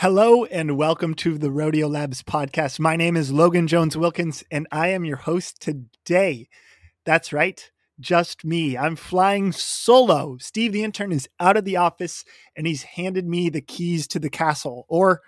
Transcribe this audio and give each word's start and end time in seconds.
Hello 0.00 0.44
and 0.44 0.76
welcome 0.76 1.14
to 1.14 1.38
the 1.38 1.50
Rodeo 1.50 1.88
Labs 1.88 2.22
podcast. 2.22 2.78
My 2.78 2.96
name 2.96 3.16
is 3.16 3.32
Logan 3.32 3.66
Jones 3.66 3.96
Wilkins 3.96 4.44
and 4.50 4.66
I 4.70 4.88
am 4.88 5.06
your 5.06 5.16
host 5.16 5.62
today. 5.62 6.50
That's 7.06 7.32
right, 7.32 7.70
just 7.98 8.44
me. 8.44 8.76
I'm 8.76 8.94
flying 8.94 9.52
solo. 9.52 10.36
Steve, 10.36 10.74
the 10.74 10.84
intern, 10.84 11.12
is 11.12 11.30
out 11.40 11.56
of 11.56 11.64
the 11.64 11.78
office 11.78 12.26
and 12.54 12.66
he's 12.66 12.82
handed 12.82 13.26
me 13.26 13.48
the 13.48 13.62
keys 13.62 14.06
to 14.08 14.18
the 14.18 14.28
castle 14.28 14.84
or 14.90 15.22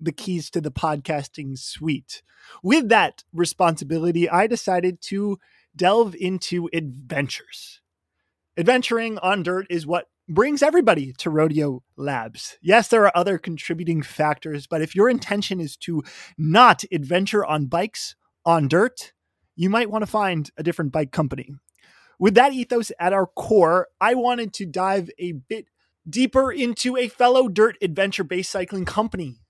the 0.00 0.12
keys 0.12 0.48
to 0.52 0.62
the 0.62 0.72
podcasting 0.72 1.58
suite. 1.58 2.22
With 2.62 2.88
that 2.88 3.22
responsibility, 3.34 4.30
I 4.30 4.46
decided 4.46 5.02
to 5.02 5.38
delve 5.76 6.16
into 6.18 6.70
adventures. 6.72 7.82
Adventuring 8.56 9.18
on 9.18 9.42
dirt 9.42 9.66
is 9.68 9.86
what 9.86 10.08
brings 10.28 10.62
everybody 10.62 11.12
to 11.14 11.30
Rodeo 11.30 11.82
Labs. 11.96 12.58
Yes, 12.60 12.88
there 12.88 13.04
are 13.04 13.16
other 13.16 13.38
contributing 13.38 14.02
factors, 14.02 14.66
but 14.66 14.82
if 14.82 14.94
your 14.94 15.08
intention 15.08 15.60
is 15.60 15.76
to 15.78 16.02
not 16.36 16.84
adventure 16.92 17.44
on 17.44 17.66
bikes 17.66 18.16
on 18.44 18.68
dirt, 18.68 19.12
you 19.54 19.70
might 19.70 19.90
want 19.90 20.02
to 20.02 20.10
find 20.10 20.50
a 20.56 20.62
different 20.62 20.92
bike 20.92 21.12
company. 21.12 21.50
With 22.18 22.34
that 22.34 22.52
ethos 22.52 22.92
at 22.98 23.12
our 23.12 23.26
core, 23.26 23.88
I 24.00 24.14
wanted 24.14 24.52
to 24.54 24.66
dive 24.66 25.10
a 25.18 25.32
bit 25.32 25.68
deeper 26.08 26.50
into 26.50 26.96
a 26.96 27.08
fellow 27.08 27.48
dirt 27.48 27.76
adventure 27.82 28.24
based 28.24 28.50
cycling 28.50 28.84
company 28.84 29.40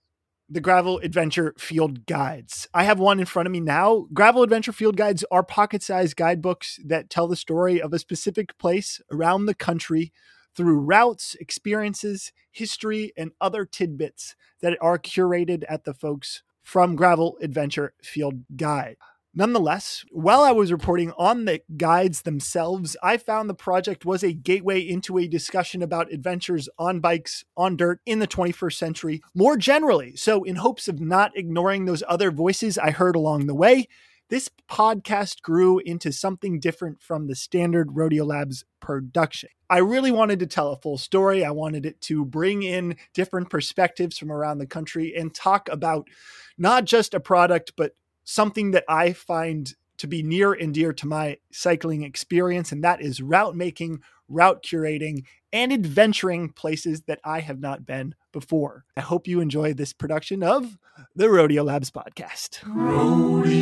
the 0.48 0.60
Gravel 0.60 0.98
Adventure 0.98 1.54
Field 1.58 2.06
Guides. 2.06 2.68
I 2.72 2.84
have 2.84 3.00
one 3.00 3.18
in 3.18 3.26
front 3.26 3.46
of 3.46 3.52
me 3.52 3.58
now. 3.58 4.06
Gravel 4.12 4.44
Adventure 4.44 4.72
Field 4.72 4.96
Guides 4.96 5.24
are 5.30 5.42
pocket 5.42 5.82
sized 5.82 6.16
guidebooks 6.16 6.78
that 6.84 7.10
tell 7.10 7.26
the 7.26 7.34
story 7.34 7.82
of 7.82 7.92
a 7.92 7.98
specific 7.98 8.56
place 8.56 9.00
around 9.10 9.46
the 9.46 9.54
country 9.54 10.12
through 10.56 10.80
routes, 10.80 11.36
experiences, 11.38 12.32
history, 12.50 13.12
and 13.16 13.32
other 13.40 13.64
tidbits 13.64 14.34
that 14.62 14.76
are 14.80 14.98
curated 14.98 15.64
at 15.68 15.84
the 15.84 15.94
folks 15.94 16.42
from 16.62 16.96
Gravel 16.96 17.36
Adventure 17.40 17.94
Field 18.02 18.42
Guide. 18.56 18.96
Nonetheless, 19.38 20.02
while 20.10 20.40
I 20.40 20.52
was 20.52 20.72
reporting 20.72 21.12
on 21.18 21.44
the 21.44 21.60
guides 21.76 22.22
themselves, 22.22 22.96
I 23.02 23.18
found 23.18 23.50
the 23.50 23.54
project 23.54 24.06
was 24.06 24.24
a 24.24 24.32
gateway 24.32 24.80
into 24.80 25.18
a 25.18 25.28
discussion 25.28 25.82
about 25.82 26.10
adventures 26.10 26.70
on 26.78 27.00
bikes, 27.00 27.44
on 27.54 27.76
dirt 27.76 28.00
in 28.06 28.18
the 28.18 28.26
21st 28.26 28.72
century 28.72 29.20
more 29.34 29.58
generally. 29.58 30.16
So, 30.16 30.42
in 30.42 30.56
hopes 30.56 30.88
of 30.88 31.00
not 31.02 31.36
ignoring 31.36 31.84
those 31.84 32.02
other 32.08 32.30
voices 32.30 32.78
I 32.78 32.92
heard 32.92 33.14
along 33.14 33.46
the 33.46 33.54
way, 33.54 33.88
this 34.28 34.50
podcast 34.68 35.42
grew 35.42 35.78
into 35.78 36.12
something 36.12 36.58
different 36.58 37.00
from 37.00 37.26
the 37.26 37.34
standard 37.34 37.96
Rodeo 37.96 38.24
Labs 38.24 38.64
production. 38.80 39.50
I 39.70 39.78
really 39.78 40.10
wanted 40.10 40.40
to 40.40 40.46
tell 40.46 40.72
a 40.72 40.76
full 40.76 40.98
story. 40.98 41.44
I 41.44 41.50
wanted 41.50 41.86
it 41.86 42.00
to 42.02 42.24
bring 42.24 42.62
in 42.62 42.96
different 43.14 43.50
perspectives 43.50 44.18
from 44.18 44.32
around 44.32 44.58
the 44.58 44.66
country 44.66 45.14
and 45.16 45.34
talk 45.34 45.68
about 45.70 46.08
not 46.58 46.84
just 46.84 47.14
a 47.14 47.20
product, 47.20 47.72
but 47.76 47.94
something 48.24 48.72
that 48.72 48.84
I 48.88 49.12
find 49.12 49.72
to 49.98 50.06
be 50.06 50.22
near 50.22 50.52
and 50.52 50.74
dear 50.74 50.92
to 50.92 51.06
my 51.06 51.38
cycling 51.52 52.02
experience, 52.02 52.72
and 52.72 52.84
that 52.84 53.00
is 53.00 53.22
route 53.22 53.56
making, 53.56 54.00
route 54.28 54.62
curating, 54.62 55.24
and 55.56 55.72
adventuring 55.72 56.50
places 56.50 57.00
that 57.06 57.18
I 57.24 57.40
have 57.40 57.58
not 57.58 57.86
been 57.86 58.14
before. 58.30 58.84
I 58.94 59.00
hope 59.00 59.26
you 59.26 59.40
enjoy 59.40 59.72
this 59.72 59.94
production 59.94 60.42
of 60.42 60.76
the 61.14 61.30
Rodeo 61.30 61.64
Labs 61.64 61.90
podcast. 61.90 62.58
Rodeo 62.66 63.54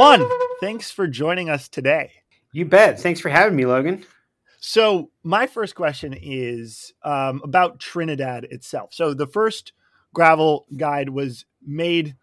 Juan, 0.00 0.26
thanks 0.60 0.90
for 0.90 1.06
joining 1.06 1.50
us 1.50 1.68
today. 1.68 2.10
You 2.52 2.64
bet. 2.64 2.98
Thanks 2.98 3.20
for 3.20 3.28
having 3.28 3.54
me, 3.54 3.66
Logan. 3.66 4.06
So, 4.58 5.10
my 5.24 5.46
first 5.46 5.74
question 5.74 6.16
is 6.18 6.94
um, 7.02 7.42
about 7.44 7.80
Trinidad 7.80 8.44
itself. 8.44 8.94
So, 8.94 9.12
the 9.12 9.26
first 9.26 9.74
gravel 10.14 10.64
guide 10.74 11.10
was 11.10 11.44
made 11.62 12.16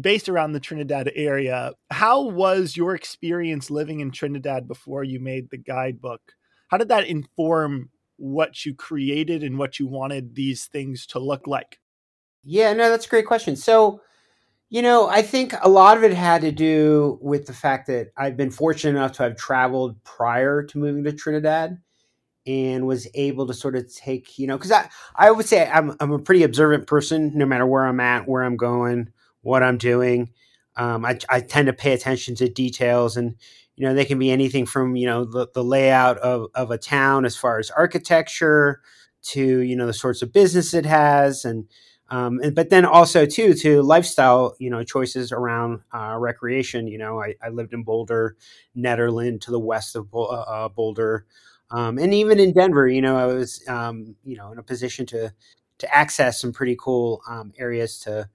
based 0.00 0.28
around 0.28 0.50
the 0.50 0.58
Trinidad 0.58 1.12
area. 1.14 1.74
How 1.92 2.22
was 2.22 2.76
your 2.76 2.96
experience 2.96 3.70
living 3.70 4.00
in 4.00 4.10
Trinidad 4.10 4.66
before 4.66 5.04
you 5.04 5.20
made 5.20 5.48
the 5.48 5.58
guidebook? 5.58 6.22
How 6.66 6.76
did 6.76 6.88
that 6.88 7.06
inform 7.06 7.90
what 8.16 8.66
you 8.66 8.74
created 8.74 9.44
and 9.44 9.56
what 9.56 9.78
you 9.78 9.86
wanted 9.86 10.34
these 10.34 10.66
things 10.66 11.06
to 11.06 11.20
look 11.20 11.46
like? 11.46 11.78
Yeah, 12.42 12.72
no, 12.72 12.90
that's 12.90 13.06
a 13.06 13.10
great 13.10 13.26
question. 13.26 13.54
So, 13.54 14.00
you 14.72 14.80
know, 14.80 15.06
I 15.06 15.20
think 15.20 15.52
a 15.60 15.68
lot 15.68 15.98
of 15.98 16.02
it 16.02 16.14
had 16.14 16.40
to 16.40 16.50
do 16.50 17.18
with 17.20 17.44
the 17.44 17.52
fact 17.52 17.88
that 17.88 18.10
I've 18.16 18.38
been 18.38 18.50
fortunate 18.50 18.98
enough 18.98 19.12
to 19.12 19.24
have 19.24 19.36
traveled 19.36 20.02
prior 20.02 20.62
to 20.62 20.78
moving 20.78 21.04
to 21.04 21.12
Trinidad 21.12 21.76
and 22.46 22.86
was 22.86 23.06
able 23.12 23.46
to 23.48 23.52
sort 23.52 23.76
of 23.76 23.94
take, 23.94 24.38
you 24.38 24.46
know, 24.46 24.56
because 24.56 24.72
I, 24.72 24.88
I 25.14 25.30
would 25.30 25.44
say 25.44 25.68
I'm, 25.68 25.94
I'm 26.00 26.10
a 26.10 26.18
pretty 26.18 26.42
observant 26.42 26.86
person 26.86 27.32
no 27.34 27.44
matter 27.44 27.66
where 27.66 27.84
I'm 27.84 28.00
at, 28.00 28.26
where 28.26 28.42
I'm 28.42 28.56
going, 28.56 29.10
what 29.42 29.62
I'm 29.62 29.76
doing. 29.76 30.30
Um, 30.76 31.04
I, 31.04 31.18
I 31.28 31.40
tend 31.40 31.66
to 31.66 31.74
pay 31.74 31.92
attention 31.92 32.34
to 32.36 32.48
details 32.48 33.18
and, 33.18 33.36
you 33.76 33.86
know, 33.86 33.92
they 33.92 34.06
can 34.06 34.18
be 34.18 34.30
anything 34.30 34.64
from, 34.64 34.96
you 34.96 35.04
know, 35.04 35.26
the, 35.26 35.48
the 35.52 35.62
layout 35.62 36.16
of, 36.20 36.46
of 36.54 36.70
a 36.70 36.78
town 36.78 37.26
as 37.26 37.36
far 37.36 37.58
as 37.58 37.70
architecture 37.70 38.80
to, 39.24 39.58
you 39.58 39.76
know, 39.76 39.86
the 39.86 39.92
sorts 39.92 40.22
of 40.22 40.32
business 40.32 40.72
it 40.72 40.86
has 40.86 41.44
and, 41.44 41.66
um, 42.12 42.40
and, 42.42 42.54
but 42.54 42.68
then 42.68 42.84
also 42.84 43.24
too 43.24 43.54
to 43.54 43.80
lifestyle, 43.80 44.54
you 44.58 44.68
know, 44.68 44.84
choices 44.84 45.32
around 45.32 45.80
uh, 45.94 46.14
recreation. 46.18 46.86
You 46.86 46.98
know, 46.98 47.22
I, 47.22 47.36
I, 47.42 47.48
lived 47.48 47.72
in 47.72 47.84
Boulder, 47.84 48.36
Nederland, 48.76 49.40
to 49.42 49.50
the 49.50 49.58
west 49.58 49.96
of 49.96 50.08
uh, 50.12 50.20
uh, 50.20 50.68
Boulder, 50.68 51.24
um, 51.70 51.96
and 51.96 52.12
even 52.12 52.38
in 52.38 52.52
Denver. 52.52 52.86
You 52.86 53.00
know, 53.00 53.16
I 53.16 53.24
was, 53.24 53.66
um, 53.66 54.14
you 54.24 54.36
know, 54.36 54.52
in 54.52 54.58
a 54.58 54.62
position 54.62 55.06
to 55.06 55.32
to 55.78 55.94
access 55.94 56.38
some 56.38 56.52
pretty 56.52 56.76
cool 56.78 57.22
um, 57.26 57.54
areas 57.58 57.98
to 58.00 58.28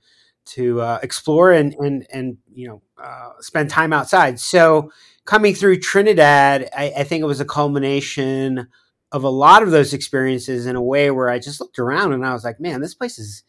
to 0.46 0.82
uh, 0.82 0.98
explore 1.04 1.52
and 1.52 1.76
and 1.76 2.08
and 2.12 2.38
you 2.52 2.68
know 2.68 2.82
uh, 3.00 3.34
spend 3.42 3.70
time 3.70 3.94
outside. 3.94 4.40
So 4.40 4.92
coming 5.26 5.54
through 5.54 5.82
Trinidad, 5.82 6.68
I, 6.76 6.94
I 6.98 7.04
think 7.04 7.22
it 7.22 7.28
was 7.28 7.42
a 7.42 7.46
culmination 7.46 8.70
of 9.12 9.24
a 9.24 9.30
lot 9.30 9.62
of 9.62 9.70
those 9.70 9.94
experiences 9.94 10.66
in 10.66 10.76
a 10.76 10.82
way 10.82 11.12
where 11.12 11.30
I 11.30 11.38
just 11.38 11.62
looked 11.62 11.78
around 11.78 12.14
and 12.14 12.26
I 12.26 12.34
was 12.34 12.44
like, 12.44 12.60
man, 12.60 12.82
this 12.82 12.96
place 12.96 13.20
is 13.20 13.44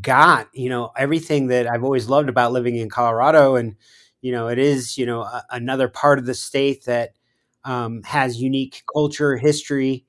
got 0.00 0.48
you 0.54 0.68
know 0.68 0.90
everything 0.96 1.48
that 1.48 1.66
I've 1.66 1.84
always 1.84 2.08
loved 2.08 2.28
about 2.28 2.52
living 2.52 2.76
in 2.76 2.88
Colorado, 2.90 3.56
and 3.56 3.76
you 4.20 4.32
know 4.32 4.48
it 4.48 4.58
is 4.58 4.98
you 4.98 5.06
know 5.06 5.22
a, 5.22 5.44
another 5.50 5.88
part 5.88 6.18
of 6.18 6.26
the 6.26 6.34
state 6.34 6.84
that 6.86 7.12
um, 7.64 8.02
has 8.04 8.40
unique 8.40 8.82
culture, 8.92 9.36
history, 9.36 10.04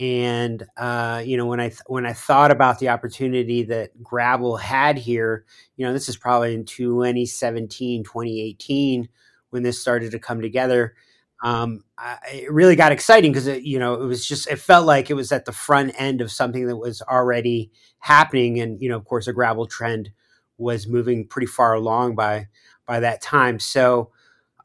and 0.00 0.64
uh, 0.76 1.22
you 1.24 1.36
know 1.36 1.46
when 1.46 1.60
I 1.60 1.68
th- 1.68 1.82
when 1.86 2.06
I 2.06 2.12
thought 2.12 2.50
about 2.50 2.78
the 2.78 2.88
opportunity 2.88 3.62
that 3.64 4.02
Gravel 4.02 4.56
had 4.56 4.98
here, 4.98 5.44
you 5.76 5.86
know 5.86 5.92
this 5.92 6.08
is 6.08 6.16
probably 6.16 6.54
in 6.54 6.64
2017, 6.64 8.04
2018 8.04 9.08
when 9.50 9.62
this 9.62 9.80
started 9.80 10.10
to 10.12 10.18
come 10.18 10.40
together. 10.40 10.94
Um, 11.42 11.84
I, 11.98 12.18
it 12.32 12.52
really 12.52 12.76
got 12.76 12.92
exciting 12.92 13.30
because 13.30 13.46
it, 13.46 13.62
you 13.62 13.78
know 13.78 13.94
it 13.94 14.06
was 14.06 14.26
just 14.26 14.48
it 14.48 14.58
felt 14.58 14.86
like 14.86 15.10
it 15.10 15.14
was 15.14 15.32
at 15.32 15.44
the 15.44 15.52
front 15.52 15.94
end 15.98 16.20
of 16.20 16.32
something 16.32 16.66
that 16.66 16.76
was 16.76 17.02
already 17.02 17.70
happening, 17.98 18.60
and 18.60 18.80
you 18.80 18.88
know 18.88 18.96
of 18.96 19.04
course 19.04 19.26
a 19.26 19.32
gravel 19.32 19.66
trend 19.66 20.10
was 20.58 20.86
moving 20.86 21.26
pretty 21.26 21.46
far 21.46 21.74
along 21.74 22.14
by 22.14 22.48
by 22.86 23.00
that 23.00 23.20
time. 23.20 23.58
So 23.58 24.10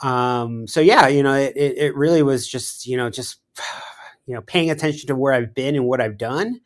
um, 0.02 0.68
so 0.68 0.82
yeah, 0.82 1.08
you 1.08 1.24
know 1.24 1.34
it, 1.34 1.54
it 1.56 1.96
really 1.96 2.24
was 2.24 2.48
just 2.48 2.88
you 2.88 2.98
know 2.98 3.10
just 3.10 3.40
you 4.26 4.34
know 4.36 4.42
paying 4.42 4.72
attention 4.72 5.08
to 5.08 5.16
where 5.16 5.34
I've 5.34 5.54
been 5.54 5.76
and 5.76 5.86
what 5.86 6.02
I've 6.02 6.18
done, 6.18 6.62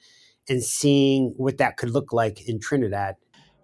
and 0.48 0.64
seeing 0.64 1.34
what 1.38 1.58
that 1.58 1.78
could 1.78 1.90
look 1.90 2.14
like 2.14 2.48
in 2.48 2.60
Trinidad. 2.60 3.16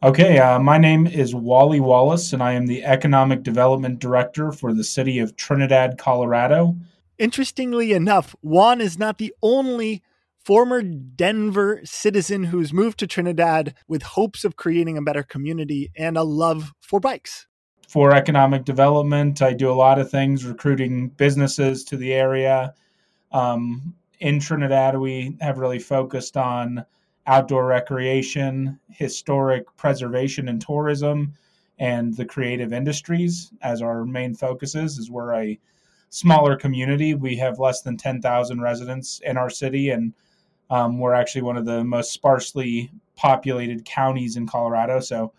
Okay, 0.04 0.40
uh, 0.40 0.58
my 0.58 0.80
name 0.80 1.06
is 1.06 1.36
Wally 1.36 1.80
Wallace, 1.80 2.34
and 2.34 2.42
I 2.42 2.54
am 2.54 2.66
the 2.66 2.84
Economic 2.84 3.44
Development 3.44 4.00
Director 4.00 4.52
for 4.52 4.74
the 4.74 4.84
city 4.84 5.20
of 5.20 5.36
Trinidad, 5.36 6.00
Colorado. 6.00 6.76
Interestingly 7.20 7.94
enough, 7.94 8.36
Juan 8.42 8.82
is 8.82 8.98
not 8.98 9.20
the 9.20 9.32
only 9.44 10.02
former 10.44 10.82
Denver 10.82 11.82
citizen 11.84 12.46
who's 12.46 12.74
moved 12.74 12.98
to 12.98 13.06
Trinidad 13.06 13.76
with 13.88 14.02
hopes 14.02 14.44
of 14.44 14.56
creating 14.56 14.98
a 14.98 15.04
better 15.04 15.22
community 15.22 15.92
and 15.96 16.18
a 16.18 16.24
love 16.24 16.74
for 16.80 17.00
bikes. 17.00 17.46
For 17.88 18.12
economic 18.12 18.66
development, 18.66 19.44
I 19.44 19.54
do 19.54 19.70
a 19.70 19.74
lot 19.74 20.00
of 20.00 20.10
things, 20.10 20.46
recruiting 20.46 21.10
businesses 21.10 21.84
to 21.84 21.96
the 21.96 22.14
area. 22.14 22.74
Um, 23.32 23.94
in 24.20 24.40
Trinidad, 24.40 24.98
we 24.98 25.38
have 25.42 25.60
really 25.60 25.78
focused 25.78 26.38
on 26.38 26.86
outdoor 27.28 27.66
recreation, 27.66 28.80
historic 28.90 29.66
preservation 29.78 30.48
and 30.48 30.62
tourism, 30.62 31.34
and 31.80 32.16
the 32.16 32.26
creative 32.26 32.74
industries 32.74 33.52
as 33.62 33.82
our 33.82 34.06
main 34.06 34.34
focuses. 34.34 34.98
Is 34.98 35.10
we're 35.10 35.34
a 35.34 35.60
smaller 36.10 36.56
community. 36.56 37.14
We 37.16 37.36
have 37.38 37.60
less 37.60 37.82
than 37.82 37.98
ten 37.98 38.22
thousand 38.22 38.62
residents 38.62 39.22
in 39.24 39.38
our 39.38 39.50
city, 39.50 39.90
and 39.90 40.14
um, 40.70 41.00
we're 41.00 41.14
actually 41.14 41.42
one 41.44 41.58
of 41.58 41.66
the 41.66 41.84
most 41.84 42.14
sparsely 42.14 42.92
populated 43.16 43.86
counties 43.86 44.38
in 44.38 44.48
Colorado. 44.48 45.00
So, 45.00 45.34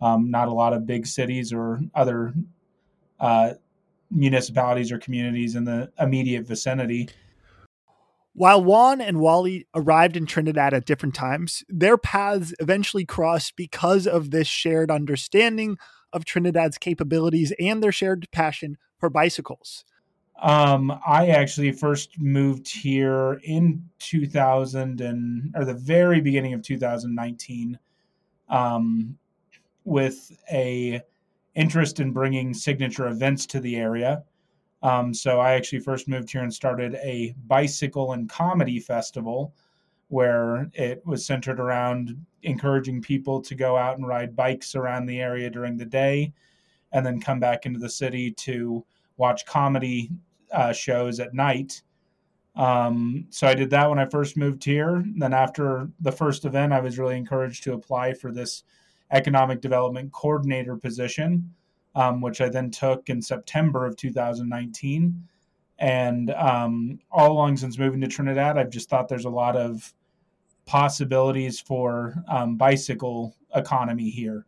um, 0.00 0.30
not 0.30 0.48
a 0.48 0.52
lot 0.52 0.72
of 0.72 0.86
big 0.86 1.06
cities 1.06 1.52
or 1.52 1.80
other 1.94 2.34
uh, 3.20 3.54
municipalities 4.10 4.92
or 4.92 4.98
communities 4.98 5.54
in 5.56 5.64
the 5.64 5.90
immediate 5.98 6.46
vicinity. 6.46 7.08
While 8.34 8.64
Juan 8.64 9.00
and 9.00 9.20
Wally 9.20 9.66
arrived 9.74 10.16
in 10.16 10.24
Trinidad 10.24 10.72
at 10.72 10.86
different 10.86 11.14
times, 11.14 11.62
their 11.68 11.98
paths 11.98 12.54
eventually 12.60 13.04
crossed 13.04 13.56
because 13.56 14.06
of 14.06 14.30
this 14.30 14.46
shared 14.46 14.90
understanding 14.90 15.76
of 16.12 16.24
Trinidad's 16.24 16.78
capabilities 16.78 17.52
and 17.60 17.82
their 17.82 17.92
shared 17.92 18.26
passion 18.32 18.78
for 18.98 19.10
bicycles. 19.10 19.84
Um, 20.42 20.98
I 21.06 21.28
actually 21.28 21.72
first 21.72 22.18
moved 22.18 22.68
here 22.68 23.40
in 23.44 23.88
2000 23.98 25.00
and 25.00 25.54
or 25.54 25.64
the 25.64 25.74
very 25.74 26.20
beginning 26.20 26.52
of 26.54 26.62
2019 26.62 27.78
um, 28.48 29.18
with 29.84 30.32
a 30.50 31.00
interest 31.54 32.00
in 32.00 32.12
bringing 32.12 32.54
signature 32.54 33.06
events 33.06 33.46
to 33.46 33.60
the 33.60 33.76
area. 33.76 34.24
Um, 34.82 35.14
so 35.14 35.40
I 35.40 35.52
actually 35.52 35.80
first 35.80 36.08
moved 36.08 36.30
here 36.30 36.42
and 36.42 36.52
started 36.52 36.96
a 36.96 37.34
bicycle 37.46 38.12
and 38.12 38.28
comedy 38.28 38.80
festival 38.80 39.54
where 40.08 40.68
it 40.74 41.04
was 41.06 41.24
centered 41.24 41.60
around 41.60 42.16
encouraging 42.42 43.00
people 43.00 43.40
to 43.40 43.54
go 43.54 43.76
out 43.76 43.96
and 43.96 44.06
ride 44.06 44.36
bikes 44.36 44.74
around 44.74 45.06
the 45.06 45.20
area 45.20 45.48
during 45.48 45.76
the 45.76 45.86
day 45.86 46.32
and 46.92 47.06
then 47.06 47.20
come 47.20 47.40
back 47.40 47.64
into 47.64 47.78
the 47.78 47.88
city 47.88 48.30
to 48.30 48.84
watch 49.16 49.46
comedy 49.46 50.10
uh, 50.52 50.72
shows 50.72 51.20
at 51.20 51.32
night. 51.32 51.82
Um, 52.56 53.26
so 53.30 53.46
I 53.46 53.54
did 53.54 53.70
that 53.70 53.88
when 53.88 53.98
I 53.98 54.04
first 54.04 54.36
moved 54.36 54.62
here. 54.62 55.02
Then 55.16 55.32
after 55.32 55.88
the 56.00 56.12
first 56.12 56.44
event, 56.44 56.72
I 56.72 56.80
was 56.80 56.98
really 56.98 57.16
encouraged 57.16 57.62
to 57.64 57.72
apply 57.72 58.12
for 58.12 58.30
this 58.30 58.64
economic 59.10 59.60
development 59.60 60.12
coordinator 60.12 60.76
position, 60.76 61.54
um, 61.94 62.20
which 62.20 62.40
I 62.40 62.48
then 62.48 62.70
took 62.70 63.08
in 63.08 63.22
September 63.22 63.86
of 63.86 63.96
2019. 63.96 65.28
And 65.78 66.30
um, 66.30 67.00
all 67.10 67.32
along 67.32 67.56
since 67.56 67.78
moving 67.78 68.00
to 68.02 68.08
Trinidad, 68.08 68.56
I've 68.56 68.70
just 68.70 68.88
thought 68.88 69.08
there's 69.08 69.24
a 69.24 69.30
lot 69.30 69.56
of 69.56 69.92
possibilities 70.64 71.60
for 71.60 72.14
um, 72.28 72.56
bicycle 72.56 73.36
economy 73.54 74.10
here. 74.10 74.46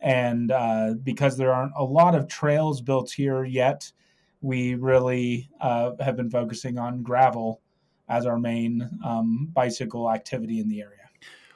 And 0.00 0.50
uh, 0.50 0.94
because 1.02 1.36
there 1.36 1.52
aren't 1.52 1.72
a 1.76 1.84
lot 1.84 2.14
of 2.14 2.28
trails 2.28 2.80
built 2.80 3.10
here 3.10 3.44
yet, 3.44 3.92
we 4.40 4.74
really 4.74 5.50
uh, 5.60 5.92
have 6.00 6.16
been 6.16 6.30
focusing 6.30 6.78
on 6.78 7.02
gravel 7.02 7.60
as 8.08 8.26
our 8.26 8.38
main 8.38 8.88
um, 9.04 9.48
bicycle 9.52 10.10
activity 10.10 10.60
in 10.60 10.68
the 10.68 10.80
area. 10.80 10.99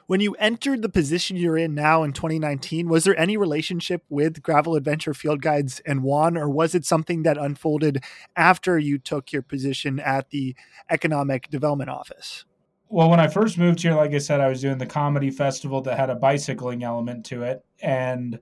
When 0.07 0.19
you 0.19 0.35
entered 0.35 0.83
the 0.83 0.89
position 0.89 1.35
you're 1.35 1.57
in 1.57 1.73
now 1.73 2.03
in 2.03 2.13
2019, 2.13 2.87
was 2.87 3.05
there 3.05 3.19
any 3.19 3.37
relationship 3.37 4.03
with 4.07 4.43
Gravel 4.43 4.75
Adventure 4.75 5.15
Field 5.15 5.41
Guides 5.41 5.81
and 5.83 6.03
Juan, 6.03 6.37
or 6.37 6.47
was 6.47 6.75
it 6.75 6.85
something 6.85 7.23
that 7.23 7.39
unfolded 7.39 8.03
after 8.35 8.77
you 8.77 8.99
took 8.99 9.31
your 9.31 9.41
position 9.41 9.99
at 9.99 10.29
the 10.29 10.55
Economic 10.91 11.49
Development 11.49 11.89
Office? 11.89 12.45
Well, 12.87 13.09
when 13.09 13.19
I 13.19 13.27
first 13.27 13.57
moved 13.57 13.81
here, 13.81 13.95
like 13.95 14.13
I 14.13 14.19
said, 14.19 14.41
I 14.41 14.47
was 14.47 14.61
doing 14.61 14.77
the 14.77 14.85
comedy 14.85 15.31
festival 15.31 15.81
that 15.81 15.97
had 15.97 16.11
a 16.11 16.15
bicycling 16.15 16.83
element 16.83 17.25
to 17.27 17.41
it. 17.41 17.65
And 17.81 18.39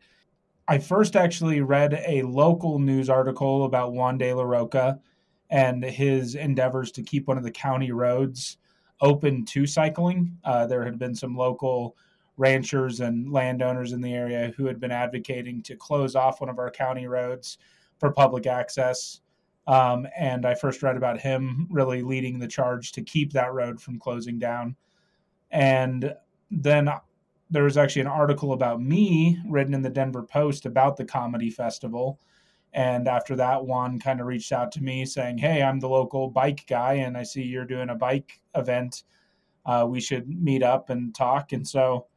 I 0.68 0.80
first 0.80 1.16
actually 1.16 1.62
read 1.62 1.94
a 2.06 2.24
local 2.24 2.78
news 2.78 3.10
article 3.10 3.64
about 3.64 3.94
Juan 3.94 4.18
de 4.18 4.34
la 4.34 4.44
Roca 4.44 5.00
and 5.50 5.82
his 5.82 6.36
endeavors 6.36 6.92
to 6.92 7.04
keep 7.04 7.26
one 7.26 7.38
of 7.38 7.46
the 7.46 7.52
county 7.52 7.94
roads 7.94 8.58
open 9.04 9.46
to 9.46 9.68
cycling. 9.68 10.36
Uh, 10.46 10.66
there 10.66 10.84
had 10.84 10.98
been 10.98 11.14
some 11.14 11.36
local 11.36 11.96
ranchers 12.38 13.02
and 13.02 13.32
landowners 13.32 13.92
in 13.92 14.02
the 14.02 14.14
area 14.14 14.52
who 14.58 14.66
had 14.66 14.80
been 14.80 14.92
advocating 14.92 15.62
to 15.62 15.76
close 15.76 16.16
off 16.16 16.42
one 16.42 16.50
of 16.50 16.58
our 16.58 16.72
county 16.72 17.06
roads 17.06 17.60
for 18.00 18.12
public 18.12 18.48
access. 18.48 19.20
Um, 19.68 20.08
and 20.18 20.46
I 20.46 20.56
first 20.56 20.82
read 20.82 20.98
about 20.98 21.20
him 21.20 21.68
really 21.70 22.02
leading 22.02 22.40
the 22.40 22.48
charge 22.48 22.92
to 22.94 23.04
keep 23.04 23.32
that 23.34 23.54
road 23.54 23.80
from 23.80 24.00
closing 24.00 24.40
down. 24.40 24.76
And 25.52 26.16
then 26.50 26.90
there 27.52 27.64
was 27.64 27.78
actually 27.78 28.02
an 28.02 28.08
article 28.08 28.54
about 28.54 28.82
me 28.82 29.40
written 29.48 29.74
in 29.74 29.82
the 29.82 29.90
Denver 29.90 30.24
Post 30.24 30.66
about 30.66 30.98
the 30.98 31.06
comedy 31.06 31.50
festival 31.52 32.20
and 32.74 33.08
after 33.08 33.36
that, 33.36 33.66
Juan 33.66 34.00
kind 34.00 34.20
of 34.20 34.26
reached 34.26 34.52
out 34.52 34.72
to 34.74 34.84
me 34.84 35.06
saying, 35.06 35.38
Hey, 35.38 35.62
I'm 35.62 35.80
the 35.80 35.90
local 35.90 36.30
bike 36.30 36.66
guy, 36.68 36.94
and 36.94 37.16
I 37.16 37.24
see 37.24 37.44
you're 37.44 37.66
doing 37.66 37.90
a 37.90 37.96
bike 37.96 38.42
event. 38.56 39.04
Uh, 39.66 39.86
we 39.88 40.02
should 40.02 40.28
meet 40.28 40.64
up 40.64 40.90
and 40.90 41.14
talk. 41.14 41.54
And 41.54 41.68
so 41.68 42.08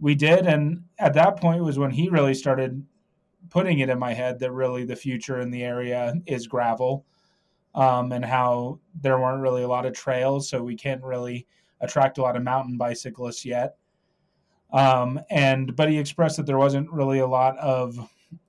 we 0.00 0.14
did. 0.14 0.46
And 0.46 0.84
at 0.98 1.14
that 1.14 1.38
point 1.38 1.62
was 1.62 1.78
when 1.78 1.90
he 1.90 2.08
really 2.08 2.34
started 2.34 2.84
putting 3.48 3.78
it 3.78 3.88
in 3.88 3.98
my 3.98 4.12
head 4.12 4.38
that 4.40 4.52
really 4.52 4.84
the 4.84 4.96
future 4.96 5.40
in 5.40 5.50
the 5.50 5.62
area 5.62 6.14
is 6.26 6.46
gravel 6.46 7.06
um, 7.74 8.12
and 8.12 8.24
how 8.24 8.78
there 9.00 9.18
weren't 9.18 9.40
really 9.40 9.62
a 9.62 9.68
lot 9.68 9.86
of 9.86 9.94
trails. 9.94 10.48
So 10.48 10.62
we 10.62 10.74
can't 10.74 11.02
really 11.02 11.46
attract 11.80 12.18
a 12.18 12.22
lot 12.22 12.36
of 12.36 12.42
mountain 12.42 12.76
bicyclists 12.76 13.44
yet. 13.44 13.76
Um, 14.72 15.20
and 15.30 15.74
but 15.74 15.88
he 15.88 15.98
expressed 15.98 16.36
that 16.36 16.46
there 16.46 16.58
wasn't 16.58 16.90
really 16.90 17.20
a 17.20 17.26
lot 17.26 17.56
of 17.58 17.98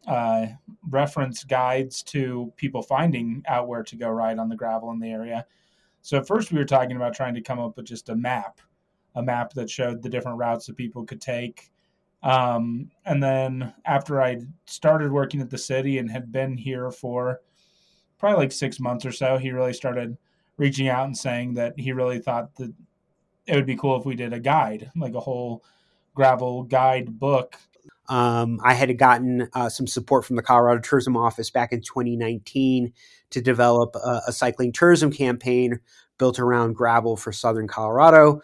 uh, 0.08 0.48
reference 0.90 1.44
guides 1.44 2.04
to 2.04 2.52
people 2.56 2.82
finding 2.82 3.44
out 3.48 3.68
where 3.68 3.84
to 3.84 3.96
go 3.96 4.10
ride 4.10 4.40
on 4.40 4.50
the 4.50 4.56
gravel 4.56 4.92
in 4.92 5.00
the 5.00 5.12
area. 5.12 5.46
So 6.02 6.22
first 6.24 6.52
we 6.52 6.58
were 6.58 6.66
talking 6.66 6.96
about 6.96 7.14
trying 7.14 7.36
to 7.36 7.42
come 7.42 7.60
up 7.60 7.78
with 7.78 7.86
just 7.86 8.10
a 8.10 8.16
map, 8.16 8.60
a 9.16 9.22
map 9.22 9.54
that 9.54 9.70
showed 9.70 10.02
the 10.02 10.10
different 10.10 10.40
routes 10.40 10.66
that 10.66 10.78
people 10.78 11.06
could 11.06 11.22
take. 11.22 11.72
Um, 12.24 12.90
and 13.06 13.22
then 13.22 13.74
after 13.86 14.22
I 14.22 14.42
started 14.66 15.12
working 15.12 15.42
at 15.42 15.50
the 15.50 15.58
city 15.58 15.98
and 15.98 16.10
had 16.10 16.32
been 16.32 16.58
here 16.58 16.92
for 16.92 17.42
probably 18.18 18.40
like 18.40 18.52
six 18.52 18.80
months 18.80 19.06
or 19.06 19.12
so, 19.12 19.38
he 19.38 19.52
really 19.52 19.74
started 19.74 20.18
reaching 20.58 20.88
out 20.88 21.06
and 21.06 21.18
saying 21.18 21.56
that 21.56 21.74
he 21.80 21.92
really 21.92 22.20
thought 22.20 22.56
that 22.56 22.74
it 23.48 23.56
would 23.56 23.66
be 23.66 23.76
cool 23.76 24.00
if 24.00 24.06
we 24.06 24.16
did 24.16 24.34
a 24.34 24.40
guide, 24.40 24.92
like 24.96 25.16
a 25.16 25.20
whole 25.20 25.64
gravel 26.14 26.64
guide 26.64 27.20
book 27.20 27.58
um, 28.12 28.60
I 28.62 28.74
had 28.74 28.96
gotten 28.98 29.48
uh, 29.54 29.70
some 29.70 29.88
support 29.88 30.26
from 30.26 30.36
the 30.36 30.42
Colorado 30.42 30.82
Tourism 30.82 31.16
Office 31.16 31.50
back 31.50 31.72
in 31.72 31.80
2019 31.80 32.92
to 33.30 33.42
develop 33.42 33.96
a, 33.96 34.24
a, 34.28 34.34
cycling 34.34 34.74
tourism 34.74 35.14
campaign 35.14 35.80
built 36.20 36.38
around 36.38 36.74
gravel 36.74 37.16
for 37.16 37.32
Southern 37.32 37.70
Colorado. 37.70 38.42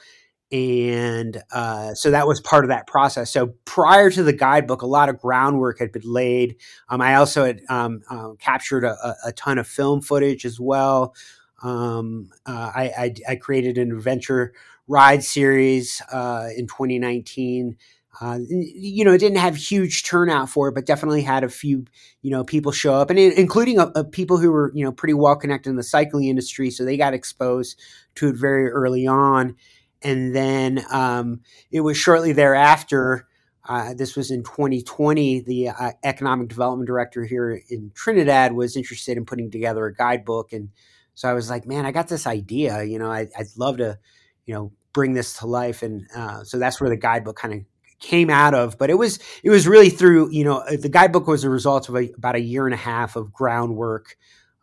And 0.53 1.43
uh, 1.51 1.95
so 1.95 2.11
that 2.11 2.27
was 2.27 2.39
part 2.39 2.63
of 2.63 2.69
that 2.69 2.87
process. 2.87 3.29
So 3.29 3.55
prior 3.65 4.09
to 4.09 4.23
the 4.23 4.31
guidebook, 4.31 4.83
a 4.83 4.87
lot 4.87 5.09
of 5.09 5.19
groundwork 5.19 5.79
had 5.79 5.91
been 5.91 6.01
laid. 6.05 6.55
Um, 6.87 7.01
I 7.01 7.15
also 7.15 7.43
had 7.43 7.59
um, 7.67 8.03
uh, 8.09 8.35
captured 8.39 8.85
a, 8.85 9.15
a, 9.25 9.33
ton 9.33 9.57
of 9.57 9.67
film 9.67 9.99
footage 9.99 10.45
as 10.45 10.61
well. 10.61 11.13
Um, 11.61 12.29
uh, 12.45 12.71
I, 12.73 12.83
I, 12.97 13.15
I, 13.31 13.35
created 13.35 13.77
an 13.77 13.91
adventure 13.91 14.53
ride 14.87 15.23
series 15.23 16.01
uh, 16.09 16.47
in 16.55 16.67
2019 16.67 17.75
uh, 18.19 18.39
you 18.47 19.05
know, 19.05 19.13
it 19.13 19.19
didn't 19.19 19.37
have 19.37 19.55
huge 19.55 20.03
turnout 20.03 20.49
for 20.49 20.69
it, 20.69 20.75
but 20.75 20.85
definitely 20.85 21.21
had 21.21 21.43
a 21.43 21.49
few, 21.49 21.85
you 22.21 22.31
know, 22.31 22.43
people 22.43 22.71
show 22.71 22.95
up, 22.95 23.09
and 23.09 23.19
including 23.19 23.77
a, 23.77 23.91
a 23.95 24.03
people 24.03 24.37
who 24.37 24.51
were, 24.51 24.71
you 24.73 24.83
know, 24.83 24.91
pretty 24.91 25.13
well 25.13 25.35
connected 25.35 25.69
in 25.69 25.75
the 25.75 25.83
cycling 25.83 26.27
industry, 26.27 26.71
so 26.71 26.83
they 26.83 26.97
got 26.97 27.13
exposed 27.13 27.79
to 28.15 28.29
it 28.29 28.35
very 28.35 28.69
early 28.69 29.05
on. 29.05 29.55
And 30.01 30.35
then 30.35 30.83
um, 30.91 31.41
it 31.71 31.81
was 31.81 31.97
shortly 31.97 32.33
thereafter. 32.33 33.27
Uh, 33.67 33.93
this 33.93 34.15
was 34.15 34.31
in 34.31 34.43
2020. 34.43 35.41
The 35.41 35.69
uh, 35.69 35.91
economic 36.03 36.47
development 36.47 36.87
director 36.87 37.23
here 37.25 37.61
in 37.69 37.91
Trinidad 37.93 38.53
was 38.53 38.77
interested 38.77 39.17
in 39.17 39.25
putting 39.25 39.51
together 39.51 39.85
a 39.85 39.93
guidebook, 39.93 40.53
and 40.53 40.69
so 41.13 41.29
I 41.29 41.33
was 41.33 41.49
like, 41.49 41.67
"Man, 41.67 41.85
I 41.85 41.91
got 41.91 42.07
this 42.07 42.25
idea. 42.25 42.83
You 42.83 42.97
know, 42.97 43.11
I, 43.11 43.27
would 43.37 43.57
love 43.57 43.77
to, 43.77 43.99
you 44.45 44.55
know, 44.55 44.71
bring 44.93 45.13
this 45.13 45.37
to 45.39 45.47
life." 45.47 45.83
And 45.83 46.07
uh, 46.15 46.43
so 46.43 46.57
that's 46.57 46.79
where 46.79 46.89
the 46.89 46.97
guidebook 46.97 47.35
kind 47.35 47.53
of 47.53 47.59
came 47.99 48.29
out 48.29 48.53
of 48.53 48.77
but 48.77 48.89
it 48.89 48.95
was 48.95 49.19
it 49.43 49.49
was 49.49 49.67
really 49.67 49.89
through 49.89 50.29
you 50.31 50.43
know 50.43 50.63
the 50.77 50.89
guidebook 50.89 51.25
was 51.27 51.43
a 51.43 51.49
result 51.49 51.89
of 51.89 51.95
a, 51.95 52.11
about 52.17 52.35
a 52.35 52.39
year 52.39 52.65
and 52.65 52.73
a 52.73 52.77
half 52.77 53.15
of 53.15 53.33
groundwork 53.33 54.17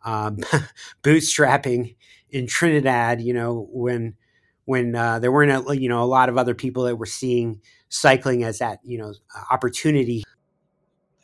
um, 0.05 0.37
bootstrapping 1.03 1.95
in 2.29 2.47
trinidad 2.47 3.21
you 3.21 3.33
know 3.33 3.67
when 3.71 4.15
when 4.65 4.95
uh, 4.95 5.19
there 5.19 5.31
weren't 5.31 5.69
a, 5.69 5.79
you 5.79 5.87
know 5.89 6.03
a 6.03 6.05
lot 6.05 6.29
of 6.29 6.37
other 6.37 6.55
people 6.55 6.83
that 6.83 6.95
were 6.97 7.05
seeing 7.05 7.61
cycling 7.89 8.43
as 8.43 8.59
that 8.59 8.79
you 8.83 8.97
know 8.97 9.13
opportunity. 9.51 10.23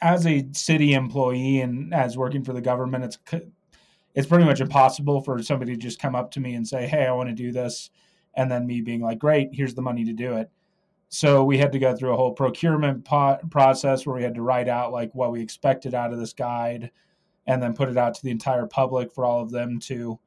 As 0.02 0.26
a 0.26 0.48
city 0.54 0.94
employee 0.94 1.62
and 1.62 1.94
as 1.94 2.18
working 2.18 2.44
for 2.44 2.54
the 2.54 2.62
government 2.62 3.04
it's 3.04 3.18
it's 4.16 4.28
pretty 4.28 4.46
much 4.46 4.62
impossible 4.62 5.22
for 5.22 5.42
somebody 5.44 5.74
to 5.74 5.78
just 5.78 6.00
come 6.00 6.16
up 6.16 6.32
to 6.32 6.40
me 6.40 6.56
and 6.56 6.68
say 6.68 6.88
hey 6.88 7.06
i 7.06 7.12
want 7.12 7.30
to 7.30 7.36
do 7.36 7.52
this 7.52 7.92
and 8.34 8.50
then 8.50 8.66
me 8.66 8.82
being 8.82 9.02
like 9.02 9.20
great 9.20 9.50
here's 9.54 9.76
the 9.76 9.82
money 9.82 10.04
to 10.04 10.14
do 10.14 10.34
it 10.34 10.50
So 11.14 11.44
we 11.44 11.58
had 11.58 11.74
to 11.74 11.80
go 11.80 11.94
through 11.94 12.14
a 12.14 12.18
whole 12.18 12.32
procurement 12.32 13.04
po- 13.04 13.38
process 13.50 14.06
where 14.06 14.16
we 14.16 14.24
had 14.24 14.36
to 14.36 14.42
write 14.42 14.70
out 14.70 14.94
like 14.94 15.14
what 15.14 15.34
we 15.34 15.42
expected 15.42 15.94
out 15.94 16.14
of 16.14 16.20
this 16.20 16.32
guide, 16.32 16.90
and 17.48 17.62
then 17.62 17.74
put 17.74 17.90
it 17.90 17.98
out 17.98 18.14
to 18.16 18.24
the 18.24 18.32
entire 18.32 18.66
public 18.66 19.12
for 19.12 19.26
all 19.26 19.42
of 19.42 19.52
them 19.52 19.78
to 19.80 20.18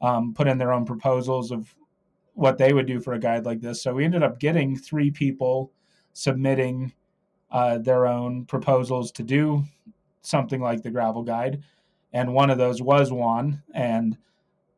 um, 0.00 0.32
put 0.32 0.48
in 0.48 0.56
their 0.56 0.72
own 0.72 0.86
proposals 0.86 1.50
of 1.50 1.74
what 2.32 2.56
they 2.56 2.72
would 2.72 2.86
do 2.86 2.98
for 2.98 3.12
a 3.12 3.18
guide 3.18 3.44
like 3.44 3.60
this. 3.60 3.82
So 3.82 3.92
we 3.92 4.06
ended 4.06 4.22
up 4.22 4.40
getting 4.40 4.74
three 4.74 5.10
people 5.10 5.70
submitting 6.14 6.94
uh, 7.50 7.76
their 7.76 8.06
own 8.06 8.46
proposals 8.46 9.12
to 9.12 9.22
do 9.22 9.64
something 10.22 10.62
like 10.62 10.82
the 10.82 10.90
gravel 10.90 11.22
guide, 11.22 11.62
and 12.14 12.32
one 12.32 12.48
of 12.48 12.56
those 12.56 12.80
was 12.80 13.12
Juan, 13.12 13.62
and 13.74 14.16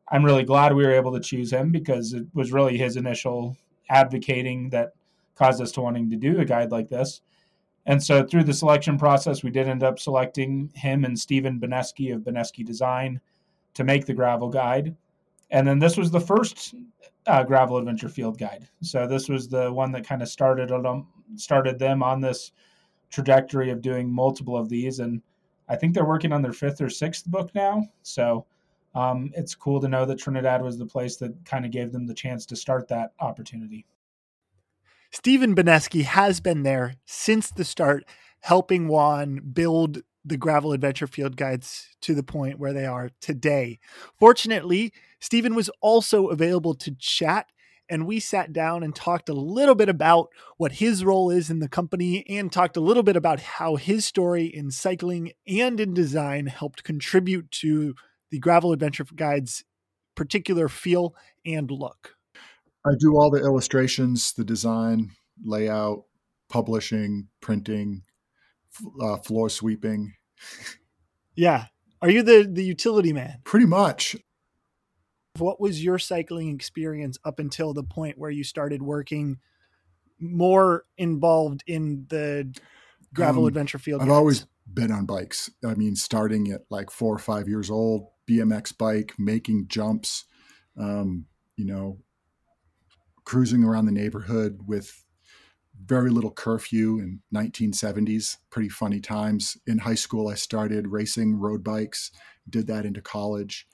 I'm 0.09 0.25
really 0.25 0.43
glad 0.43 0.75
we 0.75 0.85
were 0.85 0.91
able 0.91 1.13
to 1.13 1.21
choose 1.21 1.53
him 1.53 1.71
because 1.71 2.11
it 2.11 2.25
was 2.33 2.51
really 2.51 2.77
his 2.77 2.97
initial 2.97 3.55
advocating 3.89 4.69
that 4.71 4.91
caused 5.35 5.61
us 5.61 5.71
to 5.73 5.81
wanting 5.81 6.09
to 6.09 6.15
do 6.15 6.39
a 6.39 6.45
guide 6.45 6.71
like 6.71 6.89
this. 6.89 7.21
And 7.85 8.01
so 8.01 8.25
through 8.25 8.45
the 8.45 8.53
selection 8.53 8.97
process, 8.97 9.43
we 9.43 9.51
did 9.51 9.67
end 9.67 9.83
up 9.83 9.99
selecting 9.99 10.71
him 10.73 11.05
and 11.05 11.17
Stephen 11.17 11.59
Beneski 11.59 12.13
of 12.13 12.21
Beneski 12.21 12.65
Design 12.65 13.19
to 13.75 13.83
make 13.83 14.05
the 14.05 14.13
gravel 14.13 14.49
guide. 14.49 14.95
And 15.51 15.67
then 15.67 15.77
this 15.77 15.95
was 15.95 16.09
the 16.09 16.19
first 16.19 16.73
uh, 17.27 17.43
gravel 17.43 17.77
adventure 17.77 18.09
field 18.09 18.39
guide. 18.39 18.67
So 18.81 19.07
this 19.07 19.29
was 19.29 19.47
the 19.47 19.71
one 19.71 19.91
that 19.91 20.07
kind 20.07 20.21
of 20.21 20.29
started 20.29 20.69
them 20.69 21.07
started 21.35 21.77
them 21.77 22.01
on 22.01 22.21
this 22.21 22.51
trajectory 23.11 23.69
of 23.69 23.81
doing 23.81 24.11
multiple 24.11 24.57
of 24.57 24.69
these. 24.69 24.99
And 24.99 25.21
I 25.69 25.75
think 25.75 25.93
they're 25.93 26.05
working 26.05 26.31
on 26.31 26.41
their 26.41 26.53
fifth 26.53 26.81
or 26.81 26.89
sixth 26.89 27.25
book 27.25 27.53
now. 27.53 27.83
So 28.01 28.45
um, 28.95 29.31
it's 29.35 29.55
cool 29.55 29.79
to 29.81 29.87
know 29.87 30.05
that 30.05 30.19
Trinidad 30.19 30.61
was 30.61 30.77
the 30.77 30.85
place 30.85 31.17
that 31.17 31.33
kind 31.45 31.65
of 31.65 31.71
gave 31.71 31.91
them 31.91 32.07
the 32.07 32.13
chance 32.13 32.45
to 32.47 32.55
start 32.55 32.87
that 32.87 33.13
opportunity. 33.19 33.85
Stephen 35.15 35.55
Beneski 35.55 36.03
has 36.03 36.41
been 36.41 36.63
there 36.63 36.95
since 37.05 37.49
the 37.49 37.63
start, 37.63 38.03
helping 38.41 38.89
Juan 38.89 39.39
build 39.53 40.01
the 40.25 40.35
gravel 40.35 40.73
adventure 40.73 41.07
field 41.07 41.37
guides 41.37 41.87
to 42.01 42.13
the 42.13 42.21
point 42.21 42.59
where 42.59 42.73
they 42.73 42.85
are 42.85 43.09
today. 43.21 43.79
Fortunately, 44.19 44.91
Stephen 45.21 45.55
was 45.55 45.69
also 45.79 46.27
available 46.27 46.73
to 46.73 46.93
chat, 46.99 47.45
and 47.87 48.05
we 48.05 48.19
sat 48.19 48.51
down 48.51 48.83
and 48.83 48.93
talked 48.93 49.29
a 49.29 49.33
little 49.33 49.73
bit 49.73 49.87
about 49.87 50.27
what 50.57 50.73
his 50.73 51.05
role 51.05 51.31
is 51.31 51.49
in 51.49 51.59
the 51.59 51.69
company 51.69 52.25
and 52.27 52.51
talked 52.51 52.75
a 52.75 52.81
little 52.81 53.01
bit 53.01 53.15
about 53.15 53.39
how 53.39 53.77
his 53.77 54.05
story 54.05 54.43
in 54.45 54.69
cycling 54.69 55.31
and 55.47 55.79
in 55.79 55.93
design 55.93 56.47
helped 56.47 56.83
contribute 56.83 57.49
to 57.51 57.95
the 58.31 58.39
gravel 58.39 58.73
adventure 58.73 59.05
guides 59.15 59.63
particular 60.13 60.67
feel 60.67 61.15
and 61.45 61.71
look. 61.71 62.17
I 62.85 62.91
do 62.99 63.17
all 63.17 63.31
the 63.31 63.41
illustrations, 63.41 64.33
the 64.33 64.45
design, 64.45 65.11
layout, 65.43 66.03
publishing, 66.49 67.29
printing, 67.41 68.03
uh, 69.01 69.17
floor 69.17 69.49
sweeping. 69.49 70.13
Yeah. 71.35 71.65
Are 72.01 72.09
you 72.09 72.21
the 72.21 72.47
the 72.49 72.63
utility 72.63 73.13
man? 73.13 73.39
Pretty 73.43 73.65
much. 73.65 74.15
What 75.37 75.59
was 75.59 75.83
your 75.83 75.99
cycling 75.99 76.53
experience 76.53 77.17
up 77.25 77.39
until 77.39 77.73
the 77.73 77.83
point 77.83 78.17
where 78.17 78.29
you 78.31 78.43
started 78.43 78.81
working 78.81 79.39
more 80.19 80.85
involved 80.97 81.63
in 81.67 82.05
the 82.09 82.53
gravel 83.13 83.43
um, 83.43 83.47
adventure 83.47 83.79
field? 83.79 84.01
I've 84.01 84.09
always 84.09 84.45
been 84.71 84.91
on 84.91 85.05
bikes. 85.05 85.49
I 85.65 85.73
mean, 85.73 85.95
starting 85.95 86.51
at 86.51 86.61
like 86.69 86.89
four 86.89 87.13
or 87.13 87.19
five 87.19 87.49
years 87.49 87.69
old, 87.69 88.07
BMX 88.29 88.77
bike, 88.77 89.13
making 89.17 89.67
jumps, 89.67 90.25
um, 90.77 91.25
you 91.57 91.65
know, 91.65 91.99
cruising 93.25 93.63
around 93.63 93.85
the 93.85 93.91
neighborhood 93.91 94.59
with 94.65 95.03
very 95.83 96.09
little 96.09 96.31
curfew 96.31 96.99
in 96.99 97.19
1970s 97.33 98.37
pretty 98.49 98.69
funny 98.69 98.99
times. 98.99 99.57
In 99.67 99.79
high 99.79 99.95
school 99.95 100.29
i 100.29 100.35
started 100.35 100.87
racing 100.87 101.39
road 101.39 101.63
bikes 101.63 102.11
did 102.49 102.67
that 102.67 102.85
into 102.85 103.01
college. 103.01 103.67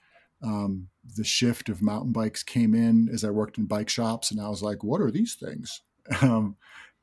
Um, 0.43 0.88
the 1.15 1.24
shift 1.24 1.70
of 1.70 1.81
mountain 1.81 2.12
bikes 2.12 2.41
came 2.41 2.74
in 2.74 3.10
as 3.13 3.24
i 3.24 3.29
worked 3.29 3.60
in 3.60 3.65
bike 3.65 3.89
shops 3.89 4.31
and 4.31 4.41
i 4.41 4.50
was 4.50 4.63
like 4.63 4.84
what 4.84 5.01
are 5.01 5.12
these 5.12 5.36
things? 5.36 5.81
Um, 6.22 6.58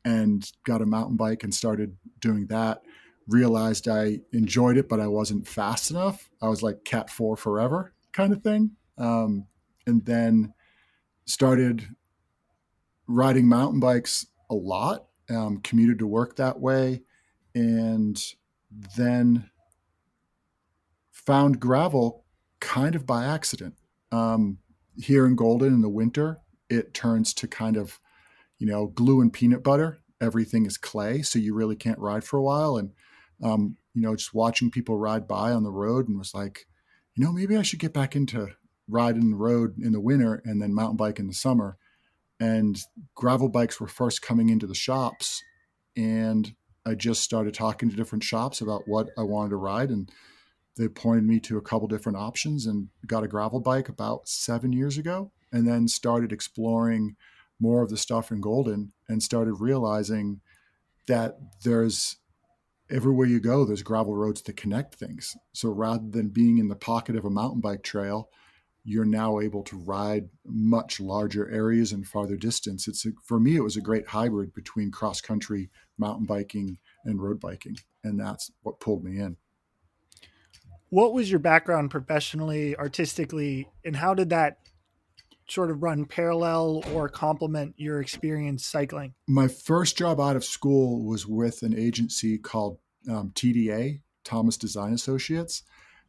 and 0.04 0.50
got 0.64 0.80
a 0.80 0.86
mountain 0.86 1.16
bike 1.16 1.44
and 1.44 1.54
started 1.54 1.96
doing 2.20 2.46
that. 2.48 2.82
Realized 3.28 3.88
i 3.88 4.20
enjoyed 4.32 4.76
it 4.76 4.88
but 4.88 5.00
i 5.00 5.06
wasn't 5.06 5.46
fast 5.46 5.90
enough. 5.90 6.28
I 6.42 6.48
was 6.48 6.62
like 6.62 6.84
cat 6.84 7.10
4 7.10 7.36
forever 7.36 7.92
kind 8.12 8.32
of 8.32 8.42
thing. 8.42 8.72
Um, 8.96 9.46
and 9.86 10.04
then 10.04 10.52
started 11.26 11.86
riding 13.08 13.48
mountain 13.48 13.80
bikes 13.80 14.26
a 14.50 14.54
lot, 14.54 15.06
um, 15.30 15.58
commuted 15.62 15.98
to 15.98 16.06
work 16.06 16.36
that 16.36 16.60
way, 16.60 17.02
and 17.54 18.22
then 18.96 19.50
found 21.10 21.58
gravel 21.58 22.24
kind 22.60 22.94
of 22.94 23.06
by 23.06 23.24
accident. 23.24 23.74
Um, 24.12 24.58
here 24.96 25.26
in 25.26 25.36
Golden 25.36 25.74
in 25.74 25.80
the 25.80 25.88
winter, 25.88 26.38
it 26.68 26.94
turns 26.94 27.32
to 27.34 27.48
kind 27.48 27.76
of, 27.76 27.98
you 28.58 28.66
know, 28.66 28.88
glue 28.88 29.20
and 29.20 29.32
peanut 29.32 29.62
butter. 29.62 30.00
Everything 30.20 30.66
is 30.66 30.76
clay, 30.76 31.22
so 31.22 31.38
you 31.38 31.54
really 31.54 31.76
can't 31.76 31.98
ride 31.98 32.24
for 32.24 32.36
a 32.36 32.42
while. 32.42 32.76
And, 32.76 32.92
um, 33.42 33.76
you 33.94 34.02
know, 34.02 34.16
just 34.16 34.34
watching 34.34 34.70
people 34.70 34.98
ride 34.98 35.26
by 35.26 35.52
on 35.52 35.62
the 35.62 35.70
road 35.70 36.08
and 36.08 36.18
was 36.18 36.34
like, 36.34 36.66
you 37.14 37.24
know, 37.24 37.32
maybe 37.32 37.56
I 37.56 37.62
should 37.62 37.78
get 37.78 37.92
back 37.92 38.16
into 38.16 38.48
riding 38.88 39.30
the 39.30 39.36
road 39.36 39.78
in 39.78 39.92
the 39.92 40.00
winter 40.00 40.42
and 40.44 40.60
then 40.60 40.74
mountain 40.74 40.96
bike 40.96 41.18
in 41.18 41.26
the 41.26 41.34
summer 41.34 41.78
and 42.40 42.80
gravel 43.14 43.48
bikes 43.48 43.80
were 43.80 43.88
first 43.88 44.22
coming 44.22 44.48
into 44.48 44.66
the 44.66 44.74
shops 44.74 45.42
and 45.96 46.54
i 46.86 46.94
just 46.94 47.22
started 47.22 47.54
talking 47.54 47.90
to 47.90 47.96
different 47.96 48.24
shops 48.24 48.60
about 48.60 48.82
what 48.86 49.08
i 49.18 49.22
wanted 49.22 49.50
to 49.50 49.56
ride 49.56 49.90
and 49.90 50.10
they 50.76 50.88
pointed 50.88 51.24
me 51.24 51.40
to 51.40 51.58
a 51.58 51.62
couple 51.62 51.88
different 51.88 52.16
options 52.16 52.64
and 52.64 52.88
got 53.06 53.24
a 53.24 53.28
gravel 53.28 53.60
bike 53.60 53.88
about 53.88 54.28
seven 54.28 54.72
years 54.72 54.96
ago 54.96 55.32
and 55.52 55.66
then 55.66 55.88
started 55.88 56.32
exploring 56.32 57.16
more 57.60 57.82
of 57.82 57.90
the 57.90 57.96
stuff 57.96 58.30
in 58.30 58.40
golden 58.40 58.92
and 59.08 59.22
started 59.22 59.54
realizing 59.54 60.40
that 61.06 61.38
there's 61.64 62.16
everywhere 62.90 63.26
you 63.26 63.40
go 63.40 63.64
there's 63.64 63.82
gravel 63.82 64.14
roads 64.14 64.40
to 64.40 64.52
connect 64.52 64.94
things. 64.94 65.36
So 65.52 65.70
rather 65.70 66.08
than 66.08 66.28
being 66.28 66.58
in 66.58 66.68
the 66.68 66.76
pocket 66.76 67.16
of 67.16 67.24
a 67.24 67.30
mountain 67.30 67.60
bike 67.60 67.82
trail 67.82 68.30
you're 68.88 69.04
now 69.04 69.38
able 69.38 69.62
to 69.62 69.76
ride 69.76 70.30
much 70.46 70.98
larger 70.98 71.46
areas 71.50 71.92
and 71.92 72.08
farther 72.08 72.36
distance. 72.36 72.88
It's 72.88 73.04
a, 73.04 73.10
for 73.22 73.38
me, 73.38 73.54
it 73.54 73.62
was 73.62 73.76
a 73.76 73.82
great 73.82 74.08
hybrid 74.08 74.54
between 74.54 74.90
cross 74.90 75.20
country, 75.20 75.68
mountain 75.98 76.24
biking, 76.24 76.78
and 77.04 77.20
road 77.20 77.38
biking, 77.38 77.76
and 78.02 78.18
that's 78.18 78.50
what 78.62 78.80
pulled 78.80 79.04
me 79.04 79.20
in. 79.20 79.36
What 80.88 81.12
was 81.12 81.30
your 81.30 81.38
background 81.38 81.90
professionally, 81.90 82.74
artistically, 82.76 83.68
and 83.84 83.94
how 83.94 84.14
did 84.14 84.30
that 84.30 84.56
sort 85.50 85.70
of 85.70 85.82
run 85.82 86.06
parallel 86.06 86.82
or 86.94 87.10
complement 87.10 87.74
your 87.76 88.00
experience 88.00 88.64
cycling? 88.64 89.12
My 89.26 89.48
first 89.48 89.98
job 89.98 90.18
out 90.18 90.34
of 90.34 90.46
school 90.46 91.04
was 91.04 91.26
with 91.26 91.62
an 91.62 91.78
agency 91.78 92.38
called 92.38 92.78
um, 93.06 93.32
TDA, 93.34 94.00
Thomas 94.24 94.56
Design 94.56 94.94
Associates 94.94 95.62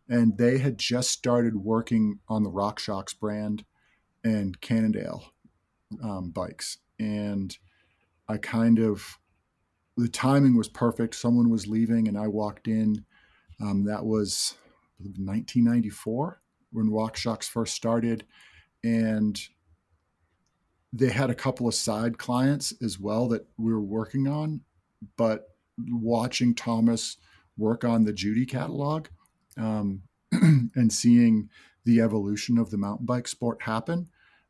and 0.09 0.37
they 0.37 0.57
had 0.57 0.77
just 0.77 1.11
started 1.11 1.55
working 1.55 2.19
on 2.27 2.43
the 2.43 2.49
RockShox 2.49 3.17
brand 3.17 3.63
and 4.23 4.59
Cannondale 4.59 5.23
um, 6.03 6.31
bikes. 6.31 6.79
And 6.99 7.55
I 8.27 8.37
kind 8.37 8.79
of, 8.79 9.19
the 9.95 10.07
timing 10.07 10.57
was 10.57 10.67
perfect. 10.67 11.15
Someone 11.15 11.49
was 11.49 11.67
leaving, 11.67 12.07
and 12.07 12.17
I 12.17 12.27
walked 12.27 12.67
in. 12.67 13.05
Um, 13.61 13.85
that 13.85 14.05
was 14.05 14.55
1994 14.97 16.41
when 16.71 16.89
RockShox 16.89 17.45
first 17.45 17.75
started. 17.75 18.25
And 18.83 19.39
they 20.91 21.09
had 21.09 21.29
a 21.29 21.35
couple 21.35 21.67
of 21.67 21.75
side 21.75 22.17
clients 22.17 22.73
as 22.81 22.99
well 22.99 23.27
that 23.27 23.45
we 23.57 23.71
were 23.71 23.81
working 23.81 24.27
on. 24.27 24.61
But 25.17 25.49
watching 25.77 26.55
Thomas 26.55 27.17
work 27.57 27.83
on 27.83 28.05
the 28.05 28.13
Judy 28.13 28.45
catalog, 28.45 29.07
um, 29.59 30.01
and 30.31 30.91
seeing 30.91 31.49
the 31.85 32.01
evolution 32.01 32.57
of 32.57 32.71
the 32.71 32.77
mountain 32.77 33.05
bike 33.05 33.27
sport 33.27 33.61
happen. 33.61 34.07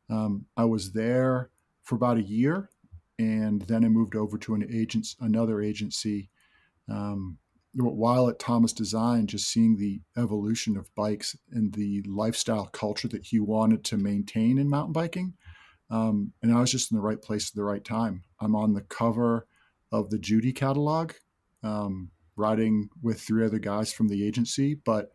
Um, 0.08 0.46
I 0.56 0.64
was 0.64 0.92
there 0.92 1.50
for 1.82 1.94
about 1.94 2.18
a 2.18 2.22
year, 2.22 2.70
and 3.18 3.62
then 3.62 3.84
I 3.84 3.88
moved 3.88 4.16
over 4.16 4.38
to 4.38 4.54
an 4.54 4.66
agent, 4.72 5.08
another 5.20 5.60
agency. 5.60 6.30
Um, 6.88 7.38
while 7.74 8.28
at 8.28 8.38
Thomas 8.38 8.72
Design, 8.72 9.26
just 9.26 9.48
seeing 9.48 9.76
the 9.76 10.00
evolution 10.16 10.76
of 10.76 10.92
bikes 10.94 11.36
and 11.52 11.72
the 11.72 12.02
lifestyle 12.06 12.66
culture 12.66 13.08
that 13.08 13.26
he 13.26 13.38
wanted 13.38 13.84
to 13.84 13.96
maintain 13.96 14.58
in 14.58 14.68
mountain 14.68 14.92
biking. 14.92 15.34
Um, 15.90 16.32
and 16.42 16.52
I 16.52 16.60
was 16.60 16.70
just 16.70 16.90
in 16.90 16.96
the 16.96 17.02
right 17.02 17.20
place 17.20 17.50
at 17.50 17.54
the 17.54 17.64
right 17.64 17.84
time. 17.84 18.22
I'm 18.40 18.56
on 18.56 18.74
the 18.74 18.80
cover 18.82 19.46
of 19.92 20.10
the 20.10 20.18
Judy 20.18 20.52
catalog, 20.52 21.12
um, 21.62 22.10
riding 22.40 22.88
with 23.02 23.20
three 23.20 23.44
other 23.44 23.58
guys 23.58 23.92
from 23.92 24.08
the 24.08 24.26
agency, 24.26 24.74
but 24.74 25.12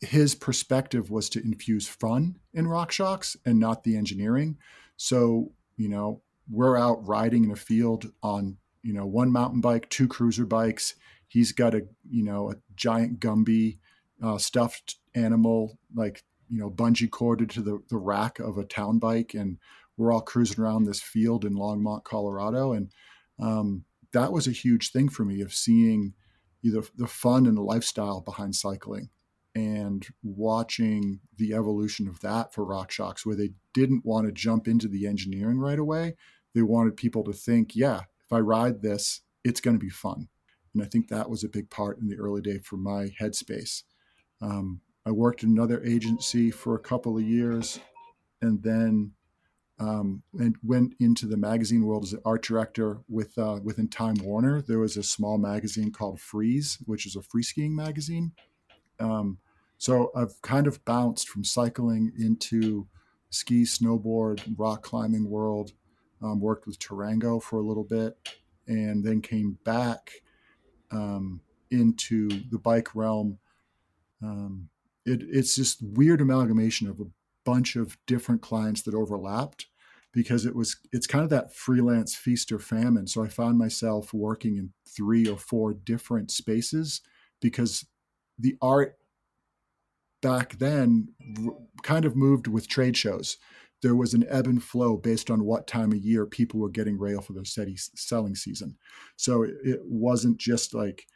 his 0.00 0.34
perspective 0.34 1.10
was 1.10 1.28
to 1.30 1.42
infuse 1.42 1.86
fun 1.86 2.36
in 2.54 2.66
RockShox 2.66 3.36
and 3.44 3.58
not 3.58 3.84
the 3.84 3.96
engineering. 3.96 4.58
So, 4.96 5.52
you 5.76 5.88
know, 5.88 6.22
we're 6.50 6.76
out 6.76 7.06
riding 7.06 7.44
in 7.44 7.50
a 7.50 7.56
field 7.56 8.10
on 8.22 8.56
you 8.82 8.92
know 8.92 9.06
one 9.06 9.30
mountain 9.30 9.60
bike, 9.60 9.88
two 9.88 10.08
cruiser 10.08 10.46
bikes. 10.46 10.94
He's 11.28 11.52
got 11.52 11.74
a 11.74 11.86
you 12.10 12.24
know 12.24 12.50
a 12.50 12.56
giant 12.76 13.20
Gumby 13.20 13.78
uh, 14.22 14.38
stuffed 14.38 14.96
animal 15.14 15.78
like 15.94 16.22
you 16.48 16.58
know 16.58 16.70
bungee 16.70 17.10
corded 17.10 17.50
to 17.50 17.62
the 17.62 17.82
the 17.88 17.98
rack 17.98 18.38
of 18.38 18.58
a 18.58 18.64
town 18.64 18.98
bike, 18.98 19.34
and 19.34 19.58
we're 19.96 20.12
all 20.12 20.20
cruising 20.20 20.62
around 20.62 20.84
this 20.84 21.00
field 21.00 21.44
in 21.44 21.54
Longmont, 21.54 22.04
Colorado, 22.04 22.72
and 22.72 22.90
um, 23.38 23.84
that 24.12 24.32
was 24.32 24.46
a 24.46 24.52
huge 24.52 24.92
thing 24.92 25.08
for 25.08 25.24
me 25.24 25.40
of 25.40 25.54
seeing 25.54 26.14
the, 26.62 26.88
the 26.96 27.06
fun 27.06 27.46
and 27.46 27.56
the 27.56 27.62
lifestyle 27.62 28.20
behind 28.20 28.54
cycling 28.54 29.08
and 29.54 30.06
watching 30.22 31.20
the 31.36 31.54
evolution 31.54 32.06
of 32.06 32.20
that 32.20 32.54
for 32.54 32.64
RockShox, 32.64 33.24
where 33.24 33.36
they 33.36 33.50
didn't 33.74 34.04
want 34.04 34.26
to 34.26 34.32
jump 34.32 34.68
into 34.68 34.88
the 34.88 35.06
engineering 35.06 35.58
right 35.58 35.78
away. 35.78 36.14
They 36.54 36.62
wanted 36.62 36.96
people 36.96 37.24
to 37.24 37.32
think, 37.32 37.74
yeah, 37.74 38.00
if 38.24 38.32
I 38.32 38.38
ride 38.38 38.82
this, 38.82 39.22
it's 39.44 39.60
going 39.60 39.78
to 39.78 39.84
be 39.84 39.90
fun. 39.90 40.28
And 40.74 40.82
I 40.82 40.86
think 40.86 41.08
that 41.08 41.30
was 41.30 41.42
a 41.42 41.48
big 41.48 41.70
part 41.70 41.98
in 41.98 42.08
the 42.08 42.16
early 42.16 42.40
day 42.40 42.58
for 42.58 42.76
my 42.76 43.08
headspace. 43.20 43.82
Um, 44.40 44.80
I 45.04 45.10
worked 45.10 45.42
in 45.42 45.50
another 45.50 45.82
agency 45.82 46.50
for 46.50 46.74
a 46.74 46.80
couple 46.80 47.16
of 47.16 47.24
years 47.24 47.80
and 48.42 48.62
then 48.62 49.12
um, 49.80 50.22
and 50.38 50.56
went 50.62 50.94
into 51.00 51.26
the 51.26 51.38
magazine 51.38 51.84
world 51.84 52.04
as 52.04 52.12
an 52.12 52.20
art 52.24 52.42
director 52.42 53.00
with 53.08 53.36
uh, 53.38 53.58
within 53.64 53.88
Time 53.88 54.16
Warner. 54.22 54.60
There 54.60 54.78
was 54.78 54.96
a 54.96 55.02
small 55.02 55.38
magazine 55.38 55.90
called 55.90 56.20
Freeze, 56.20 56.78
which 56.84 57.06
is 57.06 57.16
a 57.16 57.22
free 57.22 57.42
skiing 57.42 57.74
magazine. 57.74 58.32
Um, 59.00 59.38
so 59.78 60.12
I've 60.14 60.40
kind 60.42 60.66
of 60.66 60.84
bounced 60.84 61.30
from 61.30 61.42
cycling 61.42 62.12
into 62.18 62.86
ski, 63.30 63.62
snowboard, 63.62 64.42
rock 64.58 64.82
climbing 64.82 65.28
world. 65.28 65.72
Um, 66.22 66.38
worked 66.38 66.66
with 66.66 66.78
Tarango 66.78 67.42
for 67.42 67.58
a 67.58 67.62
little 67.62 67.84
bit, 67.84 68.14
and 68.68 69.02
then 69.02 69.22
came 69.22 69.56
back 69.64 70.10
um, 70.90 71.40
into 71.70 72.28
the 72.50 72.58
bike 72.58 72.94
realm. 72.94 73.38
Um, 74.22 74.68
it, 75.06 75.22
it's 75.22 75.56
just 75.56 75.82
weird 75.82 76.20
amalgamation 76.20 76.88
of 76.88 77.00
a 77.00 77.04
bunch 77.50 77.74
of 77.74 77.98
different 78.06 78.42
clients 78.42 78.82
that 78.82 78.94
overlapped 78.94 79.66
because 80.12 80.46
it 80.46 80.54
was 80.54 80.76
it's 80.92 81.06
kind 81.06 81.24
of 81.24 81.30
that 81.30 81.52
freelance 81.52 82.14
feast 82.14 82.52
or 82.52 82.58
famine. 82.60 83.06
So 83.06 83.24
i 83.24 83.28
found 83.28 83.58
myself 83.58 84.14
working 84.14 84.56
in 84.56 84.70
three 84.88 85.26
or 85.26 85.36
four 85.36 85.74
different 85.74 86.30
spaces 86.30 87.00
because 87.40 87.86
the 88.38 88.56
art 88.62 88.96
back 90.22 90.58
then 90.58 91.08
kind 91.82 92.04
of 92.04 92.16
moved 92.16 92.46
with 92.46 92.68
trade 92.68 92.96
shows. 92.96 93.36
There 93.82 93.96
was 93.96 94.14
an 94.14 94.26
ebb 94.28 94.46
and 94.46 94.62
flow 94.62 94.96
based 94.96 95.30
on 95.30 95.44
what 95.44 95.66
time 95.66 95.92
of 95.92 95.98
year 95.98 96.26
people 96.26 96.60
were 96.60 96.68
getting 96.68 96.98
rail 96.98 97.22
for 97.22 97.32
their 97.32 97.46
steady 97.46 97.76
selling 97.76 98.34
season. 98.34 98.76
So 99.16 99.42
it 99.42 99.80
wasn't 99.84 100.38
just 100.38 100.72
like 100.72 101.06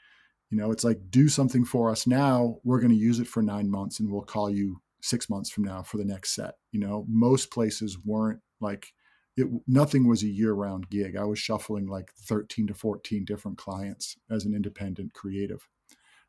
you 0.51 0.59
know 0.59 0.73
it's 0.73 0.85
like 0.85 0.99
do 1.11 1.29
something 1.29 1.65
for 1.65 1.91
us 1.91 2.09
now. 2.09 2.59
We're 2.65 2.81
going 2.81 2.93
to 2.93 3.07
use 3.09 3.21
it 3.21 3.29
for 3.29 3.43
nine 3.43 3.71
months 3.71 4.01
and 4.01 4.11
we'll 4.11 4.23
call 4.23 4.51
you 4.51 4.81
six 5.05 5.29
months 5.29 5.51
from 5.51 5.65
now 5.65 5.83
for 5.83 5.99
the 5.99 6.05
next 6.05 6.35
set. 6.35 6.55
You 6.73 6.81
know, 6.81 7.05
most 7.09 7.51
places 7.51 7.99
weren't 8.05 8.41
like 8.61 8.89
it. 9.37 9.47
Nothing 9.67 10.09
was 10.09 10.23
a 10.23 10.29
year-round 10.29 10.89
gig. 10.89 11.17
I 11.17 11.25
was 11.25 11.39
shuffling 11.39 11.87
like 11.87 12.11
thirteen 12.19 12.67
to 12.69 12.75
fourteen 12.75 13.25
different 13.25 13.59
clients 13.59 14.17
as 14.31 14.45
an 14.45 14.55
independent 14.55 15.13
creative, 15.13 15.69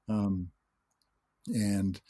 um, 0.09 0.49
and 1.47 2.01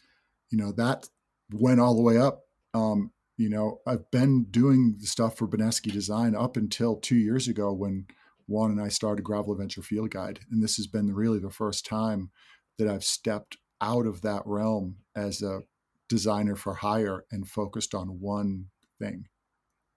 you 0.50 0.58
know 0.58 0.72
that 0.74 1.08
went 1.54 1.80
all 1.80 1.96
the 1.96 2.02
way 2.02 2.18
up. 2.18 2.42
Um, 2.74 3.12
you 3.38 3.50
know, 3.50 3.80
I've 3.86 4.10
been 4.12 4.46
doing 4.46 4.96
the 5.00 5.08
stuff 5.08 5.38
for 5.38 5.48
Beneski 5.48 5.92
Design 5.92 6.36
up 6.36 6.58
until 6.58 6.96
two 6.96 7.18
years 7.18 7.48
ago 7.48 7.74
when 7.74 8.08
Juan 8.48 8.72
and 8.72 8.82
I 8.82 8.88
started 8.88 9.24
Gravel 9.24 9.54
Adventure 9.54 9.84
Field 9.84 10.10
Guide, 10.10 10.40
and 10.50 10.64
this 10.64 10.78
has 10.78 10.88
been 10.88 11.14
really 11.14 11.40
the 11.40 11.52
first 11.52 11.86
time 11.86 12.32
that 12.78 12.88
I've 12.88 13.04
stepped 13.04 13.58
out 13.82 14.06
of 14.08 14.22
that 14.22 14.44
realm 14.46 14.98
as 15.16 15.42
a 15.42 15.62
designer 16.08 16.56
for 16.56 16.76
hire 16.76 17.26
and 17.32 17.48
focused 17.48 17.96
on 17.96 18.20
one 18.20 18.68
thing. 19.00 19.28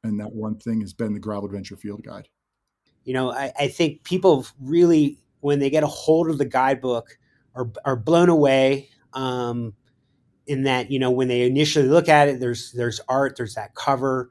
And 0.02 0.20
that 0.20 0.33
one 0.33 0.56
thing 0.56 0.80
has 0.80 0.92
been 0.92 1.14
the 1.14 1.20
Gravel 1.20 1.46
Adventure 1.46 1.76
Field 1.76 2.02
Guide. 2.04 2.28
You 3.04 3.14
know, 3.14 3.33
I, 3.33 3.52
I 3.59 3.68
think 3.68 4.04
people 4.04 4.46
really, 4.61 5.18
when 5.40 5.59
they 5.59 5.70
get 5.70 5.83
a 5.83 5.88
hold 5.88 6.30
of 6.30 6.38
the 6.38 6.44
guidebook, 6.44 7.18
are, 7.54 7.70
are 7.85 7.96
blown 7.96 8.28
away. 8.28 8.90
Um, 9.12 9.74
in 10.46 10.62
that, 10.62 10.90
you 10.90 10.98
know, 10.98 11.11
when 11.11 11.28
they 11.28 11.42
initially 11.42 11.87
look 11.87 12.09
at 12.09 12.28
it, 12.28 12.40
there's 12.40 12.72
there's 12.72 13.00
art, 13.09 13.37
there's 13.37 13.54
that 13.54 13.74
cover, 13.74 14.30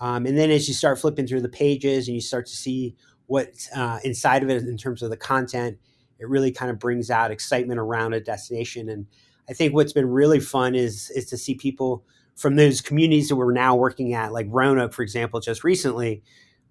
um, 0.00 0.26
and 0.26 0.36
then 0.36 0.50
as 0.50 0.68
you 0.68 0.74
start 0.74 0.98
flipping 0.98 1.26
through 1.26 1.40
the 1.40 1.48
pages 1.48 2.06
and 2.06 2.14
you 2.14 2.20
start 2.20 2.46
to 2.46 2.54
see 2.54 2.94
what's 3.26 3.68
uh, 3.74 3.98
inside 4.04 4.42
of 4.42 4.50
it 4.50 4.62
in 4.62 4.76
terms 4.76 5.02
of 5.02 5.10
the 5.10 5.16
content, 5.16 5.78
it 6.18 6.28
really 6.28 6.52
kind 6.52 6.70
of 6.70 6.78
brings 6.78 7.10
out 7.10 7.30
excitement 7.30 7.80
around 7.80 8.12
a 8.12 8.20
destination. 8.20 8.88
And 8.88 9.06
I 9.48 9.52
think 9.52 9.74
what's 9.74 9.92
been 9.92 10.08
really 10.08 10.40
fun 10.40 10.74
is 10.74 11.10
is 11.10 11.26
to 11.26 11.36
see 11.36 11.54
people 11.54 12.04
from 12.34 12.56
those 12.56 12.80
communities 12.80 13.28
that 13.28 13.36
we're 13.36 13.52
now 13.52 13.74
working 13.74 14.12
at, 14.12 14.32
like 14.32 14.46
Roanoke, 14.50 14.92
for 14.92 15.02
example. 15.02 15.40
Just 15.40 15.64
recently, 15.64 16.22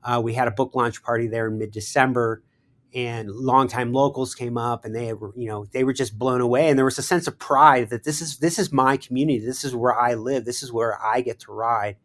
uh, 0.04 0.22
we 0.24 0.34
had 0.34 0.48
a 0.48 0.52
book 0.52 0.76
launch 0.76 1.02
party 1.04 1.28
there 1.28 1.48
in 1.48 1.58
mid 1.58 1.72
December, 1.72 2.44
and 2.94 3.30
longtime 3.32 3.92
locals 3.92 4.36
came 4.36 4.58
up, 4.58 4.86
and 4.86 4.96
they 4.96 5.14
were 5.14 5.32
you 5.36 5.48
know 5.48 5.66
they 5.72 5.84
were 5.84 5.94
just 5.94 6.18
blown 6.18 6.42
away, 6.42 6.70
and 6.70 6.78
there 6.78 6.86
was 6.86 7.00
a 7.00 7.04
sense 7.04 7.28
of 7.28 7.40
pride 7.40 7.90
that 7.90 8.04
this 8.04 8.22
is 8.22 8.38
this 8.38 8.60
is 8.60 8.72
my 8.72 8.98
community, 8.98 9.40
this 9.40 9.64
is 9.64 9.76
where 9.76 9.98
I 9.98 10.14
live, 10.16 10.46
this 10.46 10.62
is 10.62 10.72
where 10.72 11.02
I 11.04 11.22
get 11.22 11.40
to 11.42 11.52
ride, 11.52 11.98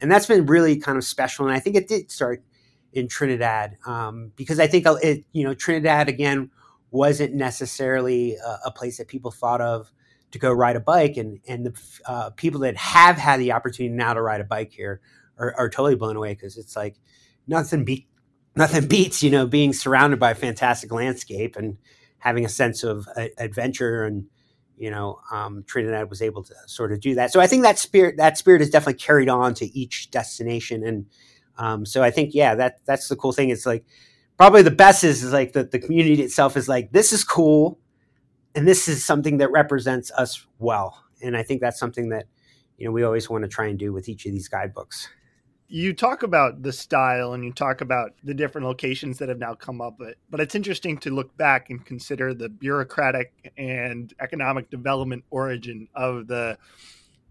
and 0.00 0.10
that's 0.10 0.26
been 0.26 0.46
really 0.46 0.76
kind 0.76 0.98
of 0.98 1.04
special. 1.04 1.46
And 1.46 1.54
I 1.54 1.60
think 1.60 1.76
it 1.76 1.88
did 1.88 2.10
start 2.10 2.44
in 2.92 3.08
Trinidad 3.08 3.76
um, 3.86 4.32
because 4.36 4.58
I 4.60 4.66
think 4.66 4.86
uh, 4.86 4.96
it 5.02 5.24
you 5.32 5.44
know 5.44 5.54
Trinidad 5.54 6.08
again 6.08 6.50
wasn't 6.90 7.34
necessarily 7.34 8.36
a, 8.36 8.58
a 8.66 8.70
place 8.70 8.98
that 8.98 9.08
people 9.08 9.30
thought 9.30 9.60
of 9.60 9.90
to 10.30 10.38
go 10.38 10.52
ride 10.52 10.76
a 10.76 10.80
bike, 10.80 11.16
and 11.16 11.40
and 11.48 11.66
the 11.66 11.80
uh, 12.06 12.30
people 12.30 12.60
that 12.60 12.76
have 12.76 13.16
had 13.16 13.40
the 13.40 13.52
opportunity 13.52 13.94
now 13.94 14.14
to 14.14 14.22
ride 14.22 14.40
a 14.40 14.44
bike 14.44 14.72
here 14.72 15.00
are, 15.38 15.54
are 15.56 15.70
totally 15.70 15.96
blown 15.96 16.16
away 16.16 16.34
because 16.34 16.56
it's 16.56 16.76
like 16.76 16.96
nothing 17.46 17.84
beat 17.84 18.06
nothing 18.56 18.86
beats 18.86 19.22
you 19.22 19.30
know 19.30 19.46
being 19.46 19.72
surrounded 19.72 20.18
by 20.18 20.32
a 20.32 20.34
fantastic 20.34 20.92
landscape 20.92 21.56
and 21.56 21.78
having 22.18 22.44
a 22.44 22.48
sense 22.48 22.82
of 22.82 23.06
adventure 23.38 24.04
and 24.04 24.26
you 24.76 24.90
know 24.90 25.18
um, 25.32 25.64
Trinidad 25.66 26.10
was 26.10 26.22
able 26.22 26.42
to 26.44 26.54
sort 26.66 26.92
of 26.92 27.00
do 27.00 27.14
that. 27.14 27.32
So 27.32 27.40
I 27.40 27.46
think 27.46 27.62
that 27.62 27.78
spirit 27.78 28.16
that 28.18 28.38
spirit 28.38 28.62
is 28.62 28.70
definitely 28.70 29.00
carried 29.00 29.28
on 29.28 29.54
to 29.54 29.78
each 29.78 30.10
destination, 30.10 30.84
and 30.84 31.06
um, 31.56 31.86
so 31.86 32.02
I 32.02 32.10
think 32.10 32.34
yeah 32.34 32.54
that 32.54 32.80
that's 32.84 33.08
the 33.08 33.16
cool 33.16 33.32
thing. 33.32 33.50
It's 33.50 33.66
like 33.66 33.84
probably 34.36 34.62
the 34.62 34.70
best 34.70 35.04
is, 35.04 35.22
is 35.22 35.32
like 35.32 35.52
the, 35.52 35.64
the 35.64 35.78
community 35.78 36.22
itself 36.22 36.56
is 36.56 36.68
like 36.68 36.92
this 36.92 37.12
is 37.12 37.24
cool 37.24 37.78
and 38.58 38.66
this 38.66 38.88
is 38.88 39.04
something 39.04 39.38
that 39.38 39.52
represents 39.52 40.10
us 40.10 40.44
well. 40.58 41.04
And 41.22 41.36
I 41.36 41.44
think 41.44 41.60
that's 41.60 41.78
something 41.78 42.08
that 42.08 42.26
you 42.76 42.86
know 42.86 42.90
we 42.90 43.04
always 43.04 43.30
want 43.30 43.42
to 43.42 43.48
try 43.48 43.68
and 43.68 43.78
do 43.78 43.92
with 43.92 44.08
each 44.08 44.26
of 44.26 44.32
these 44.32 44.48
guidebooks. 44.48 45.08
You 45.68 45.92
talk 45.92 46.24
about 46.24 46.62
the 46.62 46.72
style 46.72 47.34
and 47.34 47.44
you 47.44 47.52
talk 47.52 47.82
about 47.82 48.14
the 48.24 48.34
different 48.34 48.66
locations 48.66 49.18
that 49.18 49.28
have 49.28 49.38
now 49.38 49.54
come 49.54 49.80
up, 49.80 49.96
but, 49.98 50.14
but 50.28 50.40
it's 50.40 50.54
interesting 50.54 50.96
to 50.98 51.10
look 51.10 51.36
back 51.36 51.70
and 51.70 51.84
consider 51.84 52.34
the 52.34 52.48
bureaucratic 52.48 53.52
and 53.58 54.12
economic 54.18 54.70
development 54.70 55.24
origin 55.30 55.86
of 55.94 56.26
the 56.26 56.58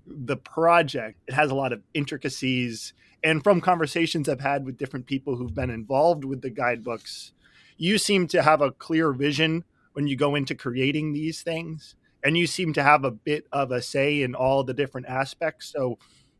the 0.05 0.37
project. 0.37 1.19
It 1.27 1.33
has 1.33 1.51
a 1.51 1.55
lot 1.55 1.73
of 1.73 1.81
intricacies 1.93 2.93
and 3.21 3.43
from 3.43 3.59
conversations 3.59 4.29
I've 4.29 4.39
had 4.39 4.63
with 4.63 4.77
different 4.77 5.07
people 5.07 5.35
who've 5.35 5.53
been 5.53 5.71
involved 5.71 6.23
with 6.23 6.41
the 6.41 6.51
guidebooks, 6.51 7.33
you 7.75 7.97
seem 7.97 8.27
to 8.27 8.43
have 8.43 8.61
a 8.61 8.71
clear 8.71 9.11
vision 9.11 9.65
when 9.97 10.05
you 10.05 10.15
go 10.15 10.35
into 10.35 10.53
creating 10.53 11.11
these 11.11 11.41
things 11.41 11.95
and 12.23 12.37
you 12.37 12.45
seem 12.45 12.71
to 12.71 12.83
have 12.83 13.03
a 13.03 13.09
bit 13.09 13.47
of 13.51 13.71
a 13.71 13.81
say 13.81 14.21
in 14.21 14.35
all 14.35 14.63
the 14.63 14.75
different 14.75 15.07
aspects. 15.07 15.73
So 15.75 15.97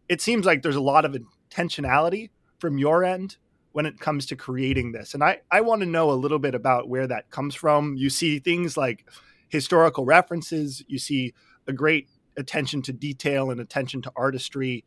it 0.08 0.22
seems 0.22 0.46
like 0.46 0.62
there's 0.62 0.76
a 0.76 0.80
lot 0.80 1.06
of 1.06 1.18
intentionality 1.50 2.30
from 2.60 2.78
your 2.78 3.04
end 3.04 3.38
when 3.72 3.88
it 3.88 4.00
comes 4.00 4.28
to 4.28 4.36
creating 4.36 4.92
this 4.92 5.16
and 5.16 5.24
i 5.24 5.40
i 5.50 5.62
want 5.62 5.82
to 5.82 5.88
know 5.88 6.12
a 6.12 6.14
little 6.14 6.38
bit 6.38 6.54
about 6.54 6.88
where 6.88 7.08
that 7.08 7.32
comes 7.32 7.56
from. 7.56 7.96
You 7.98 8.12
see 8.12 8.38
things 8.38 8.78
like 8.78 9.10
historical 9.48 10.06
references 10.06 10.84
you 10.88 11.00
see 11.00 11.34
a 11.66 11.74
great 11.74 12.08
attention 12.38 12.84
to 12.84 12.94
detail 12.94 13.50
and 13.50 13.60
attention 13.60 14.04
to 14.04 14.12
artistry. 14.16 14.86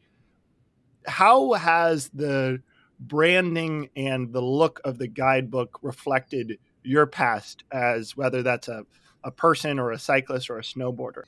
How 1.09 1.55
has 1.55 2.09
the 2.11 2.63
branding 3.01 3.91
and 3.97 4.33
the 4.33 4.43
look 4.43 4.81
of 4.85 4.99
the 4.99 5.09
guidebook 5.09 5.81
reflected 5.83 6.59
your 6.83 7.07
past 7.07 7.65
as 7.73 8.17
whether 8.17 8.43
that's 8.43 8.69
a, 8.69 8.85
a 9.25 9.31
person 9.31 9.79
or 9.79 9.91
a 9.91 9.99
cyclist 9.99 10.51
or 10.51 10.59
a 10.59 10.63
snowboarder? 10.63 11.25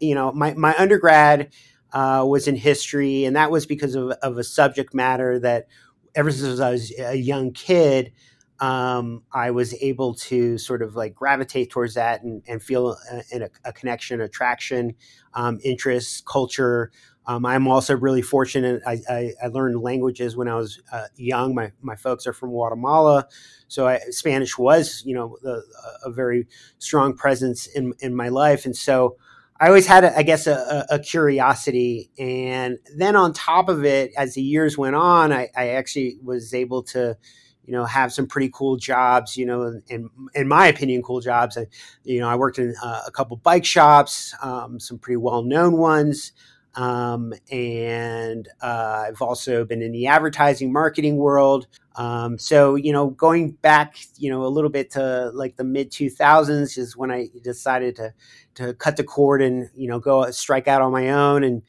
You 0.00 0.14
know, 0.14 0.32
my, 0.32 0.54
my 0.54 0.76
undergrad 0.76 1.52
uh, 1.92 2.24
was 2.26 2.48
in 2.48 2.56
history, 2.56 3.24
and 3.24 3.36
that 3.36 3.50
was 3.50 3.66
because 3.66 3.94
of, 3.94 4.10
of 4.22 4.38
a 4.38 4.44
subject 4.44 4.94
matter 4.94 5.38
that 5.40 5.66
ever 6.14 6.30
since 6.30 6.60
I 6.60 6.70
was 6.70 6.92
a 6.98 7.16
young 7.16 7.52
kid, 7.52 8.12
um, 8.60 9.22
I 9.32 9.52
was 9.52 9.74
able 9.74 10.14
to 10.14 10.58
sort 10.58 10.82
of 10.82 10.96
like 10.96 11.14
gravitate 11.14 11.70
towards 11.70 11.94
that 11.94 12.22
and, 12.22 12.42
and 12.48 12.62
feel 12.62 12.96
a, 13.12 13.22
a, 13.32 13.48
a 13.66 13.72
connection, 13.72 14.20
attraction, 14.20 14.94
um, 15.34 15.58
interest, 15.62 16.26
culture, 16.26 16.90
Um, 17.28 17.44
I'm 17.44 17.68
also 17.68 17.94
really 17.94 18.22
fortunate. 18.22 18.80
I, 18.86 18.98
I, 19.08 19.32
I, 19.44 19.46
learned 19.48 19.80
languages 19.82 20.34
when 20.34 20.48
I 20.48 20.54
was 20.54 20.80
uh, 20.90 21.08
young. 21.14 21.54
My 21.54 21.72
my 21.82 21.94
folks 21.94 22.26
are 22.26 22.32
from 22.32 22.48
Guatemala, 22.48 23.28
so 23.68 23.86
I, 23.86 24.00
Spanish 24.08 24.56
was 24.56 25.02
you 25.04 25.14
know 25.14 25.36
the, 25.42 25.62
a 26.04 26.10
very 26.10 26.46
strong 26.78 27.14
presence 27.14 27.66
in 27.66 27.92
in 28.00 28.14
my 28.14 28.30
life, 28.30 28.64
and 28.64 28.74
so 28.74 29.18
I 29.60 29.66
always 29.66 29.86
had, 29.86 30.04
a, 30.04 30.16
I 30.16 30.22
guess, 30.22 30.46
a, 30.46 30.86
a, 30.88 31.00
curiosity. 31.00 32.10
And 32.16 32.78
then 32.96 33.16
on 33.16 33.32
top 33.32 33.68
of 33.68 33.84
it, 33.84 34.12
as 34.16 34.34
the 34.34 34.40
years 34.40 34.78
went 34.78 34.94
on, 34.94 35.32
I, 35.32 35.48
I 35.56 35.70
actually 35.70 36.16
was 36.22 36.54
able 36.54 36.84
to 36.84 37.16
you 37.64 37.72
know, 37.72 37.84
have 37.84 38.14
some 38.14 38.26
pretty 38.26 38.50
cool 38.50 38.76
jobs, 38.76 39.36
you 39.36 39.44
know, 39.44 39.78
in, 39.88 40.08
in 40.34 40.48
my 40.48 40.68
opinion, 40.68 41.02
cool 41.02 41.20
jobs. 41.20 41.58
I, 41.58 41.66
you 42.02 42.18
know, 42.18 42.26
I 42.26 42.34
worked 42.34 42.58
in 42.58 42.74
uh, 42.82 43.02
a 43.06 43.10
couple 43.10 43.36
bike 43.36 43.66
shops, 43.66 44.34
um, 44.40 44.80
some 44.80 44.98
pretty 44.98 45.18
well 45.18 45.42
known 45.42 45.76
ones. 45.76 46.32
Um, 46.78 47.34
and 47.50 48.48
uh, 48.62 49.06
I've 49.08 49.20
also 49.20 49.64
been 49.64 49.82
in 49.82 49.90
the 49.90 50.06
advertising 50.06 50.72
marketing 50.72 51.16
world. 51.16 51.66
Um, 51.96 52.38
so, 52.38 52.76
you 52.76 52.92
know, 52.92 53.10
going 53.10 53.50
back, 53.50 53.96
you 54.16 54.30
know, 54.30 54.44
a 54.44 54.46
little 54.46 54.70
bit 54.70 54.92
to 54.92 55.32
like 55.34 55.56
the 55.56 55.64
mid 55.64 55.90
2000s 55.90 56.78
is 56.78 56.96
when 56.96 57.10
I 57.10 57.30
decided 57.42 57.96
to, 57.96 58.14
to 58.54 58.74
cut 58.74 58.96
the 58.96 59.02
cord 59.02 59.42
and, 59.42 59.68
you 59.74 59.88
know, 59.88 59.98
go 59.98 60.30
strike 60.30 60.68
out 60.68 60.80
on 60.80 60.92
my 60.92 61.10
own. 61.10 61.42
And, 61.42 61.62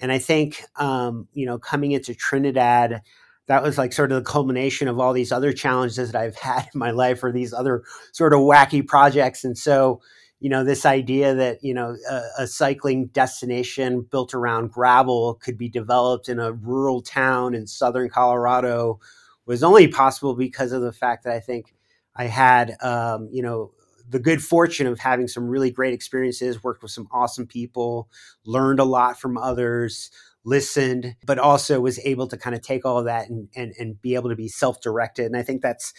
and 0.00 0.10
I 0.10 0.18
think, 0.18 0.64
um, 0.74 1.28
you 1.32 1.46
know, 1.46 1.58
coming 1.58 1.92
into 1.92 2.12
Trinidad, 2.12 3.02
that 3.46 3.62
was 3.62 3.78
like 3.78 3.92
sort 3.92 4.10
of 4.10 4.24
the 4.24 4.28
culmination 4.28 4.88
of 4.88 4.98
all 4.98 5.12
these 5.12 5.30
other 5.30 5.52
challenges 5.52 6.10
that 6.10 6.20
I've 6.20 6.36
had 6.40 6.68
in 6.74 6.80
my 6.80 6.90
life 6.90 7.22
or 7.22 7.30
these 7.30 7.52
other 7.52 7.84
sort 8.10 8.32
of 8.32 8.40
wacky 8.40 8.84
projects. 8.84 9.44
And 9.44 9.56
so, 9.56 10.00
you 10.40 10.50
know, 10.50 10.64
this 10.64 10.84
idea 10.84 11.34
that, 11.34 11.64
you 11.64 11.72
know, 11.72 11.96
a, 12.10 12.22
a, 12.40 12.46
cycling 12.46 13.06
destination 13.06 14.02
built 14.02 14.34
around 14.34 14.70
gravel 14.70 15.34
could 15.34 15.56
be 15.56 15.68
developed 15.68 16.28
in 16.28 16.38
a 16.38 16.52
rural 16.52 17.00
town 17.00 17.54
in 17.54 17.66
southern 17.66 18.10
Colorado 18.10 19.00
was 19.46 19.62
only 19.62 19.88
possible 19.88 20.34
because 20.34 20.72
of 20.72 20.82
the 20.82 20.92
fact 20.92 21.24
that 21.24 21.32
I 21.32 21.40
think 21.40 21.74
I 22.14 22.24
had, 22.26 22.76
um, 22.82 23.28
you 23.32 23.42
know, 23.42 23.72
the 24.08 24.18
good 24.18 24.42
fortune 24.42 24.86
of 24.86 24.98
having 24.98 25.26
some 25.26 25.48
really 25.48 25.70
great 25.70 25.94
experiences, 25.94 26.62
worked 26.62 26.82
with 26.82 26.92
some 26.92 27.08
awesome 27.10 27.46
people, 27.46 28.08
learned 28.44 28.78
a 28.78 28.84
lot 28.84 29.18
from 29.18 29.36
others, 29.36 30.10
listened, 30.44 31.16
but 31.24 31.38
also 31.38 31.80
was 31.80 31.98
able 32.00 32.28
to 32.28 32.36
kind 32.36 32.54
of 32.54 32.62
take 32.62 32.84
all 32.84 32.98
of 32.98 33.06
that 33.06 33.28
and, 33.28 33.48
and, 33.56 33.74
and 33.78 34.00
be 34.00 34.14
able 34.14 34.28
to 34.28 34.36
be 34.36 34.48
self 34.48 34.80
directed. 34.80 35.26
And 35.26 35.36
I 35.36 35.42
think 35.42 35.60
that's, 35.60 35.92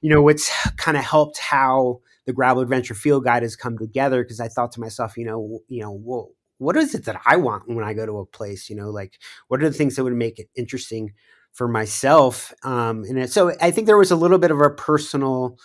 you 0.00 0.10
know, 0.10 0.22
what's 0.22 0.50
kind 0.76 0.96
of 0.96 1.04
helped 1.04 1.38
how 1.38 2.00
the 2.28 2.34
Gravel 2.34 2.62
Adventure 2.62 2.92
Field 2.94 3.24
Guide 3.24 3.42
has 3.42 3.56
come 3.56 3.78
together. 3.78 4.22
Because 4.22 4.38
I 4.38 4.48
thought 4.48 4.70
to 4.72 4.80
myself, 4.80 5.16
you 5.16 5.24
know, 5.24 5.60
you 5.66 5.80
know, 5.80 5.90
well, 5.90 6.28
what 6.58 6.76
is 6.76 6.94
it 6.94 7.06
that 7.06 7.18
I 7.24 7.36
want 7.36 7.66
when 7.66 7.84
I 7.84 7.94
go 7.94 8.04
to 8.04 8.18
a 8.18 8.26
place? 8.26 8.68
You 8.68 8.76
know, 8.76 8.90
like 8.90 9.18
what 9.48 9.62
are 9.62 9.68
the 9.68 9.74
things 9.74 9.96
that 9.96 10.04
would 10.04 10.12
make 10.12 10.38
it 10.38 10.50
interesting 10.54 11.14
for 11.54 11.66
myself? 11.68 12.52
Um, 12.64 13.04
and 13.04 13.30
so 13.30 13.54
I 13.62 13.70
think 13.70 13.86
there 13.86 13.96
was 13.96 14.10
a 14.10 14.16
little 14.16 14.38
bit 14.38 14.50
of 14.50 14.60
a 14.60 14.68
personal 14.68 15.56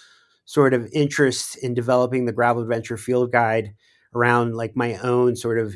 sort 0.46 0.74
of 0.74 0.90
interest 0.94 1.58
in 1.58 1.74
developing 1.74 2.24
the 2.26 2.32
Gravel 2.32 2.64
Adventure 2.64 2.98
Field 2.98 3.34
Guide 3.34 3.74
around 4.16 4.56
like 4.56 4.76
my 4.76 4.96
own 4.98 5.36
sort 5.36 5.60
of 5.60 5.76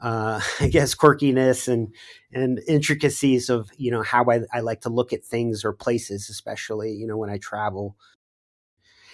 uh, 0.00 0.40
I 0.60 0.68
guess 0.68 0.94
quirkiness 0.96 1.68
and 1.68 1.94
and 2.32 2.60
intricacies 2.66 3.48
of 3.48 3.70
you 3.76 3.92
know 3.92 4.02
how 4.02 4.24
I, 4.28 4.40
I 4.52 4.60
like 4.60 4.80
to 4.82 4.88
look 4.88 5.12
at 5.12 5.24
things 5.24 5.64
or 5.64 5.72
places, 5.72 6.28
especially 6.28 6.92
you 6.92 7.06
know 7.06 7.16
when 7.16 7.30
I 7.30 7.38
travel. 7.38 7.96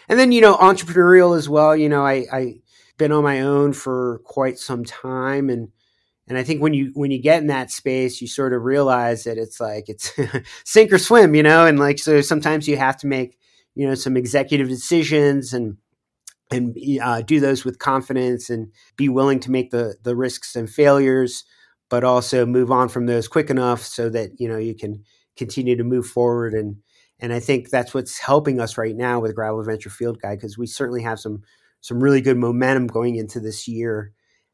And 0.09 0.19
then 0.19 0.33
you 0.33 0.41
know 0.41 0.57
entrepreneurial 0.57 1.37
as 1.37 1.49
well. 1.49 1.77
You 1.77 1.89
know 1.89 2.05
I 2.05 2.27
I 2.33 2.55
been 2.99 3.13
on 3.13 3.25
my 3.25 3.41
own 3.41 3.73
for 3.73 4.21
quite 4.25 4.59
some 4.59 4.85
time 4.85 5.51
and 5.51 5.69
and 6.29 6.39
I 6.39 6.45
think 6.45 6.63
when 6.63 6.73
you 6.73 6.93
when 6.95 7.11
you 7.11 7.21
get 7.21 7.41
in 7.41 7.49
that 7.49 7.71
space, 7.71 8.21
you 8.21 8.29
sort 8.29 8.53
of 8.55 8.63
realize 8.63 9.25
that 9.25 9.39
it's 9.39 9.61
like 9.61 9.89
it's 9.89 10.13
sink 10.65 10.93
or 10.93 10.99
swim, 10.99 11.35
you 11.35 11.43
know, 11.43 11.67
and 11.67 11.79
like 11.79 11.99
so 11.99 12.21
sometimes 12.21 12.69
you 12.69 12.77
have 12.77 12.97
to 12.99 13.07
make 13.07 13.39
you 13.75 13.87
know 13.87 13.95
some 13.95 14.17
executive 14.17 14.69
decisions 14.69 15.53
and 15.53 15.77
and 16.51 16.77
uh, 17.03 17.23
do 17.23 17.41
those 17.41 17.65
with 17.65 17.79
confidence 17.79 18.51
and 18.51 18.71
be 18.97 19.09
willing 19.09 19.41
to 19.41 19.51
make 19.51 19.71
the 19.71 19.97
the 20.03 20.15
risks 20.15 20.55
and 20.55 20.71
failures 20.71 21.45
but 21.89 22.05
also 22.05 22.47
move 22.47 22.71
on 22.71 22.89
from 22.89 23.05
those 23.05 23.29
quick 23.29 23.51
enough 23.51 23.83
so 23.83 24.09
that 24.09 24.31
you 24.39 24.49
know 24.49 24.57
you 24.59 24.75
can 24.75 25.05
continue 25.37 25.77
to 25.77 25.85
move 25.85 26.07
forward 26.07 26.55
and 26.55 26.77
and 27.23 27.33
I 27.33 27.39
think 27.41 27.71
that's 27.71 27.95
what's 27.95 28.19
helping 28.19 28.61
us 28.61 28.77
right 28.77 28.97
now 28.97 29.21
with 29.21 29.35
Gravel 29.35 29.61
Adventure 29.61 29.91
Field 29.91 30.21
Guide 30.21 30.39
because 30.39 30.59
we 30.59 30.67
certainly 30.67 31.03
have 31.03 31.21
some 31.21 31.43
some 31.81 32.03
really 32.03 32.21
good 32.21 32.37
momentum 32.37 32.89
going 32.89 33.15
into 33.17 33.41
this 33.41 33.67
year 33.67 34.13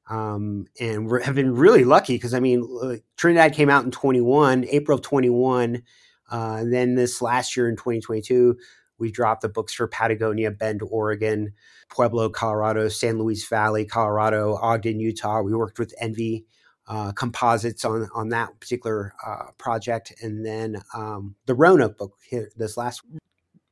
um, 0.09 0.67
and 0.79 1.11
we 1.11 1.23
have 1.23 1.35
been 1.35 1.55
really 1.55 1.85
lucky 1.85 2.15
because 2.15 2.35
I 2.35 2.41
mean 2.41 3.03
Trinidad 3.17 3.55
came 3.55 3.71
out 3.71 3.85
in 3.85 3.91
21 3.91 4.67
April 4.71 4.97
of 4.97 5.03
21 5.03 5.83
uh, 6.31 6.57
and 6.61 6.73
then 6.73 6.95
this 6.95 7.21
last 7.21 7.57
year 7.57 7.69
in 7.69 7.75
2022 7.77 8.57
we 8.99 9.11
dropped 9.11 9.43
the 9.43 9.49
books 9.49 9.73
for 9.73 9.87
Patagonia, 9.87 10.51
Bend, 10.51 10.83
Oregon, 10.83 11.53
Pueblo, 11.89 12.29
Colorado, 12.29 12.89
San 12.89 13.19
Luis 13.19 13.47
Valley, 13.49 13.85
Colorado, 13.85 14.57
Ogden, 14.57 14.99
Utah. 14.99 15.41
We 15.41 15.55
worked 15.55 15.79
with 15.79 15.95
ENVE 16.01 16.43
uh, 16.89 17.13
Composites 17.13 17.85
on 17.85 18.09
on 18.15 18.31
that 18.31 18.59
particular 18.61 19.15
uh, 19.25 19.51
project, 19.59 20.13
and 20.23 20.45
then 20.45 20.83
um, 20.95 21.37
the 21.47 21.55
Roanoke 21.55 21.99
book 21.99 22.15
here 22.29 22.51
this 22.57 22.77
last. 22.77 23.03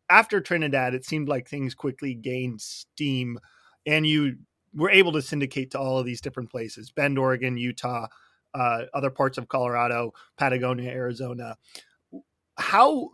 After 0.09 0.41
Trinidad, 0.41 0.95
it 0.95 1.05
seemed 1.05 1.29
like 1.29 1.49
things 1.49 1.75
quickly 1.75 2.15
gained 2.15 2.61
steam, 2.61 3.41
and 3.87 4.07
you 4.07 4.37
were 4.75 4.91
able 4.91 5.13
to 5.13 5.23
syndicate 5.23 5.71
to 5.73 5.81
all 5.81 5.99
of 5.99 6.07
these 6.07 6.21
different 6.21 6.51
places: 6.51 6.91
Bend, 6.91 7.19
Oregon, 7.19 7.57
Utah, 7.57 8.07
uh, 8.55 8.83
other 8.93 9.11
parts 9.11 9.39
of 9.39 9.49
Colorado, 9.49 10.13
Patagonia, 10.37 10.91
Arizona. 10.91 11.57
How 12.59 13.11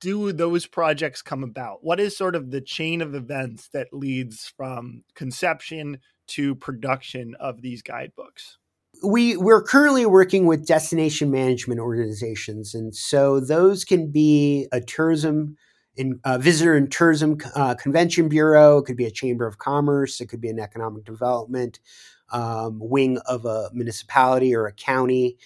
do 0.00 0.32
those 0.32 0.66
projects 0.66 1.22
come 1.22 1.44
about? 1.44 1.84
What 1.84 2.00
is 2.00 2.16
sort 2.16 2.34
of 2.34 2.50
the 2.50 2.60
chain 2.60 3.00
of 3.00 3.14
events 3.14 3.68
that 3.68 3.88
leads 3.92 4.52
from 4.56 5.04
conception 5.14 6.00
to 6.26 6.54
production 6.54 7.34
of 7.38 7.62
these 7.62 7.82
guidebooks? 7.82 8.58
We 9.04 9.36
we're 9.36 9.62
currently 9.62 10.06
working 10.06 10.46
with 10.46 10.66
destination 10.66 11.30
management 11.30 11.80
organizations, 11.80 12.74
and 12.74 12.94
so 12.94 13.40
those 13.40 13.84
can 13.84 14.10
be 14.10 14.68
a 14.72 14.80
tourism 14.80 15.56
uh, 16.24 16.38
visitor 16.38 16.74
and 16.74 16.90
tourism 16.90 17.38
uh, 17.54 17.74
convention 17.74 18.28
bureau. 18.28 18.78
It 18.78 18.86
could 18.86 18.96
be 18.96 19.06
a 19.06 19.10
chamber 19.10 19.46
of 19.46 19.58
commerce. 19.58 20.20
It 20.20 20.28
could 20.28 20.40
be 20.40 20.48
an 20.48 20.58
economic 20.58 21.04
development 21.04 21.80
um, 22.30 22.78
wing 22.80 23.18
of 23.26 23.44
a 23.44 23.70
municipality 23.72 24.54
or 24.54 24.66
a 24.66 24.72
county, 24.72 25.36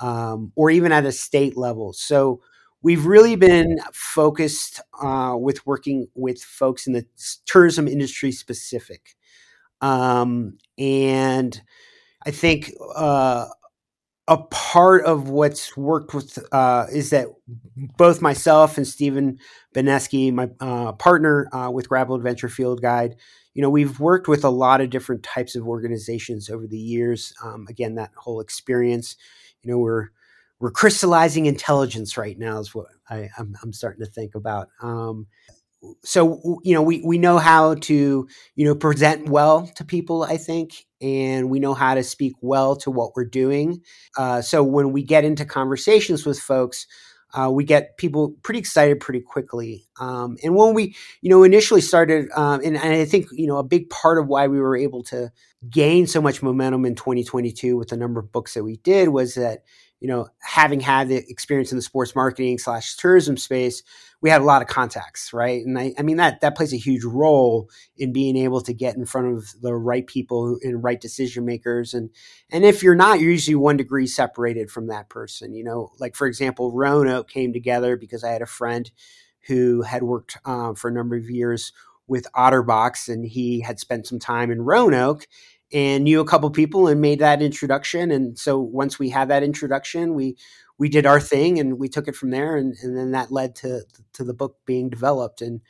um, 0.00 0.52
or 0.56 0.70
even 0.70 0.92
at 0.92 1.06
a 1.06 1.12
state 1.12 1.56
level. 1.56 1.92
So 1.92 2.40
we've 2.82 3.06
really 3.06 3.36
been 3.36 3.78
focused 3.92 4.80
uh, 5.00 5.36
with 5.38 5.64
working 5.66 6.08
with 6.14 6.42
folks 6.42 6.86
in 6.86 6.92
the 6.92 7.06
tourism 7.46 7.86
industry 7.86 8.32
specific. 8.32 9.14
Um, 9.80 10.58
and 10.78 11.60
I 12.24 12.30
think 12.30 12.72
uh, 12.94 13.46
a 14.28 14.38
part 14.38 15.04
of 15.04 15.28
what's 15.28 15.76
worked 15.76 16.14
with 16.14 16.38
uh, 16.52 16.86
is 16.92 17.10
that 17.10 17.28
both 17.96 18.22
myself 18.22 18.76
and 18.76 18.86
Stephen 18.86 19.38
Beneski, 19.74 20.32
my 20.32 20.48
uh, 20.60 20.92
partner 20.92 21.48
uh, 21.52 21.70
with 21.70 21.88
Gravel 21.88 22.16
Adventure 22.16 22.48
Field 22.48 22.80
Guide, 22.80 23.16
you 23.54 23.62
know, 23.62 23.70
we've 23.70 24.00
worked 24.00 24.28
with 24.28 24.44
a 24.44 24.50
lot 24.50 24.80
of 24.80 24.90
different 24.90 25.22
types 25.22 25.56
of 25.56 25.66
organizations 25.66 26.48
over 26.48 26.66
the 26.66 26.78
years. 26.78 27.34
Um, 27.44 27.66
again, 27.68 27.96
that 27.96 28.12
whole 28.16 28.40
experience, 28.40 29.16
you 29.62 29.70
know, 29.70 29.78
we're 29.78 30.08
we're 30.60 30.70
crystallizing 30.70 31.46
intelligence 31.46 32.16
right 32.16 32.38
now 32.38 32.60
is 32.60 32.72
what 32.72 32.86
I, 33.10 33.28
am 33.36 33.72
starting 33.72 34.04
to 34.04 34.10
think 34.10 34.36
about. 34.36 34.68
Um, 34.80 35.26
so 36.04 36.60
you 36.62 36.74
know 36.74 36.82
we 36.82 37.02
we 37.04 37.18
know 37.18 37.38
how 37.38 37.74
to 37.74 38.28
you 38.54 38.64
know 38.64 38.74
present 38.74 39.28
well 39.28 39.66
to 39.74 39.84
people 39.84 40.22
i 40.22 40.36
think 40.36 40.86
and 41.00 41.50
we 41.50 41.58
know 41.58 41.74
how 41.74 41.94
to 41.94 42.04
speak 42.04 42.34
well 42.40 42.76
to 42.76 42.88
what 42.88 43.10
we're 43.16 43.24
doing. 43.24 43.82
Uh, 44.16 44.40
so 44.40 44.62
when 44.62 44.92
we 44.92 45.02
get 45.02 45.24
into 45.24 45.44
conversations 45.44 46.24
with 46.24 46.38
folks 46.38 46.86
uh, 47.34 47.50
we 47.50 47.64
get 47.64 47.96
people 47.96 48.34
pretty 48.42 48.60
excited 48.60 49.00
pretty 49.00 49.20
quickly. 49.20 49.86
Um, 49.98 50.36
and 50.42 50.54
when 50.54 50.74
we 50.74 50.94
you 51.22 51.30
know 51.30 51.42
initially 51.42 51.80
started 51.80 52.28
um, 52.36 52.60
and, 52.64 52.76
and 52.76 52.94
i 52.94 53.04
think 53.04 53.26
you 53.32 53.46
know 53.46 53.56
a 53.56 53.64
big 53.64 53.88
part 53.90 54.18
of 54.18 54.28
why 54.28 54.46
we 54.48 54.60
were 54.60 54.76
able 54.76 55.02
to 55.04 55.30
gain 55.70 56.06
so 56.06 56.20
much 56.20 56.42
momentum 56.42 56.84
in 56.84 56.94
2022 56.94 57.76
with 57.76 57.88
the 57.88 57.96
number 57.96 58.20
of 58.20 58.32
books 58.32 58.54
that 58.54 58.64
we 58.64 58.76
did 58.78 59.08
was 59.08 59.34
that 59.34 59.60
you 60.02 60.08
know, 60.08 60.26
having 60.40 60.80
had 60.80 61.06
the 61.06 61.18
experience 61.28 61.70
in 61.70 61.76
the 61.78 61.82
sports 61.82 62.16
marketing 62.16 62.58
slash 62.58 62.96
tourism 62.96 63.36
space, 63.36 63.84
we 64.20 64.30
had 64.30 64.40
a 64.40 64.44
lot 64.44 64.60
of 64.60 64.66
contacts, 64.66 65.32
right? 65.32 65.64
And 65.64 65.78
I, 65.78 65.94
I 65.96 66.02
mean 66.02 66.16
that 66.16 66.40
that 66.40 66.56
plays 66.56 66.72
a 66.72 66.76
huge 66.76 67.04
role 67.04 67.70
in 67.96 68.12
being 68.12 68.36
able 68.36 68.60
to 68.62 68.74
get 68.74 68.96
in 68.96 69.06
front 69.06 69.28
of 69.28 69.54
the 69.62 69.72
right 69.72 70.04
people 70.04 70.58
and 70.60 70.82
right 70.82 71.00
decision 71.00 71.44
makers. 71.44 71.94
And 71.94 72.10
and 72.50 72.64
if 72.64 72.82
you're 72.82 72.96
not, 72.96 73.20
you're 73.20 73.30
usually 73.30 73.54
one 73.54 73.76
degree 73.76 74.08
separated 74.08 74.72
from 74.72 74.88
that 74.88 75.08
person. 75.08 75.54
You 75.54 75.62
know, 75.62 75.92
like 76.00 76.16
for 76.16 76.26
example, 76.26 76.72
Roanoke 76.72 77.30
came 77.30 77.52
together 77.52 77.96
because 77.96 78.24
I 78.24 78.30
had 78.30 78.42
a 78.42 78.46
friend 78.46 78.90
who 79.46 79.82
had 79.82 80.02
worked 80.02 80.36
um, 80.44 80.74
for 80.74 80.88
a 80.88 80.92
number 80.92 81.14
of 81.14 81.30
years 81.30 81.72
with 82.08 82.26
Otterbox, 82.34 83.08
and 83.08 83.24
he 83.24 83.60
had 83.60 83.78
spent 83.78 84.08
some 84.08 84.18
time 84.18 84.50
in 84.50 84.62
Roanoke 84.62 85.28
and 85.72 86.04
knew 86.04 86.20
a 86.20 86.26
couple 86.26 86.50
people 86.50 86.88
and 86.88 87.00
made 87.00 87.20
that 87.20 87.42
introduction. 87.42 88.10
And 88.10 88.38
so 88.38 88.60
once 88.60 88.98
we 88.98 89.08
had 89.10 89.28
that 89.28 89.42
introduction, 89.42 90.14
we 90.14 90.36
we 90.78 90.88
did 90.88 91.06
our 91.06 91.20
thing 91.20 91.58
and 91.58 91.78
we 91.78 91.88
took 91.88 92.08
it 92.08 92.16
from 92.16 92.30
there, 92.30 92.56
and, 92.56 92.74
and 92.82 92.96
then 92.96 93.12
that 93.12 93.30
led 93.32 93.54
to 93.56 93.82
to 94.14 94.24
the 94.24 94.34
book 94.34 94.56
being 94.66 94.90
developed. 94.90 95.42
And 95.42 95.60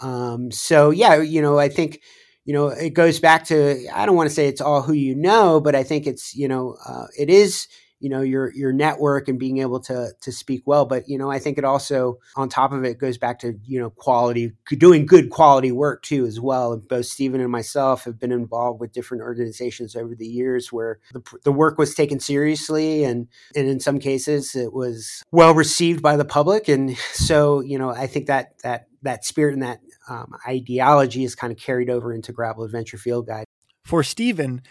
um, 0.00 0.50
so 0.50 0.90
yeah, 0.90 1.20
you 1.20 1.42
know, 1.42 1.58
I 1.58 1.68
think 1.68 2.00
you 2.44 2.52
know 2.54 2.68
it 2.68 2.90
goes 2.90 3.20
back 3.20 3.44
to 3.46 3.86
I 3.94 4.06
don't 4.06 4.16
want 4.16 4.28
to 4.28 4.34
say 4.34 4.48
it's 4.48 4.60
all 4.60 4.82
who 4.82 4.92
you 4.92 5.14
know, 5.14 5.60
but 5.60 5.74
I 5.74 5.82
think 5.82 6.06
it's 6.06 6.34
you 6.34 6.48
know 6.48 6.76
uh, 6.86 7.06
it 7.18 7.30
is 7.30 7.68
you 8.00 8.08
know 8.10 8.20
your 8.20 8.52
your 8.54 8.72
network 8.72 9.28
and 9.28 9.38
being 9.38 9.58
able 9.58 9.80
to 9.80 10.10
to 10.20 10.32
speak 10.32 10.62
well. 10.66 10.84
But 10.84 11.08
you 11.08 11.18
know 11.18 11.30
i 11.30 11.38
think 11.38 11.58
it 11.58 11.64
also 11.64 12.18
on 12.36 12.48
top 12.48 12.72
of 12.72 12.84
it 12.84 12.98
goes 12.98 13.18
back 13.18 13.38
to 13.40 13.58
you 13.64 13.80
know 13.80 13.90
quality 13.90 14.52
doing 14.68 15.06
good 15.06 15.30
quality 15.30 15.72
work 15.72 16.02
too 16.02 16.26
as 16.26 16.40
well. 16.40 16.76
Both 16.76 17.06
stephen 17.06 17.40
and 17.40 17.50
myself 17.50 18.04
have 18.04 18.18
been 18.18 18.32
involved 18.32 18.80
with 18.80 18.92
different 18.92 19.22
organizations 19.22 19.96
over 19.96 20.14
the 20.14 20.26
years 20.26 20.72
where 20.72 20.98
the, 21.12 21.22
the 21.44 21.52
work 21.52 21.78
was 21.78 21.94
taken 21.94 22.20
seriously 22.20 23.04
and 23.04 23.28
and 23.54 23.68
in 23.68 23.80
some 23.80 23.98
cases 23.98 24.54
it 24.54 24.72
was 24.72 25.22
well 25.32 25.54
received 25.54 26.02
by 26.02 26.16
the 26.16 26.24
public. 26.24 26.68
And 26.68 26.96
so 27.12 27.60
you 27.60 27.78
know 27.78 27.90
i 27.90 28.06
think 28.06 28.26
that 28.26 28.58
that 28.62 28.88
that 29.02 29.24
spirit 29.24 29.54
and 29.54 29.62
that 29.62 29.80
um, 30.08 30.34
ideology 30.46 31.24
is 31.24 31.34
kind 31.34 31.52
of 31.52 31.58
carried 31.58 31.90
over 31.90 32.12
into 32.12 32.32
gravel 32.32 32.64
adventure 32.64 32.98
field 32.98 33.26
guide. 33.26 33.44
For 33.84 34.02
stephen 34.02 34.62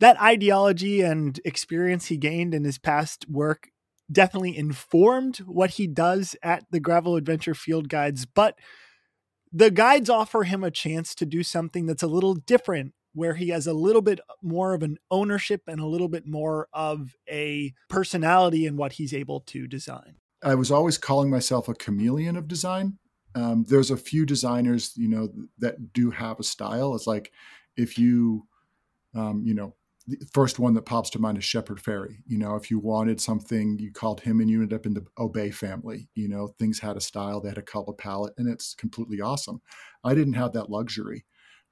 that 0.00 0.20
ideology 0.20 1.00
and 1.00 1.40
experience 1.44 2.06
he 2.06 2.16
gained 2.16 2.54
in 2.54 2.64
his 2.64 2.78
past 2.78 3.26
work 3.28 3.68
definitely 4.10 4.56
informed 4.56 5.38
what 5.38 5.70
he 5.70 5.86
does 5.86 6.34
at 6.42 6.64
the 6.70 6.80
gravel 6.80 7.16
adventure 7.16 7.54
field 7.54 7.88
guides 7.88 8.24
but 8.26 8.58
the 9.52 9.70
guides 9.70 10.10
offer 10.10 10.44
him 10.44 10.62
a 10.62 10.70
chance 10.70 11.14
to 11.14 11.26
do 11.26 11.42
something 11.42 11.86
that's 11.86 12.02
a 12.02 12.08
little 12.08 12.34
different 12.34 12.92
where 13.14 13.34
he 13.34 13.48
has 13.48 13.66
a 13.66 13.72
little 13.72 14.02
bit 14.02 14.20
more 14.42 14.74
of 14.74 14.82
an 14.82 14.98
ownership 15.10 15.62
and 15.66 15.80
a 15.80 15.86
little 15.86 16.08
bit 16.08 16.26
more 16.26 16.68
of 16.72 17.16
a 17.28 17.72
personality 17.88 18.66
in 18.66 18.76
what 18.76 18.92
he's 18.92 19.12
able 19.14 19.40
to 19.40 19.66
design. 19.66 20.16
I 20.42 20.54
was 20.54 20.70
always 20.70 20.98
calling 20.98 21.30
myself 21.30 21.68
a 21.68 21.74
chameleon 21.74 22.36
of 22.36 22.46
design. 22.46 22.98
Um, 23.34 23.64
there's 23.68 23.90
a 23.90 23.96
few 23.96 24.24
designers 24.24 24.92
you 24.96 25.08
know 25.08 25.28
that 25.58 25.92
do 25.92 26.10
have 26.10 26.38
a 26.38 26.44
style. 26.44 26.94
It's 26.94 27.06
like 27.06 27.32
if 27.76 27.98
you 27.98 28.46
um, 29.14 29.42
you 29.44 29.54
know 29.54 29.74
the 30.08 30.26
first 30.32 30.58
one 30.58 30.72
that 30.74 30.86
pops 30.86 31.10
to 31.10 31.18
mind 31.18 31.36
is 31.36 31.44
Shepard 31.44 31.82
Fairey. 31.82 32.16
You 32.26 32.38
know, 32.38 32.56
if 32.56 32.70
you 32.70 32.78
wanted 32.78 33.20
something, 33.20 33.78
you 33.78 33.92
called 33.92 34.22
him 34.22 34.40
and 34.40 34.48
you 34.48 34.62
ended 34.62 34.78
up 34.78 34.86
in 34.86 34.94
the 34.94 35.04
Obey 35.18 35.50
family. 35.50 36.08
You 36.14 36.28
know, 36.28 36.48
things 36.58 36.80
had 36.80 36.96
a 36.96 37.00
style, 37.00 37.40
they 37.40 37.50
had 37.50 37.58
a 37.58 37.62
color 37.62 37.92
palette, 37.92 38.32
and 38.38 38.48
it's 38.48 38.74
completely 38.74 39.20
awesome. 39.20 39.60
I 40.02 40.14
didn't 40.14 40.32
have 40.34 40.54
that 40.54 40.70
luxury. 40.70 41.26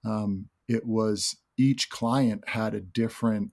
Um, 0.05 0.49
it 0.68 0.85
was 0.85 1.37
each 1.57 1.88
client 1.88 2.46
had 2.49 2.75
a 2.75 2.81
different 2.81 3.53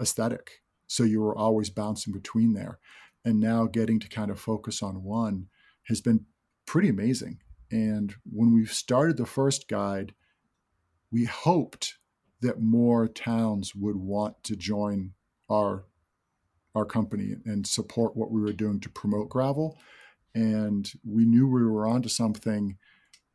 aesthetic. 0.00 0.62
So 0.86 1.02
you 1.02 1.20
were 1.20 1.36
always 1.36 1.70
bouncing 1.70 2.12
between 2.12 2.54
there. 2.54 2.78
And 3.24 3.40
now 3.40 3.66
getting 3.66 3.98
to 4.00 4.08
kind 4.08 4.30
of 4.30 4.40
focus 4.40 4.82
on 4.82 5.02
one 5.02 5.48
has 5.88 6.00
been 6.00 6.26
pretty 6.66 6.88
amazing. 6.88 7.40
And 7.70 8.14
when 8.24 8.54
we 8.54 8.64
started 8.66 9.16
the 9.16 9.26
first 9.26 9.68
guide, 9.68 10.14
we 11.10 11.24
hoped 11.24 11.96
that 12.40 12.60
more 12.60 13.06
towns 13.08 13.74
would 13.74 13.96
want 13.96 14.42
to 14.44 14.56
join 14.56 15.12
our 15.50 15.84
our 16.74 16.84
company 16.84 17.34
and 17.44 17.66
support 17.66 18.16
what 18.16 18.30
we 18.30 18.40
were 18.40 18.52
doing 18.52 18.78
to 18.78 18.88
promote 18.88 19.28
gravel. 19.28 19.76
And 20.36 20.88
we 21.04 21.24
knew 21.24 21.48
we 21.48 21.64
were 21.64 21.84
onto 21.84 22.08
something 22.08 22.76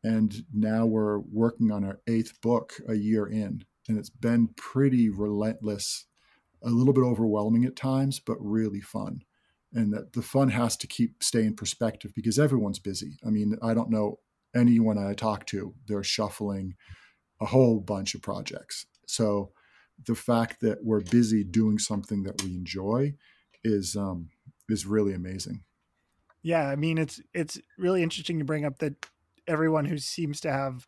and 0.02 0.44
now 0.54 0.86
we're 0.86 1.18
working 1.18 1.70
on 1.70 1.84
our 1.84 2.00
eighth 2.06 2.40
book 2.40 2.74
a 2.88 2.94
year 2.94 3.26
in. 3.26 3.64
And 3.88 3.98
it's 3.98 4.08
been 4.08 4.48
pretty 4.56 5.10
relentless 5.10 6.06
a 6.62 6.70
little 6.70 6.94
bit 6.94 7.02
overwhelming 7.02 7.66
at 7.66 7.76
times 7.76 8.20
but 8.20 8.38
really 8.40 8.80
fun. 8.80 9.22
And 9.74 9.92
that 9.92 10.14
the 10.14 10.22
fun 10.22 10.48
has 10.48 10.76
to 10.78 10.86
keep 10.86 11.22
stay 11.22 11.44
in 11.44 11.54
perspective 11.54 12.12
because 12.14 12.38
everyone's 12.38 12.78
busy. 12.78 13.18
I 13.26 13.28
mean 13.28 13.58
i 13.62 13.74
don't 13.74 13.90
know 13.90 14.20
anyone 14.54 14.96
i 14.96 15.12
talk 15.12 15.44
to 15.46 15.74
they're 15.86 16.02
shuffling 16.02 16.74
a 17.40 17.46
whole 17.46 17.80
bunch 17.80 18.14
of 18.14 18.22
projects 18.22 18.86
so 19.06 19.52
the 20.04 20.14
fact 20.14 20.60
that 20.60 20.84
we're 20.84 21.00
busy 21.00 21.42
doing 21.42 21.78
something 21.78 22.22
that 22.24 22.42
we 22.42 22.50
enjoy 22.50 23.14
is 23.64 23.96
um, 23.96 24.28
is 24.68 24.86
really 24.86 25.14
amazing. 25.14 25.62
Yeah, 26.42 26.68
I 26.68 26.76
mean 26.76 26.98
it's 26.98 27.20
it's 27.34 27.58
really 27.78 28.02
interesting 28.02 28.38
to 28.38 28.44
bring 28.44 28.64
up 28.64 28.78
that 28.78 29.06
everyone 29.48 29.84
who 29.86 29.98
seems 29.98 30.40
to 30.40 30.52
have 30.52 30.86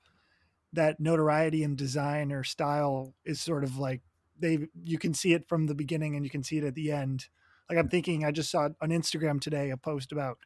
that 0.73 1.01
notoriety 1.01 1.63
in 1.63 1.77
design 1.77 2.31
or 2.33 2.45
style 2.45 3.15
is 3.25 3.41
sort 3.41 3.65
of 3.65 3.79
like 3.79 4.03
they 4.39 4.69
you 4.85 4.99
can 4.99 5.15
see 5.15 5.33
it 5.33 5.49
from 5.49 5.67
the 5.67 5.75
beginning 5.75 6.15
and 6.15 6.25
you 6.25 6.31
can 6.31 6.43
see 6.43 6.59
it 6.59 6.65
at 6.65 6.75
the 6.75 6.93
end. 6.93 7.27
Like 7.69 7.79
I'm 7.79 7.89
thinking 7.89 8.25
I 8.25 8.31
just 8.31 8.51
saw 8.51 8.69
on 8.81 8.91
Instagram 8.91 9.41
today 9.41 9.71
a 9.71 9.77
post 9.77 10.13
about 10.13 10.39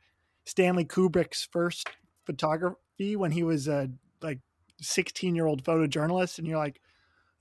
Stanley 0.44 0.85
Kubrick's 0.85 1.48
first 1.50 1.88
photography 2.24 3.16
when 3.16 3.32
he 3.32 3.42
was 3.42 3.68
a 3.68 3.90
like 4.22 4.38
16 4.80 5.35
year 5.35 5.46
old 5.46 5.64
photojournalist 5.64 6.38
and 6.38 6.46
you're 6.46 6.58
like 6.58 6.80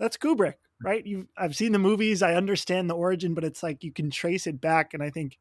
that's 0.02 0.18
Kubrick, 0.18 0.56
right? 0.84 1.06
You 1.06 1.28
I've 1.38 1.56
seen 1.56 1.72
the 1.72 1.80
movies, 1.80 2.24
I 2.24 2.34
understand 2.34 2.90
the 2.90 2.96
origin, 2.96 3.36
but 3.36 3.44
it's 3.44 3.62
like 3.62 3.84
you 3.84 3.94
can 3.94 4.10
trace 4.10 4.48
it 4.48 4.60
back 4.60 4.96
and 4.96 5.04
I 5.04 5.12
think 5.12 5.38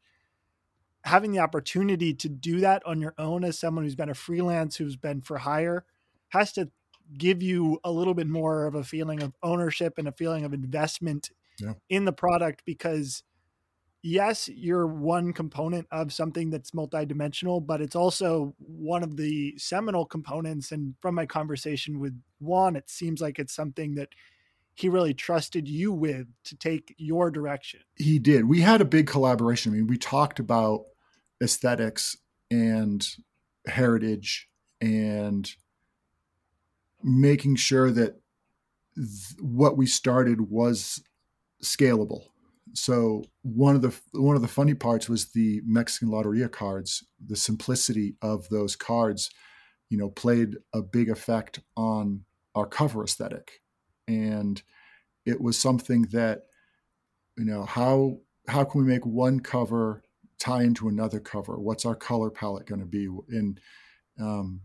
having 1.03 1.33
the 1.33 1.38
opportunity 1.38 2.12
to 2.12 2.29
do 2.29 2.61
that 2.61 2.83
on 2.85 3.01
your 3.01 3.14
own 3.16 3.42
as 3.42 3.59
someone 3.59 3.85
who's 3.85 3.94
been 3.94 4.11
a 4.11 4.14
freelance 4.14 4.77
who's 4.77 4.96
been 4.96 5.23
for 5.23 5.38
hire 5.38 5.87
has 6.29 6.53
to 6.53 6.68
give 7.16 7.42
you 7.42 7.81
a 7.83 7.90
little 7.90 8.12
bit 8.12 8.27
more 8.27 8.66
of 8.66 8.75
a 8.75 8.85
feeling 8.85 9.23
of 9.23 9.33
ownership 9.42 9.94
and 9.96 10.07
a 10.07 10.12
feeling 10.12 10.44
of 10.44 10.53
investment 10.53 11.31
yeah. 11.59 11.73
in 11.88 12.05
the 12.05 12.12
product 12.12 12.62
because 12.66 13.23
yes, 14.03 14.49
you're 14.49 14.87
one 14.87 15.33
component 15.33 15.87
of 15.90 16.12
something 16.12 16.51
that's 16.51 16.70
multidimensional, 16.73 17.64
but 17.64 17.81
it's 17.81 17.96
also 17.96 18.55
one 18.59 19.03
of 19.03 19.16
the 19.16 19.55
seminal 19.59 20.05
components. 20.05 20.73
And 20.73 20.94
from 21.01 21.14
my 21.14 21.27
conversation 21.27 21.99
with 21.99 22.20
Juan, 22.38 22.77
it 22.77 22.88
seems 22.88 23.20
like 23.20 23.38
it's 23.38 23.55
something 23.55 23.94
that 23.96 24.09
he 24.75 24.89
really 24.89 25.15
trusted 25.15 25.69
you 25.69 25.93
with 25.93 26.27
to 26.45 26.57
take 26.57 26.95
your 26.97 27.31
direction. 27.31 27.81
He 27.97 28.19
did. 28.19 28.47
We 28.47 28.61
had 28.61 28.81
a 28.81 28.87
big 28.87 29.07
collaboration. 29.07 29.73
I 29.73 29.77
mean, 29.77 29.87
we 29.87 29.99
talked 29.99 30.39
about 30.39 30.85
aesthetics 31.43 32.17
and 32.51 33.07
heritage 33.67 34.49
and 34.81 35.51
making 37.03 37.57
sure 37.57 37.91
that 37.91 38.21
th- 38.97 39.41
what 39.41 39.77
we 39.77 39.87
started 39.87 40.51
was 40.51 41.03
scalable. 41.63 42.25
So 42.73 43.25
one 43.43 43.75
of 43.75 43.83
the 43.83 43.95
one 44.13 44.37
of 44.37 44.43
the 44.43 44.49
funny 44.49 44.75
parts 44.75 45.09
was 45.09 45.33
the 45.33 45.61
Mexican 45.65 46.09
Loteria 46.09 46.51
cards. 46.51 47.05
The 47.25 47.37
simplicity 47.37 48.15
of 48.23 48.49
those 48.49 48.77
cards, 48.77 49.31
you 49.89 49.99
know, 49.99 50.09
played 50.09 50.57
a 50.73 50.81
big 50.81 51.11
effect 51.11 51.61
on 51.77 52.25
our 52.55 52.67
cover 52.67 53.03
aesthetic 53.03 53.61
and 54.11 54.62
it 55.25 55.40
was 55.40 55.57
something 55.57 56.03
that 56.12 56.42
you 57.38 57.44
know 57.44 57.64
how 57.64 58.18
how 58.49 58.64
can 58.64 58.83
we 58.83 58.87
make 58.87 59.07
one 59.07 59.40
cover 59.40 60.03
tie 60.38 60.62
into 60.62 60.88
another 60.88 61.20
cover? 61.20 61.59
What's 61.59 61.85
our 61.85 61.94
color 61.94 62.31
palette 62.31 62.66
going 62.66 62.81
to 62.81 62.87
be? 62.87 63.07
And 63.29 63.61
um, 64.18 64.62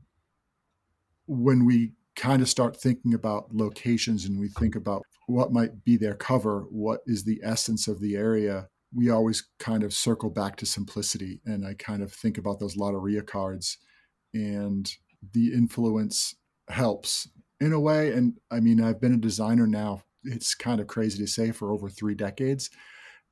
when 1.27 1.65
we 1.65 1.91
kind 2.15 2.41
of 2.41 2.49
start 2.49 2.77
thinking 2.77 3.13
about 3.13 3.53
locations 3.53 4.25
and 4.25 4.39
we 4.39 4.47
think 4.47 4.75
about 4.75 5.03
what 5.27 5.51
might 5.51 5.83
be 5.83 5.97
their 5.97 6.15
cover 6.15 6.65
what 6.69 7.01
is 7.05 7.25
the 7.25 7.41
essence 7.43 7.89
of 7.89 7.99
the 7.99 8.15
area 8.15 8.69
we 8.93 9.09
always 9.09 9.49
kind 9.59 9.83
of 9.83 9.93
circle 9.93 10.29
back 10.29 10.55
to 10.55 10.65
simplicity. 10.65 11.41
And 11.45 11.67
i 11.67 11.73
kind 11.73 12.01
of 12.01 12.13
think 12.13 12.37
about 12.37 12.59
those 12.59 12.77
Loteria 12.77 13.25
cards 13.25 13.77
and 14.33 14.89
the 15.33 15.53
influence 15.53 16.35
helps 16.69 17.27
in 17.59 17.73
a 17.73 17.79
way. 17.79 18.11
And 18.11 18.39
I 18.51 18.59
mean, 18.59 18.81
I've 18.81 19.01
been 19.01 19.13
a 19.13 19.17
designer 19.17 19.67
now. 19.67 20.03
It's 20.23 20.55
kind 20.55 20.79
of 20.81 20.87
crazy 20.87 21.19
to 21.19 21.27
say 21.27 21.51
for 21.51 21.71
over 21.71 21.89
three 21.89 22.15
decades, 22.15 22.69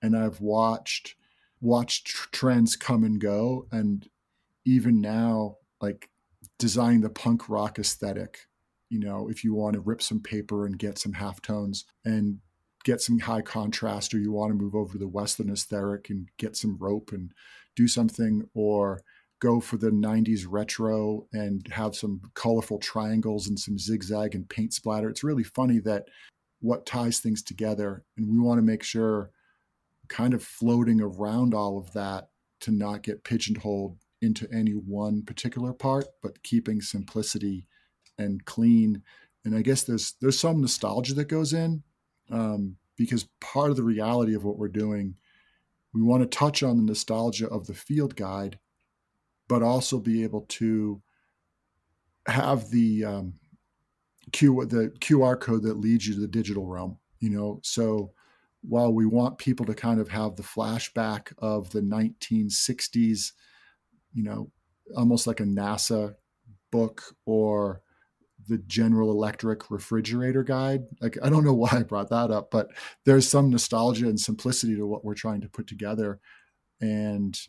and 0.01 0.15
I've 0.15 0.39
watched 0.39 1.15
watched 1.59 2.07
trends 2.33 2.75
come 2.75 3.03
and 3.03 3.19
go. 3.19 3.67
And 3.71 4.07
even 4.65 5.01
now, 5.01 5.57
like 5.81 6.09
designing 6.59 7.01
the 7.01 7.09
punk 7.09 7.49
rock 7.49 7.79
aesthetic, 7.79 8.47
you 8.89 8.99
know, 8.99 9.27
if 9.29 9.43
you 9.43 9.53
want 9.55 9.73
to 9.73 9.79
rip 9.79 10.01
some 10.01 10.19
paper 10.19 10.65
and 10.65 10.77
get 10.77 10.99
some 10.99 11.13
halftones 11.13 11.85
and 12.05 12.39
get 12.83 13.01
some 13.01 13.19
high 13.19 13.41
contrast, 13.41 14.13
or 14.13 14.19
you 14.19 14.31
want 14.31 14.51
to 14.51 14.61
move 14.61 14.75
over 14.75 14.93
to 14.93 14.99
the 14.99 15.07
Western 15.07 15.49
aesthetic 15.49 16.09
and 16.09 16.27
get 16.37 16.55
some 16.55 16.77
rope 16.79 17.11
and 17.11 17.31
do 17.75 17.87
something, 17.87 18.43
or 18.53 19.01
go 19.43 19.59
for 19.59 19.75
the 19.75 19.89
90s 19.89 20.45
retro 20.47 21.27
and 21.33 21.67
have 21.69 21.97
some 21.97 22.21
colorful 22.33 22.79
triangles 22.79 23.49
and 23.49 23.59
some 23.59 23.77
zigzag 23.77 24.35
and 24.35 24.47
paint 24.47 24.73
splatter. 24.73 25.09
It's 25.09 25.23
really 25.23 25.43
funny 25.43 25.79
that 25.79 26.05
what 26.61 26.85
ties 26.85 27.19
things 27.19 27.43
together. 27.43 28.05
And 28.15 28.31
we 28.31 28.39
want 28.39 28.57
to 28.57 28.61
make 28.61 28.83
sure 28.83 29.31
kind 30.07 30.33
of 30.33 30.41
floating 30.41 31.01
around 31.01 31.53
all 31.53 31.77
of 31.77 31.91
that 31.91 32.29
to 32.61 32.71
not 32.71 33.03
get 33.03 33.25
pigeonholed 33.25 33.97
into 34.21 34.47
any 34.49 34.71
one 34.71 35.21
particular 35.23 35.73
part, 35.73 36.05
but 36.21 36.41
keeping 36.43 36.79
simplicity 36.79 37.67
and 38.17 38.45
clean. 38.45 39.01
And 39.43 39.57
I 39.57 39.61
guess 39.61 39.83
there's 39.83 40.13
there's 40.21 40.39
some 40.39 40.61
nostalgia 40.61 41.15
that 41.15 41.25
goes 41.25 41.51
in, 41.51 41.83
um, 42.31 42.77
because 42.95 43.27
part 43.41 43.71
of 43.71 43.75
the 43.75 43.83
reality 43.83 44.35
of 44.35 44.45
what 44.45 44.57
we're 44.57 44.69
doing, 44.69 45.15
we 45.93 46.01
want 46.01 46.23
to 46.23 46.37
touch 46.37 46.63
on 46.63 46.77
the 46.77 46.83
nostalgia 46.83 47.49
of 47.49 47.67
the 47.67 47.73
field 47.73 48.15
guide, 48.15 48.57
but 49.47 49.61
also 49.61 49.99
be 49.99 50.23
able 50.23 50.41
to 50.49 51.01
have 52.27 52.69
the 52.69 53.03
um, 53.03 53.33
Q 54.31 54.65
the 54.65 54.91
QR 54.99 55.39
code 55.39 55.63
that 55.63 55.79
leads 55.79 56.07
you 56.07 56.13
to 56.15 56.21
the 56.21 56.27
digital 56.27 56.65
realm. 56.65 56.97
You 57.19 57.29
know, 57.29 57.59
so 57.63 58.11
while 58.61 58.93
we 58.93 59.05
want 59.05 59.37
people 59.37 59.65
to 59.65 59.73
kind 59.73 59.99
of 59.99 60.09
have 60.09 60.35
the 60.35 60.43
flashback 60.43 61.33
of 61.37 61.69
the 61.71 61.81
1960s, 61.81 63.33
you 64.13 64.23
know, 64.23 64.49
almost 64.95 65.27
like 65.27 65.39
a 65.39 65.43
NASA 65.43 66.15
book 66.71 67.03
or 67.25 67.81
the 68.47 68.57
General 68.59 69.11
Electric 69.11 69.69
refrigerator 69.69 70.43
guide. 70.43 70.83
Like 71.01 71.17
I 71.23 71.29
don't 71.29 71.45
know 71.45 71.53
why 71.53 71.69
I 71.71 71.83
brought 71.83 72.09
that 72.09 72.31
up, 72.31 72.51
but 72.51 72.69
there's 73.05 73.27
some 73.27 73.49
nostalgia 73.49 74.07
and 74.07 74.19
simplicity 74.19 74.75
to 74.75 74.87
what 74.87 75.05
we're 75.05 75.13
trying 75.13 75.41
to 75.41 75.49
put 75.49 75.67
together 75.67 76.19
and 76.81 77.39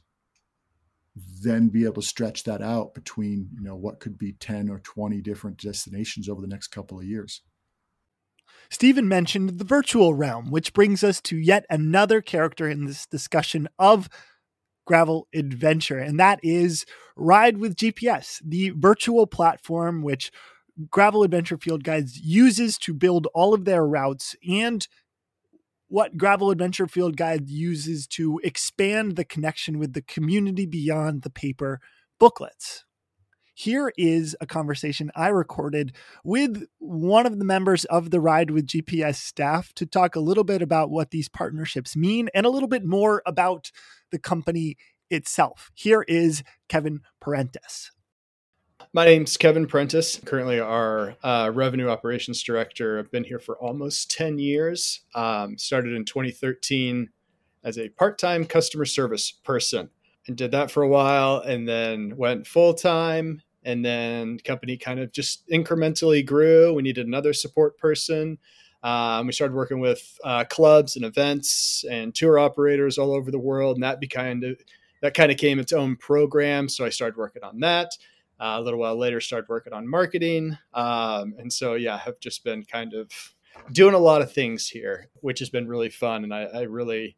then 1.17 1.69
be 1.69 1.85
able 1.85 2.03
to 2.03 2.03
stretch 2.03 2.45
that 2.45 2.63
out 2.63 2.95
between, 2.95 3.49
you 3.55 3.63
know, 3.63 3.77
what 3.77 4.01
could 4.01 4.19
be 4.19 4.33
10 4.33 4.69
or 4.69 4.81
20 4.81 5.21
different 5.21 5.59
destinations 5.59 6.29
over 6.29 6.41
the 6.41 6.49
next 6.49 6.69
couple 6.69 6.99
of 6.99 7.05
years. 7.05 7.43
Stephen 8.71 9.07
mentioned 9.07 9.59
the 9.59 9.65
virtual 9.65 10.15
realm, 10.15 10.51
which 10.51 10.73
brings 10.73 11.05
us 11.05 11.21
to 11.21 11.37
yet 11.37 11.67
another 11.71 12.21
character 12.21 12.69
in 12.69 12.87
this 12.87 13.07
discussion 13.07 13.69
of 13.79 14.09
gravel 14.87 15.29
adventure, 15.33 15.99
and 15.99 16.19
that 16.19 16.41
is 16.43 16.85
Ride 17.17 17.59
with 17.59 17.77
GPS, 17.77 18.41
the 18.45 18.71
virtual 18.71 19.27
platform 19.27 20.03
which 20.03 20.33
Gravel 20.91 21.23
Adventure 21.23 21.57
Field 21.57 21.85
Guides 21.85 22.19
uses 22.19 22.77
to 22.79 22.93
build 22.93 23.29
all 23.35 23.55
of 23.55 23.65
their 23.65 23.87
routes 23.87 24.35
and 24.49 24.87
what 25.95 26.17
Gravel 26.17 26.51
Adventure 26.51 26.89
Field 26.89 27.17
Guide 27.17 27.49
uses 27.49 28.09
to 28.09 28.41
expand 28.43 29.15
the 29.15 29.25
connection 29.25 29.79
with 29.79 29.93
the 29.93 30.03
community 30.03 30.67
beyond 30.67 31.23
the 31.23 31.31
paper 31.31 31.79
booklets. 32.19 32.85
Here 33.55 33.93
is 33.97 34.37
a 34.41 34.47
conversation 34.47 35.13
I 35.15 35.29
recorded 35.29 35.95
with 36.25 36.65
one 36.81 37.27
of 37.27 37.39
the 37.39 37.45
members 37.45 37.85
of 37.85 38.11
the 38.11 38.19
Ride 38.19 38.51
with 38.51 38.67
GPS 38.67 39.19
staff 39.19 39.73
to 39.75 39.87
talk 39.87 40.17
a 40.17 40.21
little 40.21 40.43
bit 40.43 40.63
about 40.63 40.91
what 40.91 41.13
these 41.13 41.29
partnerships 41.29 41.95
mean 41.95 42.29
and 42.35 42.45
a 42.45 42.51
little 42.51 42.69
bit 42.69 42.85
more 42.85 43.23
about 43.25 43.71
the 44.11 44.19
company 44.19 44.77
itself. 45.11 45.71
Here 45.75 46.03
is 46.09 46.43
Kevin 46.69 47.03
Prentice. 47.21 47.93
My 48.97 49.05
name's 49.05 49.37
Kevin 49.37 49.67
Prentice, 49.67 50.21
currently 50.25 50.61
our 50.61 51.17
uh, 51.25 51.51
revenue 51.53 51.89
operations 51.89 52.41
director. 52.45 52.97
I've 52.97 53.11
been 53.11 53.25
here 53.25 53.41
for 53.41 53.57
almost 53.57 54.09
10 54.13 54.39
years. 54.39 55.01
Um, 55.17 55.59
started 55.59 55.95
in 55.95 56.05
2013 56.05 57.11
as 57.65 57.77
a 57.77 57.89
part 57.89 58.21
time 58.21 58.45
customer 58.45 58.85
service 58.85 59.33
person 59.33 59.91
and 60.29 60.37
did 60.37 60.53
that 60.53 60.71
for 60.71 60.85
a 60.85 60.89
while 60.89 61.39
and 61.39 61.69
then 61.69 62.17
went 62.17 62.47
full 62.47 62.73
time. 62.73 63.43
And 63.65 63.85
then 63.85 64.39
company 64.39 64.77
kind 64.77 65.01
of 65.01 65.11
just 65.11 65.45
incrementally 65.49 66.25
grew. 66.25 66.73
We 66.73 66.83
needed 66.83 67.09
another 67.09 67.33
support 67.33 67.77
person. 67.77 68.39
Um, 68.85 69.27
we 69.27 69.33
started 69.33 69.57
working 69.57 69.81
with 69.81 70.21
uh, 70.23 70.45
clubs 70.45 70.95
and 70.95 71.05
events 71.05 71.85
and 71.91 72.15
tour 72.15 72.39
operators 72.39 72.97
all 72.97 73.13
over 73.13 73.33
the 73.33 73.41
world, 73.41 73.77
and 73.77 73.83
that 73.83 73.99
kind 74.09 74.45
of 74.45 74.57
that 75.03 75.15
kind 75.15 75.33
of 75.33 75.39
came 75.39 75.59
its 75.59 75.73
own 75.73 75.97
program. 75.97 76.69
So 76.69 76.85
I 76.85 76.91
started 76.91 77.17
working 77.17 77.43
on 77.43 77.59
that. 77.61 77.97
Uh, 78.41 78.57
a 78.59 78.61
little 78.61 78.81
while 78.81 78.97
later, 78.97 79.21
started 79.21 79.49
working 79.49 79.73
on 79.73 79.89
marketing. 79.89 80.59
Um, 80.73 81.35
and 81.39 81.53
so, 81.53 81.75
yeah, 81.75 81.99
have 81.99 82.19
just 82.21 82.43
been 82.45 82.65
kind 82.65 82.93
of 82.95 83.11
doing 83.73 83.95
a 83.95 83.99
lot 83.99 84.23
of 84.23 84.33
things 84.33 84.69
here, 84.69 85.09
which 85.21 85.39
has 85.39 85.51
been 85.51 85.69
really 85.69 85.89
fun. 85.89 86.25
And 86.25 86.35
I, 86.35 86.43
I 86.43 86.61
really, 86.63 87.17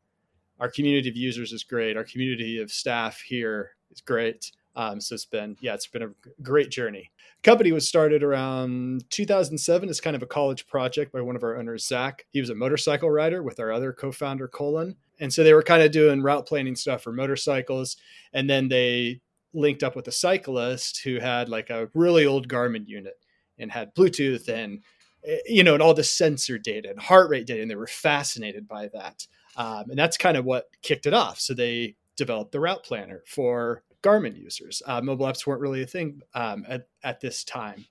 our 0.61 0.71
community 0.71 1.09
of 1.09 1.17
users 1.17 1.53
is 1.53 1.65
great. 1.65 1.97
Our 1.97 2.05
community 2.05 2.61
of 2.61 2.71
staff 2.71 3.21
here 3.21 3.73
is 3.91 4.01
great. 4.01 4.53
Um, 4.77 5.01
so 5.01 5.15
it's 5.15 5.25
been, 5.25 5.57
yeah, 5.61 5.73
it's 5.73 5.87
been 5.87 6.03
a 6.03 6.11
great 6.43 6.71
journey. 6.71 7.11
Company 7.43 7.73
was 7.73 7.89
started 7.89 8.23
around 8.23 9.09
2007 9.11 9.89
as 9.89 10.01
kind 10.01 10.15
of 10.15 10.23
a 10.23 10.27
college 10.27 10.67
project 10.67 11.13
by 11.13 11.23
one 11.23 11.35
of 11.35 11.43
our 11.43 11.57
owners, 11.57 11.87
Zach. 11.87 12.27
He 12.31 12.41
was 12.41 12.51
a 12.51 12.55
motorcycle 12.55 13.11
rider 13.11 13.43
with 13.43 13.59
our 13.59 13.73
other 13.73 13.93
co-founder, 13.93 14.49
Colin. 14.49 14.97
And 15.19 15.33
so 15.33 15.43
they 15.43 15.55
were 15.55 15.63
kind 15.63 15.83
of 15.83 15.93
doing 15.93 16.23
route 16.23 16.47
planning 16.47 16.77
stuff 16.77 17.03
for 17.03 17.13
motorcycles. 17.13 17.97
And 18.35 18.51
then 18.51 18.69
they 18.69 19.21
linked 19.57 19.83
up 19.83 19.97
with 19.97 20.07
a 20.09 20.13
cyclist 20.13 21.01
who 21.03 21.19
had 21.19 21.49
like 21.49 21.71
a 21.71 21.89
really 21.95 22.27
old 22.27 22.49
Garmin 22.49 22.87
unit 22.87 23.15
and 23.59 23.73
had 23.73 23.95
Bluetooth 23.95 24.49
and 24.49 24.83
eh, 25.27 25.39
you 25.47 25.65
know 25.65 25.75
and 25.75 25.83
all 25.83 25.95
the 25.95 26.05
sensor 26.05 26.59
data 26.59 26.91
and 26.91 27.01
heart 27.01 27.31
rate 27.31 27.47
data, 27.47 27.63
and 27.63 27.71
they 27.71 27.77
were 27.77 27.87
fascinated 27.87 28.69
by 28.69 28.89
that. 28.89 29.27
Um, 29.57 29.91
and 29.91 29.99
that's 29.99 30.19
kind 30.19 30.37
of 30.37 30.45
what 30.45 30.67
kicked 30.83 31.07
it 31.07 31.15
off. 31.15 31.41
So 31.41 31.55
they 31.55 31.97
developed 32.17 32.53
the 32.53 32.61
route 32.61 32.85
planner 32.85 33.23
for 33.27 33.83
Garmin 34.03 34.37
users. 34.37 34.83
Uh, 34.87 35.01
mobile 35.01 35.27
apps 35.27 35.47
weren't 35.47 35.61
really 35.61 35.83
a 35.83 35.87
thing 35.87 36.21
um, 36.35 36.65
at, 36.69 36.87
at 37.03 37.21
this 37.21 37.43
time. 37.43 37.87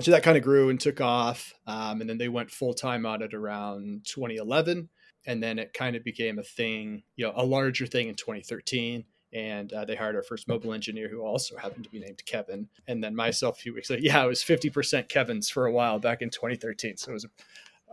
So 0.00 0.10
that 0.10 0.22
kind 0.22 0.36
of 0.36 0.42
grew 0.42 0.70
and 0.70 0.80
took 0.80 1.00
off. 1.00 1.54
Um, 1.66 2.00
and 2.00 2.10
then 2.10 2.18
they 2.18 2.28
went 2.28 2.50
full 2.50 2.74
time 2.74 3.06
on 3.06 3.22
it 3.22 3.32
around 3.32 4.04
2011. 4.06 4.88
And 5.26 5.42
then 5.42 5.58
it 5.58 5.72
kind 5.72 5.96
of 5.96 6.04
became 6.04 6.38
a 6.38 6.42
thing, 6.42 7.02
you 7.16 7.24
know, 7.24 7.32
a 7.34 7.44
larger 7.44 7.86
thing 7.86 8.08
in 8.08 8.14
2013 8.14 9.04
and 9.34 9.72
uh, 9.72 9.84
they 9.84 9.96
hired 9.96 10.14
our 10.14 10.22
first 10.22 10.46
mobile 10.46 10.72
engineer 10.72 11.08
who 11.08 11.22
also 11.22 11.56
happened 11.56 11.84
to 11.84 11.90
be 11.90 11.98
named 11.98 12.24
Kevin. 12.24 12.68
And 12.86 13.02
then 13.02 13.14
myself 13.16 13.58
a 13.58 13.60
few 13.60 13.74
weeks 13.74 13.90
later. 13.90 14.02
Yeah, 14.02 14.22
I 14.22 14.26
was 14.26 14.42
50% 14.42 15.08
Kevin's 15.08 15.50
for 15.50 15.66
a 15.66 15.72
while 15.72 15.98
back 15.98 16.22
in 16.22 16.30
2013. 16.30 16.96
So 16.96 17.10
it 17.10 17.14
was 17.14 17.24
a, 17.24 17.28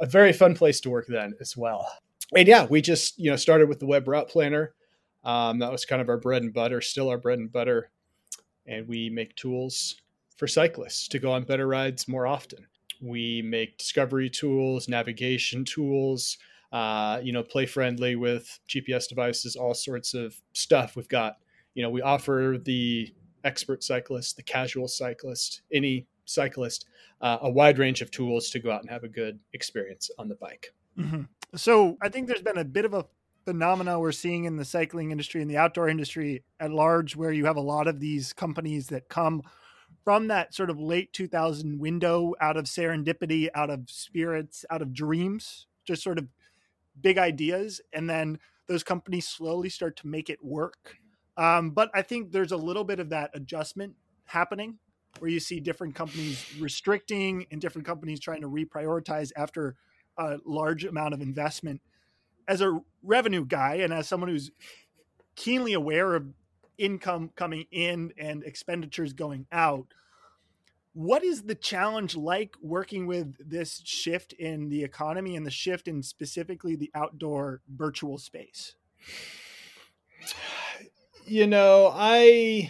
a, 0.02 0.06
very 0.06 0.34
fun 0.34 0.54
place 0.54 0.80
to 0.82 0.92
work 0.92 1.08
then 1.08 1.34
as 1.42 1.58
well. 1.58 1.92
And 2.38 2.48
yeah, 2.48 2.66
we 2.66 2.82
just, 2.82 3.18
you 3.20 3.32
know, 3.32 3.36
started 3.36 3.68
with 3.68 3.80
the 3.80 3.88
web 3.88 4.08
route 4.08 4.30
planner. 4.30 4.74
Um, 5.24 5.60
that 5.60 5.72
was 5.72 5.84
kind 5.84 6.02
of 6.02 6.10
our 6.10 6.18
bread 6.18 6.44
and 6.44 6.54
butter, 6.54 6.80
still 6.80 7.10
our 7.10 7.18
bread 7.18 7.40
and 7.40 7.52
butter. 7.52 7.90
And 8.68 8.88
we 8.88 9.10
make 9.10 9.36
tools 9.36 9.96
for 10.38 10.48
cyclists 10.48 11.08
to 11.10 11.20
go 11.20 11.32
on 11.32 11.44
better 11.44 11.68
rides 11.68 12.08
more 12.08 12.28
often. 12.28 12.68
We 13.02 13.42
make 13.42 13.80
discovery 13.80 14.30
tools, 14.30 14.88
navigation 14.88 15.66
tools, 15.66 16.38
uh, 16.72 17.20
you 17.22 17.32
know, 17.34 17.44
play 17.44 17.66
friendly 17.66 18.16
with 18.16 18.60
GPS 18.68 19.08
devices, 19.08 19.56
all 19.56 19.74
sorts 19.74 20.14
of 20.14 20.42
stuff. 20.54 20.96
We've 20.96 21.08
got, 21.08 21.38
you 21.74 21.84
know, 21.84 21.90
we 21.90 22.02
offer 22.02 22.58
the 22.64 23.14
expert 23.44 23.84
cyclist, 23.84 24.38
the 24.38 24.44
casual 24.44 24.88
cyclist, 24.88 25.62
any 25.74 26.08
cyclist, 26.26 26.86
uh, 27.22 27.40
a 27.42 27.50
wide 27.50 27.78
range 27.78 28.02
of 28.02 28.12
tools 28.12 28.50
to 28.52 28.60
go 28.60 28.72
out 28.72 28.82
and 28.82 28.90
have 28.90 29.04
a 29.04 29.10
good 29.10 29.40
experience 29.54 30.10
on 30.18 30.30
the 30.30 30.36
bike. 30.36 30.74
Mm-hmm. 30.98 31.24
So 31.56 31.98
I 32.02 32.10
think 32.10 32.28
there's 32.28 32.42
been 32.42 32.58
a 32.58 32.66
bit 32.66 32.86
of 32.86 32.94
a 32.94 33.06
phenomena 33.46 34.00
we're 34.00 34.12
seeing 34.12 34.46
in 34.46 34.58
the 34.58 34.66
cycling 34.66 35.12
industry 35.12 35.42
and 35.42 35.50
the 35.50 35.58
outdoor 35.58 35.90
industry 35.90 36.44
at 36.60 36.72
large, 36.72 37.16
where 37.16 37.32
you 37.32 37.46
have 37.46 37.58
a 37.58 37.62
lot 37.62 37.88
of 37.88 38.00
these 38.00 38.34
companies 38.34 38.88
that 38.88 39.10
come 39.10 39.42
from 40.04 40.28
that 40.28 40.54
sort 40.54 40.70
of 40.70 40.80
late 40.80 41.12
2000 41.14 41.80
window 41.80 42.34
out 42.40 42.58
of 42.58 42.66
serendipity, 42.66 43.50
out 43.54 43.70
of 43.70 43.90
spirits, 43.90 44.64
out 44.70 44.82
of 44.82 44.94
dreams, 44.94 45.68
just 45.86 46.04
sort 46.04 46.18
of 46.18 46.28
big 47.00 47.18
ideas 47.18 47.82
and 47.94 48.10
then 48.10 48.40
those 48.68 48.84
companies 48.84 49.28
slowly 49.28 49.70
start 49.70 49.96
to 49.98 50.08
make 50.08 50.30
it 50.30 50.44
work. 50.44 50.98
Um, 51.38 51.72
but 51.72 51.90
i 51.94 52.02
think 52.02 52.32
there's 52.32 52.52
a 52.52 52.58
little 52.58 52.84
bit 52.84 53.00
of 53.00 53.10
that 53.10 53.32
adjustment 53.34 53.96
happening 54.26 54.78
where 55.20 55.32
you 55.32 55.40
see 55.40 55.60
different 55.60 55.96
companies 55.96 56.46
restricting 56.60 57.46
and 57.52 57.62
different 57.62 57.86
companies 57.86 58.20
trying 58.20 58.42
to 58.42 58.50
reprioritize 58.50 59.32
after 59.36 59.76
a 60.18 60.38
large 60.46 60.86
amount 60.86 61.14
of 61.14 61.22
investment. 61.22 61.82
As 62.48 62.62
a 62.62 62.80
revenue 63.04 63.46
guy 63.46 63.76
and 63.76 63.94
as 63.94 64.08
someone 64.08 64.30
who's 64.30 64.52
keenly 65.36 65.74
aware 65.74 66.16
of 66.16 66.28
income 66.78 67.32
coming 67.36 67.66
in 67.72 68.14
and 68.18 68.44
expenditures 68.44 69.14
going 69.14 69.46
out 69.52 69.88
what 70.94 71.24
is 71.24 71.44
the 71.44 71.56
challenge 71.56 72.16
like 72.16 72.56
working 72.62 73.08
with 73.08 73.36
this 73.50 73.82
shift 73.86 74.34
in 74.34 74.70
the 74.70 74.84
economy 74.84 75.36
and 75.36 75.46
the 75.46 75.52
shift 75.52 75.88
in 75.88 76.04
specifically 76.04 76.76
the 76.76 76.92
outdoor 76.94 77.62
virtual 77.74 78.18
space? 78.18 78.76
You 81.26 81.48
know 81.48 81.92
i 81.94 82.70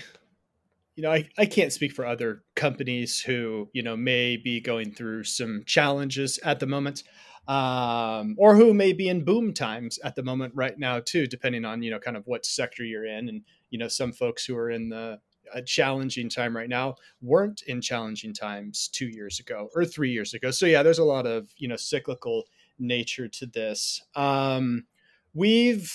you 0.96 1.04
know 1.04 1.12
I, 1.12 1.28
I 1.38 1.46
can't 1.46 1.74
speak 1.74 1.94
for 1.94 2.06
other 2.06 2.44
companies 2.56 3.22
who 3.22 3.70
you 3.74 3.82
know 3.82 3.98
may 3.98 4.38
be 4.38 4.62
going 4.62 4.94
through 4.94 5.24
some 5.24 5.64
challenges 5.66 6.38
at 6.44 6.60
the 6.60 6.68
moment 6.68 7.04
um, 7.48 8.36
or 8.38 8.56
who 8.56 8.74
may 8.74 8.94
be 8.94 9.10
in 9.10 9.26
boom 9.26 9.54
times 9.54 10.00
at 10.04 10.16
the 10.16 10.24
moment 10.24 10.54
right 10.56 10.78
now 10.78 11.00
too 11.00 11.28
depending 11.28 11.66
on 11.66 11.82
you 11.82 11.92
know 11.92 12.00
kind 12.00 12.16
of 12.16 12.28
what 12.28 12.46
sector 12.46 12.84
you're 12.84 13.06
in 13.06 13.30
and 13.30 13.42
you 13.70 13.80
know 13.80 13.88
some 13.88 14.12
folks 14.12 14.46
who 14.46 14.56
are 14.56 14.70
in 14.70 14.90
the 14.90 15.20
a 15.54 15.62
challenging 15.62 16.30
time 16.30 16.56
right 16.56 16.70
now 16.70 16.96
weren't 17.22 17.64
in 17.68 17.82
challenging 17.82 18.34
times 18.34 18.90
two 18.92 19.08
years 19.08 19.40
ago 19.40 19.70
or 19.76 19.86
three 19.86 20.12
years 20.12 20.34
ago. 20.34 20.52
So 20.52 20.66
yeah, 20.66 20.84
there's 20.84 21.00
a 21.00 21.04
lot 21.04 21.26
of 21.26 21.50
you 21.58 21.68
know 21.68 21.76
cyclical 21.76 22.46
nature 22.80 23.28
to 23.28 23.46
this. 23.46 24.02
Um, 24.16 24.86
we've 25.34 25.94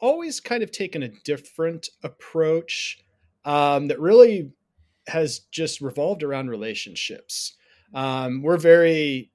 always 0.00 0.40
kind 0.40 0.62
of 0.62 0.70
taken 0.70 1.02
a 1.02 1.08
different 1.24 1.88
approach 2.02 2.98
um, 3.44 3.88
that 3.88 4.00
really 4.00 4.52
has 5.08 5.40
just 5.50 5.80
revolved 5.80 6.22
around 6.22 6.50
relationships. 6.50 7.54
Um, 7.94 8.42
we're 8.42 8.58
very 8.58 9.32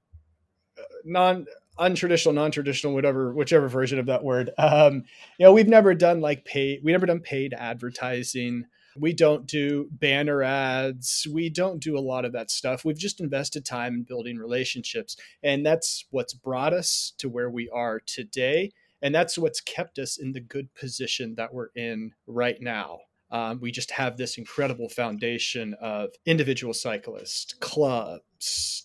non 1.04 1.46
untraditional, 1.78 2.34
non-traditional, 2.34 2.94
whatever, 2.94 3.32
whichever 3.32 3.68
version 3.68 3.98
of 3.98 4.06
that 4.06 4.24
word. 4.24 4.50
Um, 4.58 5.04
you 5.38 5.46
know, 5.46 5.52
we've 5.52 5.68
never 5.68 5.94
done 5.94 6.20
like 6.20 6.44
paid, 6.44 6.80
we 6.82 6.92
never 6.92 7.06
done 7.06 7.20
paid 7.20 7.54
advertising. 7.54 8.66
We 8.96 9.12
don't 9.12 9.46
do 9.46 9.88
banner 9.90 10.42
ads. 10.44 11.26
We 11.32 11.50
don't 11.50 11.82
do 11.82 11.98
a 11.98 12.00
lot 12.00 12.24
of 12.24 12.32
that 12.34 12.50
stuff. 12.50 12.84
We've 12.84 12.96
just 12.96 13.20
invested 13.20 13.64
time 13.64 13.94
in 13.94 14.02
building 14.04 14.38
relationships. 14.38 15.16
And 15.42 15.66
that's 15.66 16.06
what's 16.10 16.32
brought 16.32 16.72
us 16.72 17.12
to 17.18 17.28
where 17.28 17.50
we 17.50 17.68
are 17.70 18.00
today. 18.06 18.70
And 19.02 19.12
that's 19.12 19.36
what's 19.36 19.60
kept 19.60 19.98
us 19.98 20.16
in 20.16 20.30
the 20.30 20.40
good 20.40 20.72
position 20.74 21.34
that 21.36 21.52
we're 21.52 21.70
in 21.74 22.12
right 22.28 22.56
now. 22.60 23.00
Um, 23.30 23.58
we 23.60 23.72
just 23.72 23.90
have 23.90 24.16
this 24.16 24.38
incredible 24.38 24.88
foundation 24.88 25.74
of 25.80 26.10
individual 26.24 26.72
cyclists, 26.72 27.52
clubs, 27.54 28.22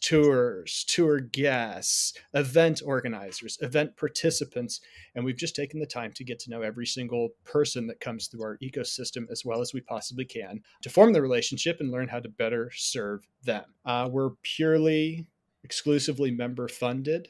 tours, 0.01 0.85
tour 0.87 1.19
guests, 1.19 2.13
event 2.33 2.81
organizers, 2.85 3.57
event 3.61 3.95
participants. 3.97 4.81
And 5.15 5.25
we've 5.25 5.37
just 5.37 5.55
taken 5.55 5.79
the 5.79 5.85
time 5.85 6.11
to 6.13 6.23
get 6.23 6.39
to 6.39 6.49
know 6.49 6.61
every 6.61 6.85
single 6.85 7.29
person 7.45 7.87
that 7.87 7.99
comes 7.99 8.27
through 8.27 8.43
our 8.43 8.57
ecosystem 8.57 9.29
as 9.31 9.43
well 9.45 9.61
as 9.61 9.73
we 9.73 9.81
possibly 9.81 10.25
can 10.25 10.61
to 10.81 10.89
form 10.89 11.13
the 11.13 11.21
relationship 11.21 11.77
and 11.79 11.91
learn 11.91 12.07
how 12.07 12.19
to 12.19 12.29
better 12.29 12.71
serve 12.75 13.27
them. 13.43 13.65
Uh, 13.85 14.09
we're 14.11 14.31
purely, 14.41 15.25
exclusively 15.63 16.31
member 16.31 16.67
funded 16.67 17.29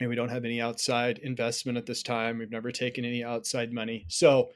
and 0.00 0.10
we 0.10 0.16
don't 0.16 0.28
have 0.28 0.44
any 0.44 0.60
outside 0.60 1.18
investment 1.18 1.78
at 1.78 1.86
this 1.86 2.02
time. 2.02 2.38
We've 2.38 2.50
never 2.50 2.72
taken 2.72 3.04
any 3.04 3.22
outside 3.22 3.72
money. 3.72 4.04
So 4.08 4.50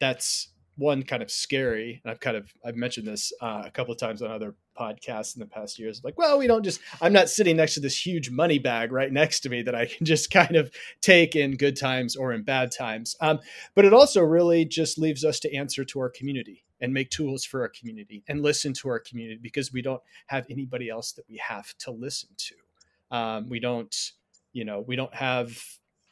that's 0.00 0.48
one 0.76 1.02
kind 1.02 1.22
of 1.22 1.30
scary 1.30 2.00
and 2.02 2.10
i've 2.10 2.20
kind 2.20 2.36
of 2.36 2.52
i've 2.64 2.76
mentioned 2.76 3.06
this 3.06 3.32
uh, 3.40 3.62
a 3.64 3.70
couple 3.70 3.92
of 3.92 3.98
times 3.98 4.22
on 4.22 4.30
other 4.30 4.54
podcasts 4.78 5.36
in 5.36 5.40
the 5.40 5.46
past 5.46 5.78
years 5.78 6.02
like 6.04 6.16
well 6.18 6.38
we 6.38 6.46
don't 6.46 6.64
just 6.64 6.80
i'm 7.00 7.12
not 7.12 7.28
sitting 7.28 7.56
next 7.56 7.74
to 7.74 7.80
this 7.80 8.04
huge 8.04 8.30
money 8.30 8.58
bag 8.58 8.92
right 8.92 9.12
next 9.12 9.40
to 9.40 9.48
me 9.48 9.62
that 9.62 9.74
i 9.74 9.86
can 9.86 10.04
just 10.14 10.30
kind 10.30 10.56
of 10.56 10.70
take 11.00 11.36
in 11.36 11.56
good 11.56 11.78
times 11.78 12.16
or 12.16 12.32
in 12.32 12.42
bad 12.42 12.70
times 12.70 13.16
um, 13.20 13.38
but 13.74 13.84
it 13.84 13.92
also 13.92 14.22
really 14.22 14.64
just 14.64 14.98
leaves 14.98 15.24
us 15.24 15.40
to 15.40 15.54
answer 15.54 15.84
to 15.84 16.00
our 16.00 16.10
community 16.10 16.64
and 16.80 16.92
make 16.92 17.10
tools 17.10 17.44
for 17.44 17.62
our 17.62 17.68
community 17.68 18.22
and 18.28 18.42
listen 18.42 18.72
to 18.72 18.88
our 18.88 18.98
community 18.98 19.38
because 19.42 19.72
we 19.72 19.82
don't 19.82 20.02
have 20.26 20.44
anybody 20.50 20.88
else 20.88 21.12
that 21.12 21.24
we 21.28 21.36
have 21.38 21.74
to 21.78 21.90
listen 21.90 22.28
to 22.36 23.16
um, 23.16 23.48
we 23.48 23.60
don't 23.60 24.12
you 24.52 24.64
know 24.64 24.80
we 24.86 24.96
don't 24.96 25.14
have 25.14 25.56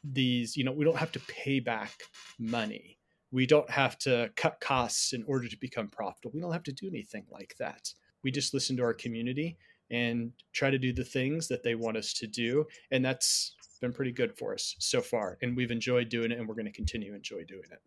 these 0.03 0.57
you 0.57 0.63
know 0.63 0.71
we 0.71 0.83
don't 0.83 0.97
have 0.97 1.11
to 1.11 1.19
pay 1.21 1.59
back 1.59 1.91
money 2.39 2.97
we 3.33 3.47
don't 3.47 3.69
have 3.69 3.97
to 3.97 4.29
cut 4.35 4.61
costs 4.61 5.11
in 5.11 5.23
order 5.23 5.47
to 5.47 5.57
become 5.59 5.87
profitable. 5.87 6.31
We 6.33 6.39
don't 6.39 6.53
have 6.53 6.63
to 6.63 6.71
do 6.71 6.87
anything 6.87 7.25
like 7.31 7.55
that. 7.57 7.91
We 8.23 8.31
just 8.31 8.53
listen 8.53 8.77
to 8.77 8.83
our 8.83 8.93
community 8.93 9.57
and 9.91 10.31
try 10.53 10.69
to 10.69 10.77
do 10.77 10.93
the 10.93 11.03
things 11.03 11.47
that 11.47 11.63
they 11.63 11.75
want 11.75 11.97
us 11.97 12.13
to 12.13 12.27
do. 12.27 12.65
And 12.91 13.03
that's 13.03 13.55
been 13.81 13.93
pretty 13.93 14.11
good 14.11 14.37
for 14.37 14.53
us 14.53 14.75
so 14.79 15.01
far. 15.01 15.37
And 15.41 15.55
we've 15.55 15.71
enjoyed 15.71 16.09
doing 16.09 16.31
it 16.31 16.39
and 16.39 16.47
we're 16.47 16.55
going 16.55 16.65
to 16.65 16.71
continue 16.71 17.11
to 17.11 17.15
enjoy 17.15 17.43
doing 17.43 17.65
it. 17.71 17.79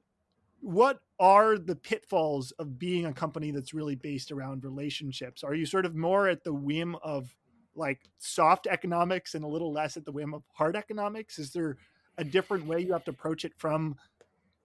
What 0.60 1.00
are 1.18 1.58
the 1.58 1.76
pitfalls 1.76 2.52
of 2.52 2.78
being 2.78 3.06
a 3.06 3.12
company 3.12 3.50
that's 3.50 3.74
really 3.74 3.94
based 3.94 4.30
around 4.30 4.64
relationships? 4.64 5.42
Are 5.42 5.54
you 5.54 5.66
sort 5.66 5.86
of 5.86 5.94
more 5.94 6.28
at 6.28 6.44
the 6.44 6.52
whim 6.52 6.96
of 7.02 7.34
like 7.74 8.00
soft 8.18 8.66
economics 8.66 9.34
and 9.34 9.44
a 9.44 9.48
little 9.48 9.72
less 9.72 9.96
at 9.96 10.04
the 10.04 10.12
whim 10.12 10.34
of 10.34 10.42
hard 10.54 10.76
economics? 10.76 11.38
Is 11.38 11.52
there 11.52 11.76
a 12.18 12.24
different 12.24 12.66
way 12.66 12.80
you 12.80 12.92
have 12.92 13.04
to 13.04 13.10
approach 13.10 13.44
it 13.44 13.52
from 13.56 13.96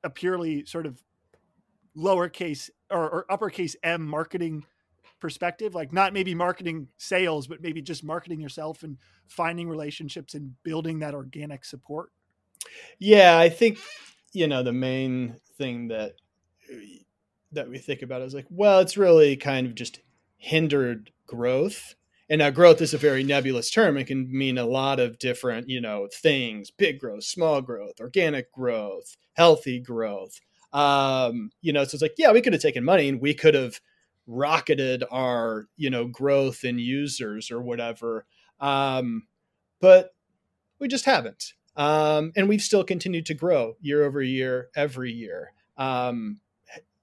a 0.03 0.09
purely 0.09 0.65
sort 0.65 0.85
of 0.85 1.03
lowercase 1.95 2.69
or, 2.89 3.09
or 3.09 3.25
uppercase 3.29 3.75
M 3.83 4.05
marketing 4.05 4.65
perspective, 5.21 5.73
like 5.75 5.93
not 5.93 6.13
maybe 6.13 6.35
marketing 6.35 6.87
sales, 6.97 7.47
but 7.47 7.61
maybe 7.61 7.81
just 7.81 8.03
marketing 8.03 8.41
yourself 8.41 8.83
and 8.83 8.97
finding 9.27 9.69
relationships 9.69 10.33
and 10.33 10.55
building 10.63 10.99
that 10.99 11.13
organic 11.13 11.63
support? 11.63 12.09
Yeah, 12.99 13.37
I 13.37 13.49
think 13.49 13.77
you 14.33 14.47
know 14.47 14.63
the 14.63 14.73
main 14.73 15.37
thing 15.57 15.87
that 15.89 16.13
that 17.51 17.69
we 17.69 17.77
think 17.77 18.01
about 18.01 18.21
is 18.21 18.33
like, 18.33 18.47
well, 18.49 18.79
it's 18.79 18.97
really 18.97 19.35
kind 19.35 19.67
of 19.67 19.75
just 19.75 19.99
hindered 20.37 21.11
growth. 21.27 21.95
And 22.29 22.39
now 22.39 22.49
growth 22.49 22.81
is 22.81 22.93
a 22.93 22.97
very 22.97 23.23
nebulous 23.23 23.69
term. 23.69 23.97
It 23.97 24.07
can 24.07 24.29
mean 24.31 24.57
a 24.57 24.65
lot 24.65 25.01
of 25.01 25.19
different, 25.19 25.67
you 25.67 25.81
know, 25.81 26.07
things, 26.13 26.71
big 26.71 26.97
growth, 26.99 27.25
small 27.25 27.61
growth, 27.61 27.99
organic 27.99 28.51
growth, 28.53 29.17
healthy 29.33 29.79
growth. 29.79 30.39
Um, 30.71 31.51
you 31.61 31.73
know, 31.73 31.83
so 31.83 31.95
it's 31.95 32.01
like, 32.01 32.15
yeah, 32.17 32.31
we 32.31 32.41
could 32.41 32.53
have 32.53 32.61
taken 32.61 32.85
money 32.85 33.09
and 33.09 33.19
we 33.19 33.33
could 33.33 33.53
have 33.53 33.81
rocketed 34.31 35.03
our, 35.11 35.67
you 35.77 35.89
know, 35.89 36.07
growth 36.07 36.63
in 36.63 36.79
users 36.79 37.51
or 37.51 37.61
whatever. 37.61 38.25
Um, 38.59 39.27
but 39.79 40.13
we 40.79 40.87
just 40.87 41.05
haven't. 41.05 41.53
Um, 41.75 42.31
and 42.35 42.49
we've 42.49 42.61
still 42.61 42.83
continued 42.83 43.25
to 43.27 43.33
grow 43.33 43.75
year 43.81 44.03
over 44.03 44.21
year, 44.21 44.69
every 44.75 45.11
year. 45.11 45.53
Um, 45.77 46.39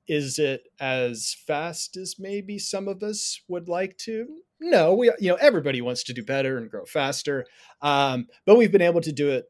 is 0.07 0.39
it 0.39 0.69
as 0.81 1.37
fast 1.47 1.97
as 1.97 2.17
maybe 2.19 2.59
some 2.59 2.89
of 2.89 3.03
us 3.03 3.41
would 3.49 3.69
like 3.69 3.99
to? 3.99 4.27
No, 4.61 4.95
we, 4.95 5.13
you 5.19 5.29
know, 5.29 5.37
everybody 5.37 5.81
wants 5.81 6.03
to 6.05 6.15
do 6.15 6.23
better 6.23 6.59
and 6.59 6.71
grow 6.71 6.85
faster. 6.85 7.47
Um, 7.83 8.27
but 8.47 8.57
we've 8.57 8.73
been 8.73 8.83
able 8.83 9.03
to 9.03 9.13
do 9.13 9.31
it 9.31 9.47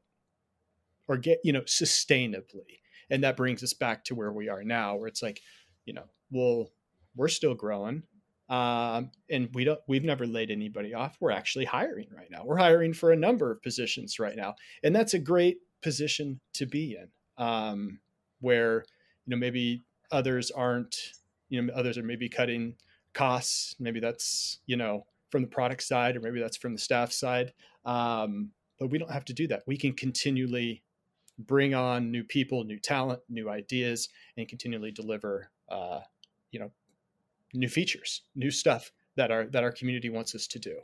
or 1.08 1.16
get 1.16 1.40
you 1.42 1.52
know 1.52 1.62
sustainably 1.62 2.80
and 3.10 3.24
that 3.24 3.36
brings 3.36 3.62
us 3.62 3.72
back 3.72 4.04
to 4.04 4.14
where 4.14 4.30
we 4.30 4.48
are 4.48 4.62
now 4.62 4.94
where 4.94 5.08
it's 5.08 5.22
like 5.22 5.40
you 5.86 5.94
know 5.94 6.04
well 6.30 6.70
we're 7.18 7.28
still 7.28 7.54
growing 7.54 8.02
um, 8.48 9.10
and 9.28 9.50
we 9.52 9.64
don't 9.64 9.80
we've 9.86 10.04
never 10.04 10.26
laid 10.26 10.50
anybody 10.50 10.94
off. 10.94 11.18
We're 11.20 11.32
actually 11.32 11.66
hiring 11.66 12.06
right 12.16 12.30
now. 12.30 12.44
We're 12.46 12.56
hiring 12.56 12.94
for 12.94 13.12
a 13.12 13.16
number 13.16 13.50
of 13.50 13.62
positions 13.62 14.18
right 14.18 14.36
now 14.36 14.54
and 14.82 14.96
that's 14.96 15.14
a 15.14 15.18
great 15.18 15.58
position 15.82 16.40
to 16.54 16.64
be 16.64 16.96
in 16.96 17.08
um, 17.44 18.00
where 18.40 18.84
you 19.26 19.30
know 19.30 19.36
maybe 19.36 19.84
others 20.10 20.50
aren't 20.50 20.96
you 21.50 21.60
know 21.60 21.72
others 21.74 21.98
are 21.98 22.02
maybe 22.02 22.28
cutting 22.28 22.76
costs. 23.12 23.74
Maybe 23.78 24.00
that's 24.00 24.60
you 24.66 24.76
know 24.76 25.04
from 25.30 25.42
the 25.42 25.48
product 25.48 25.82
side 25.82 26.16
or 26.16 26.20
maybe 26.20 26.40
that's 26.40 26.56
from 26.56 26.72
the 26.72 26.80
staff 26.80 27.12
side. 27.12 27.52
Um, 27.84 28.52
but 28.78 28.90
we 28.90 28.98
don't 28.98 29.10
have 29.10 29.24
to 29.26 29.34
do 29.34 29.46
that. 29.48 29.64
We 29.66 29.76
can 29.76 29.92
continually 29.92 30.82
bring 31.38 31.74
on 31.74 32.10
new 32.10 32.24
people, 32.24 32.64
new 32.64 32.78
talent, 32.78 33.20
new 33.28 33.48
ideas, 33.48 34.08
and 34.36 34.48
continually 34.48 34.90
deliver, 34.90 35.50
uh, 35.68 36.00
you 36.50 36.60
know, 36.60 36.70
new 37.54 37.68
features, 37.68 38.22
new 38.34 38.50
stuff 38.50 38.92
that 39.16 39.30
our 39.30 39.46
that 39.46 39.64
our 39.64 39.72
community 39.72 40.10
wants 40.10 40.34
us 40.34 40.46
to 40.48 40.58
do. 40.58 40.80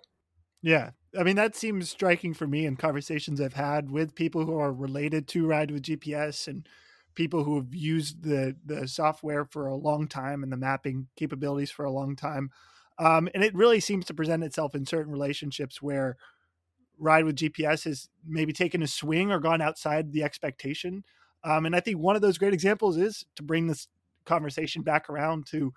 Yeah, 0.62 0.92
I 1.18 1.22
mean 1.24 1.36
that 1.36 1.54
seems 1.54 1.90
striking 1.90 2.32
for 2.34 2.46
me 2.46 2.66
in 2.66 2.76
conversations 2.76 3.40
I've 3.40 3.54
had 3.54 3.90
with 3.90 4.14
people 4.14 4.46
who 4.46 4.56
are 4.58 4.72
related 4.72 5.28
to 5.28 5.46
Ride 5.46 5.70
with 5.70 5.82
GPS 5.82 6.48
and 6.48 6.66
people 7.14 7.44
who 7.44 7.56
have 7.56 7.74
used 7.74 8.22
the 8.22 8.56
the 8.64 8.88
software 8.88 9.44
for 9.44 9.66
a 9.66 9.76
long 9.76 10.08
time 10.08 10.42
and 10.42 10.52
the 10.52 10.56
mapping 10.56 11.08
capabilities 11.16 11.70
for 11.70 11.84
a 11.84 11.90
long 11.90 12.16
time. 12.16 12.50
Um, 12.98 13.28
and 13.34 13.42
it 13.44 13.54
really 13.54 13.80
seems 13.80 14.06
to 14.06 14.14
present 14.14 14.44
itself 14.44 14.74
in 14.74 14.86
certain 14.86 15.12
relationships 15.12 15.82
where 15.82 16.16
ride 16.98 17.24
with 17.24 17.36
GPS 17.36 17.84
has 17.84 18.08
maybe 18.24 18.52
taken 18.52 18.82
a 18.82 18.86
swing 18.86 19.32
or 19.32 19.40
gone 19.40 19.60
outside 19.60 20.12
the 20.12 20.22
expectation. 20.22 21.04
Um, 21.42 21.66
and 21.66 21.76
I 21.76 21.80
think 21.80 21.98
one 21.98 22.16
of 22.16 22.22
those 22.22 22.38
great 22.38 22.54
examples 22.54 22.96
is 22.96 23.26
to 23.36 23.42
bring 23.42 23.66
this 23.66 23.88
conversation 24.24 24.82
back 24.82 25.10
around 25.10 25.46
to 25.48 25.74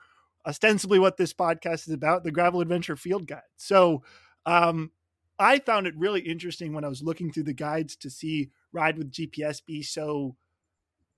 ostensibly 0.48 1.00
what 1.00 1.18
this 1.18 1.34
podcast 1.34 1.88
is 1.88 1.94
about 1.94 2.24
the 2.24 2.32
gravel 2.32 2.62
adventure 2.62 2.96
field 2.96 3.28
guide. 3.28 3.42
So 3.58 4.04
um, 4.46 4.92
I 5.38 5.60
found 5.60 5.88
it 5.88 5.98
really 5.98 6.22
interesting 6.22 6.74
when 6.74 6.86
I 6.86 6.90
was 6.90 7.04
looking 7.04 7.32
through 7.32 7.44
the 7.44 7.54
guides 7.54 7.96
to 7.98 8.10
see 8.10 8.50
ride 8.72 8.98
with 8.98 9.12
GPS 9.12 9.64
be 9.64 9.84
so 9.84 10.36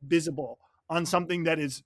visible 0.02 0.60
on 0.90 1.06
something 1.06 1.44
that 1.44 1.60
is 1.60 1.84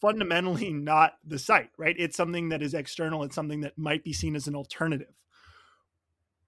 fundamentally 0.00 0.72
not 0.72 1.14
the 1.24 1.38
site, 1.38 1.70
right? 1.78 1.96
It's 1.98 2.16
something 2.16 2.48
that 2.48 2.62
is 2.62 2.74
external, 2.74 3.22
it's 3.22 3.34
something 3.34 3.60
that 3.60 3.78
might 3.78 4.02
be 4.02 4.12
seen 4.12 4.34
as 4.34 4.48
an 4.48 4.56
alternative 4.56 5.14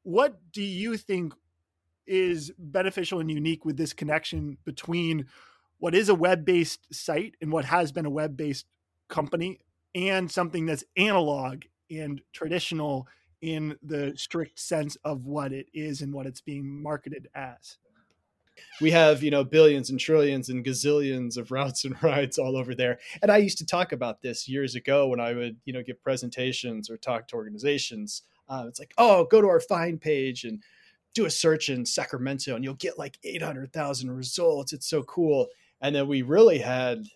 what 0.02 0.40
do 0.52 0.62
you 0.62 0.96
think 0.96 1.34
is 2.06 2.52
beneficial 2.58 3.20
and 3.20 3.30
unique 3.30 3.64
with 3.64 3.76
this 3.76 3.92
connection 3.92 4.58
between 4.64 5.26
what 5.78 5.94
is 5.94 6.08
a 6.08 6.14
web-based 6.14 6.92
site 6.92 7.36
and 7.40 7.52
what 7.52 7.64
has 7.64 7.92
been 7.92 8.06
a 8.06 8.10
web-based 8.10 8.66
company 9.08 9.60
and 9.94 10.30
something 10.30 10.66
that's 10.66 10.84
analog 10.96 11.62
and 11.90 12.20
traditional 12.32 13.06
in 13.40 13.76
the 13.82 14.12
strict 14.16 14.58
sense 14.58 14.96
of 15.04 15.26
what 15.26 15.52
it 15.52 15.66
is 15.74 16.00
and 16.00 16.12
what 16.12 16.26
it's 16.26 16.40
being 16.40 16.82
marketed 16.82 17.28
as 17.34 17.78
we 18.80 18.90
have 18.90 19.22
you 19.22 19.30
know 19.30 19.42
billions 19.42 19.90
and 19.90 19.98
trillions 19.98 20.48
and 20.48 20.64
gazillions 20.64 21.36
of 21.36 21.50
routes 21.50 21.84
and 21.84 22.00
rides 22.02 22.38
all 22.38 22.56
over 22.56 22.74
there 22.74 22.98
and 23.20 23.30
i 23.32 23.36
used 23.36 23.58
to 23.58 23.66
talk 23.66 23.92
about 23.92 24.22
this 24.22 24.48
years 24.48 24.74
ago 24.74 25.08
when 25.08 25.20
i 25.20 25.32
would 25.32 25.56
you 25.64 25.72
know 25.72 25.82
give 25.82 26.00
presentations 26.02 26.88
or 26.88 26.96
talk 26.96 27.26
to 27.26 27.34
organizations 27.34 28.22
uh, 28.52 28.66
it's 28.68 28.78
like, 28.78 28.92
oh, 28.98 29.24
go 29.24 29.40
to 29.40 29.48
our 29.48 29.60
find 29.60 30.00
page 30.00 30.44
and 30.44 30.62
do 31.14 31.24
a 31.24 31.30
search 31.30 31.70
in 31.70 31.86
Sacramento 31.86 32.54
and 32.54 32.62
you'll 32.62 32.74
get 32.74 32.98
like 32.98 33.18
800,000 33.24 34.10
results. 34.10 34.72
It's 34.72 34.86
so 34.86 35.02
cool. 35.04 35.48
And 35.80 35.94
then 35.94 36.06
we 36.06 36.20
really 36.22 36.58
had, 36.58 37.06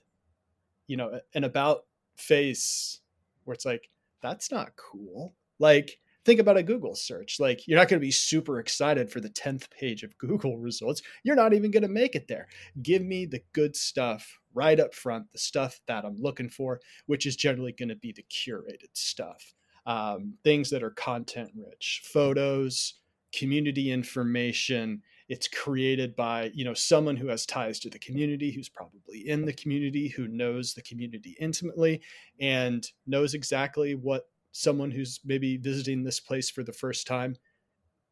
you 0.87 0.97
know, 0.97 1.21
an 1.35 1.45
about 1.45 1.85
face 2.17 3.01
where 3.45 3.55
it's 3.55 3.65
like, 3.65 3.89
that's 4.23 4.51
not 4.51 4.73
cool. 4.77 5.35
Like, 5.59 5.99
think 6.27 6.41
about 6.41 6.57
a 6.57 6.63
Google 6.63 6.97
search. 6.97 7.39
Like 7.39 7.67
you're 7.67 7.79
not 7.79 7.89
going 7.89 8.01
to 8.01 8.07
be 8.07 8.11
super 8.11 8.59
excited 8.59 9.09
for 9.09 9.21
the 9.21 9.31
10th 9.31 9.71
page 9.71 10.03
of 10.03 10.19
Google 10.19 10.59
results. 10.59 11.01
You're 11.23 11.37
not 11.37 11.55
even 11.55 11.71
going 11.71 11.85
to 11.85 11.89
make 11.89 12.17
it 12.17 12.27
there. 12.29 12.49
Give 12.83 13.03
me 13.03 13.25
the 13.25 13.41
good 13.53 13.77
stuff 13.77 14.39
right 14.53 14.79
up 14.81 14.93
front, 14.93 15.33
the 15.33 15.39
stuff 15.39 15.81
that 15.87 16.05
I'm 16.05 16.17
looking 16.17 16.49
for, 16.49 16.81
which 17.07 17.27
is 17.27 17.37
generally 17.37 17.73
going 17.73 17.91
to 17.91 17.97
be 17.97 18.13
the 18.13 18.25
curated 18.25 18.91
stuff. 18.95 19.55
Um, 19.87 20.35
things 20.43 20.69
that 20.71 20.83
are 20.83 20.91
content 20.91 21.53
rich, 21.55 22.03
photos, 22.05 22.95
community 23.33 23.93
information. 23.93 25.03
It's 25.29 25.49
created 25.49 26.15
by, 26.15 26.53
you 26.55 26.65
know, 26.65 26.75
someone 26.75 27.17
who 27.17 27.29
has 27.29 27.47
ties 27.47 27.81
to 27.81 27.91
the 27.91 27.99
community, 27.99 28.53
who's 28.53 28.69
probably 28.69 29.29
in 29.29 29.45
the 29.45 29.53
community, 29.53 30.09
who 30.09 30.29
knows 30.29 30.75
the 30.75 30.83
community 30.83 31.37
intimately 31.41 32.01
and 32.41 32.89
knows 33.07 33.35
exactly 33.35 33.95
what 33.95 34.29
someone 34.53 34.91
who's 34.91 35.21
maybe 35.25 35.57
visiting 35.57 36.05
this 36.05 36.21
place 36.21 36.49
for 36.49 36.63
the 36.63 36.73
first 36.73 37.07
time 37.07 37.37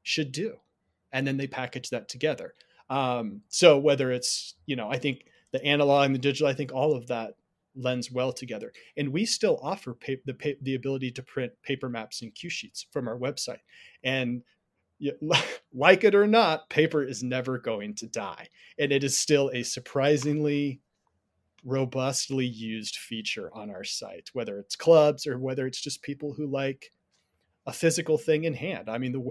should 0.03 0.33
do. 0.33 0.57
And 1.12 1.27
then 1.27 1.37
they 1.37 1.47
package 1.47 1.91
that 1.91 2.09
together. 2.09 2.55
Um, 2.91 3.43
so 3.49 3.79
whether 3.79 4.11
it's, 4.11 4.55
you 4.67 4.77
know, 4.77 4.91
I 4.91 4.99
think 4.99 5.25
the 5.53 5.65
analog 5.65 6.07
and 6.07 6.15
the 6.15 6.19
digital, 6.19 6.49
I 6.49 6.55
think 6.55 6.73
all 6.73 6.95
of 6.95 7.07
that 7.07 7.35
lends 7.77 8.11
well 8.11 8.33
together. 8.33 8.73
And 8.97 9.12
we 9.12 9.25
still 9.25 9.59
offer 9.62 9.95
pa- 9.95 10.21
the, 10.25 10.35
pa- 10.35 10.61
the 10.62 10.75
ability 10.75 11.12
to 11.12 11.23
print 11.23 11.53
paper 11.62 11.89
maps 11.89 12.23
and 12.23 12.35
cue 12.35 12.51
sheets 12.51 12.87
from 12.93 13.09
our 13.09 13.19
website. 13.19 13.61
And 14.03 14.43
like 15.73 16.05
it 16.05 16.15
or 16.15 16.27
not, 16.27 16.69
paper 16.71 17.03
is 17.03 17.23
never 17.23 17.59
going 17.59 17.95
to 17.97 18.07
die. 18.07 18.49
And 18.79 18.93
it 18.93 19.05
is 19.05 19.17
still 19.17 19.51
a 19.53 19.63
surprisingly 19.63 20.81
robustly 21.65 22.47
used 22.47 22.97
feature 22.97 23.51
on 23.55 23.71
our 23.71 23.85
site, 23.85 24.31
whether 24.33 24.59
it's 24.59 24.77
clubs 24.77 25.27
or 25.27 25.39
whether 25.39 25.67
it's 25.67 25.81
just 25.81 26.03
people 26.03 26.33
who 26.33 26.47
like 26.47 26.93
a 27.67 27.73
physical 27.73 28.19
thing 28.19 28.45
in 28.45 28.55
hand. 28.55 28.89
I 28.89 28.99
mean, 28.99 29.13
the 29.13 29.25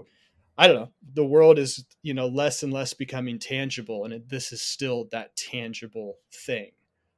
I 0.56 0.68
don't 0.68 0.76
know, 0.76 0.92
the 1.14 1.24
world 1.24 1.58
is 1.58 1.84
you 2.02 2.14
know 2.14 2.26
less 2.26 2.62
and 2.62 2.72
less 2.72 2.94
becoming 2.94 3.38
tangible, 3.38 4.04
and 4.04 4.14
it, 4.14 4.28
this 4.28 4.52
is 4.52 4.62
still 4.62 5.08
that 5.10 5.36
tangible 5.36 6.18
thing. 6.32 6.72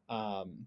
Um, 0.08 0.66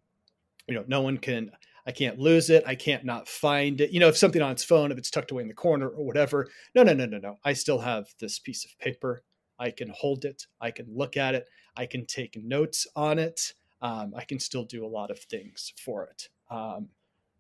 you 0.68 0.76
know, 0.76 0.84
no 0.88 1.02
one 1.02 1.18
can. 1.18 1.52
I 1.90 1.92
can't 1.92 2.20
lose 2.20 2.50
it. 2.50 2.64
I 2.68 2.76
can't 2.76 3.04
not 3.04 3.28
find 3.28 3.82
it. 3.82 3.92
You 3.92 4.00
know, 4.00 4.08
if 4.08 4.18
something 4.18 4.42
on 4.42 4.52
its 4.52 4.64
phone, 4.64 4.92
if 4.92 4.98
it's 4.98 5.10
tucked 5.10 5.32
away 5.32 5.42
in 5.42 5.48
the 5.48 5.54
corner 5.54 5.90
or 5.90 6.06
whatever. 6.06 6.48
No, 6.76 6.84
no, 6.84 6.94
no, 6.94 7.06
no, 7.06 7.18
no. 7.18 7.40
I 7.44 7.54
still 7.54 7.80
have 7.80 8.14
this 8.20 8.38
piece 8.40 8.64
of 8.64 8.78
paper. 8.80 9.24
I 9.58 9.72
can 9.72 9.90
hold 9.90 10.24
it. 10.24 10.46
I 10.62 10.72
can 10.72 10.86
look 10.90 11.18
at 11.18 11.36
it. 11.36 11.48
I 11.76 11.86
can 11.86 12.06
take 12.06 12.38
notes 12.42 12.88
on 12.96 13.20
it 13.20 13.54
um, 13.82 14.14
I 14.16 14.26
can 14.26 14.40
still 14.40 14.66
do 14.66 14.86
a 14.86 14.88
lot 14.88 15.12
of 15.12 15.20
things 15.20 15.74
for 15.78 16.06
it. 16.06 16.30
Um, 16.52 16.90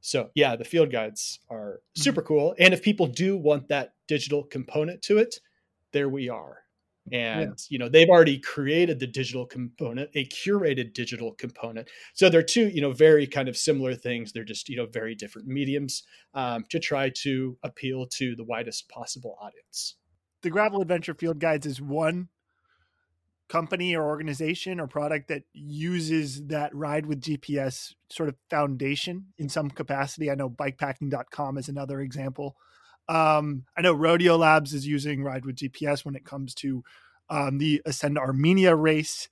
so 0.01 0.29
yeah, 0.35 0.55
the 0.55 0.63
field 0.63 0.91
guides 0.91 1.39
are 1.49 1.81
mm-hmm. 1.81 2.01
super 2.01 2.21
cool. 2.21 2.55
And 2.57 2.73
if 2.73 2.81
people 2.81 3.07
do 3.07 3.37
want 3.37 3.67
that 3.69 3.93
digital 4.07 4.43
component 4.43 5.01
to 5.03 5.17
it, 5.17 5.39
there 5.91 6.09
we 6.09 6.29
are. 6.29 6.59
And 7.11 7.41
yeah. 7.49 7.65
you 7.69 7.77
know 7.79 7.89
they've 7.89 8.09
already 8.09 8.39
created 8.39 8.99
the 8.99 9.07
digital 9.07 9.45
component, 9.45 10.09
a 10.15 10.25
curated 10.25 10.93
digital 10.93 11.33
component. 11.33 11.89
So 12.13 12.29
they're 12.29 12.43
two, 12.43 12.69
you 12.69 12.81
know, 12.81 12.91
very 12.91 13.27
kind 13.27 13.49
of 13.49 13.57
similar 13.57 13.95
things. 13.95 14.31
They're 14.31 14.43
just 14.43 14.69
you 14.69 14.77
know 14.77 14.85
very 14.85 15.15
different 15.15 15.47
mediums 15.47 16.03
um, 16.33 16.65
to 16.69 16.79
try 16.79 17.11
to 17.21 17.57
appeal 17.63 18.07
to 18.17 18.35
the 18.35 18.43
widest 18.43 18.89
possible 18.89 19.37
audience. 19.41 19.95
The 20.41 20.49
Gravel 20.49 20.81
Adventure 20.81 21.13
Field 21.13 21.39
Guides 21.39 21.65
is 21.65 21.81
one 21.81 22.29
company 23.49 23.95
or 23.95 24.05
organization 24.05 24.79
or 24.79 24.87
product 24.87 25.27
that 25.27 25.43
uses 25.53 26.45
that 26.47 26.73
ride 26.73 27.05
with 27.05 27.19
GPS 27.19 27.93
sort 28.09 28.29
of 28.29 28.35
foundation 28.49 29.25
in 29.37 29.49
some 29.49 29.69
capacity. 29.69 30.31
I 30.31 30.35
know 30.35 30.49
bikepacking.com 30.49 31.57
is 31.57 31.67
another 31.67 31.99
example. 31.99 32.55
Um, 33.09 33.65
I 33.75 33.81
know 33.81 33.93
Rodeo 33.93 34.37
Labs 34.37 34.73
is 34.73 34.87
using 34.87 35.23
ride 35.23 35.43
with 35.43 35.55
GPS 35.55 36.05
when 36.05 36.15
it 36.15 36.23
comes 36.23 36.53
to 36.55 36.83
um, 37.29 37.57
the 37.57 37.81
Ascend 37.85 38.17
Armenia 38.17 38.75
race 38.75 39.27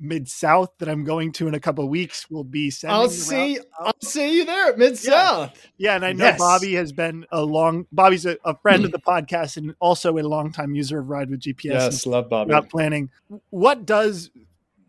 mid 0.00 0.28
south 0.28 0.70
that 0.78 0.88
I'm 0.88 1.04
going 1.04 1.32
to 1.32 1.48
in 1.48 1.54
a 1.54 1.60
couple 1.60 1.86
weeks 1.88 2.30
will 2.30 2.44
be 2.44 2.70
sending. 2.70 2.94
I'll 2.94 3.10
see. 3.10 3.58
I'll 3.78 3.92
see 4.02 4.38
you 4.38 4.44
there 4.44 4.70
at 4.70 4.78
mid 4.78 4.96
south. 4.96 5.52
Yeah. 5.76 5.90
yeah. 5.90 5.96
and 5.96 6.04
I 6.04 6.12
know 6.12 6.24
yes. 6.24 6.38
Bobby 6.38 6.74
has 6.74 6.92
been 6.92 7.26
a 7.30 7.42
long. 7.42 7.86
Bobby's 7.92 8.24
a, 8.24 8.38
a 8.44 8.56
friend 8.56 8.84
of 8.84 8.92
the 8.92 9.00
podcast 9.00 9.56
and 9.56 9.74
also 9.80 10.16
a 10.16 10.22
longtime 10.22 10.74
user 10.74 11.00
of 11.00 11.08
Ride 11.08 11.30
with 11.30 11.40
GPS. 11.40 11.64
Yes, 11.64 12.06
love 12.06 12.28
Bobby. 12.28 12.50
About 12.50 12.70
planning, 12.70 13.10
what 13.50 13.84
does 13.84 14.30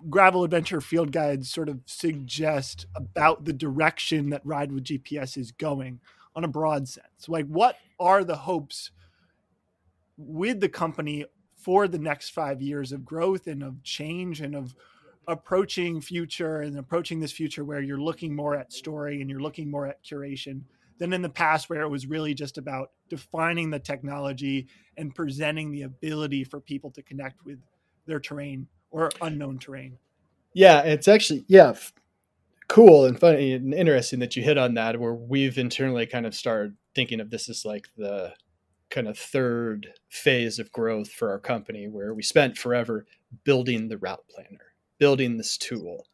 Gravel 0.09 0.43
Adventure 0.43 0.79
Field 0.79 1.11
Guides 1.11 1.51
sort 1.51 1.67
of 1.67 1.79
suggest 1.85 2.85
about 2.95 3.45
the 3.45 3.53
direction 3.53 4.29
that 4.29 4.45
Ride 4.45 4.71
with 4.71 4.85
GPS 4.85 5.37
is 5.37 5.51
going 5.51 5.99
on 6.35 6.43
a 6.43 6.47
broad 6.47 6.87
sense? 6.87 7.27
Like, 7.27 7.47
what 7.47 7.77
are 7.99 8.23
the 8.23 8.35
hopes 8.35 8.91
with 10.17 10.59
the 10.59 10.69
company 10.69 11.25
for 11.55 11.87
the 11.87 11.99
next 11.99 12.29
five 12.29 12.61
years 12.61 12.91
of 12.91 13.05
growth 13.05 13.47
and 13.47 13.63
of 13.63 13.83
change 13.83 14.41
and 14.41 14.55
of 14.55 14.75
approaching 15.27 16.01
future 16.01 16.61
and 16.61 16.77
approaching 16.77 17.19
this 17.19 17.31
future 17.31 17.63
where 17.63 17.81
you're 17.81 18.01
looking 18.01 18.35
more 18.35 18.55
at 18.55 18.73
story 18.73 19.21
and 19.21 19.29
you're 19.29 19.41
looking 19.41 19.69
more 19.69 19.85
at 19.85 20.03
curation 20.03 20.61
than 20.97 21.13
in 21.13 21.21
the 21.21 21.29
past 21.29 21.69
where 21.69 21.81
it 21.81 21.89
was 21.89 22.07
really 22.07 22.33
just 22.33 22.57
about 22.57 22.91
defining 23.09 23.69
the 23.69 23.79
technology 23.79 24.67
and 24.97 25.15
presenting 25.15 25.71
the 25.71 25.83
ability 25.83 26.43
for 26.43 26.59
people 26.59 26.89
to 26.91 27.01
connect 27.03 27.45
with 27.45 27.59
their 28.05 28.19
terrain 28.19 28.67
or 28.91 29.09
unknown 29.21 29.59
terrain. 29.59 29.97
Yeah, 30.53 30.81
it's 30.81 31.07
actually 31.07 31.45
yeah, 31.47 31.75
cool 32.69 33.05
and 33.05 33.19
funny 33.19 33.53
and 33.53 33.73
interesting 33.73 34.19
that 34.19 34.35
you 34.37 34.43
hit 34.43 34.57
on 34.57 34.75
that 34.75 34.99
where 34.99 35.13
we've 35.13 35.57
internally 35.57 36.05
kind 36.05 36.25
of 36.25 36.33
started 36.33 36.75
thinking 36.95 37.19
of 37.19 37.29
this 37.29 37.49
as 37.49 37.65
like 37.65 37.87
the 37.97 38.33
kind 38.89 39.07
of 39.07 39.17
third 39.17 39.87
phase 40.09 40.59
of 40.59 40.71
growth 40.71 41.11
for 41.11 41.29
our 41.29 41.39
company 41.39 41.87
where 41.87 42.13
we 42.13 42.23
spent 42.23 42.57
forever 42.57 43.05
building 43.43 43.89
the 43.89 43.97
route 43.97 44.23
planner 44.29 44.69
building 44.99 45.37
this 45.37 45.57
tool. 45.57 46.05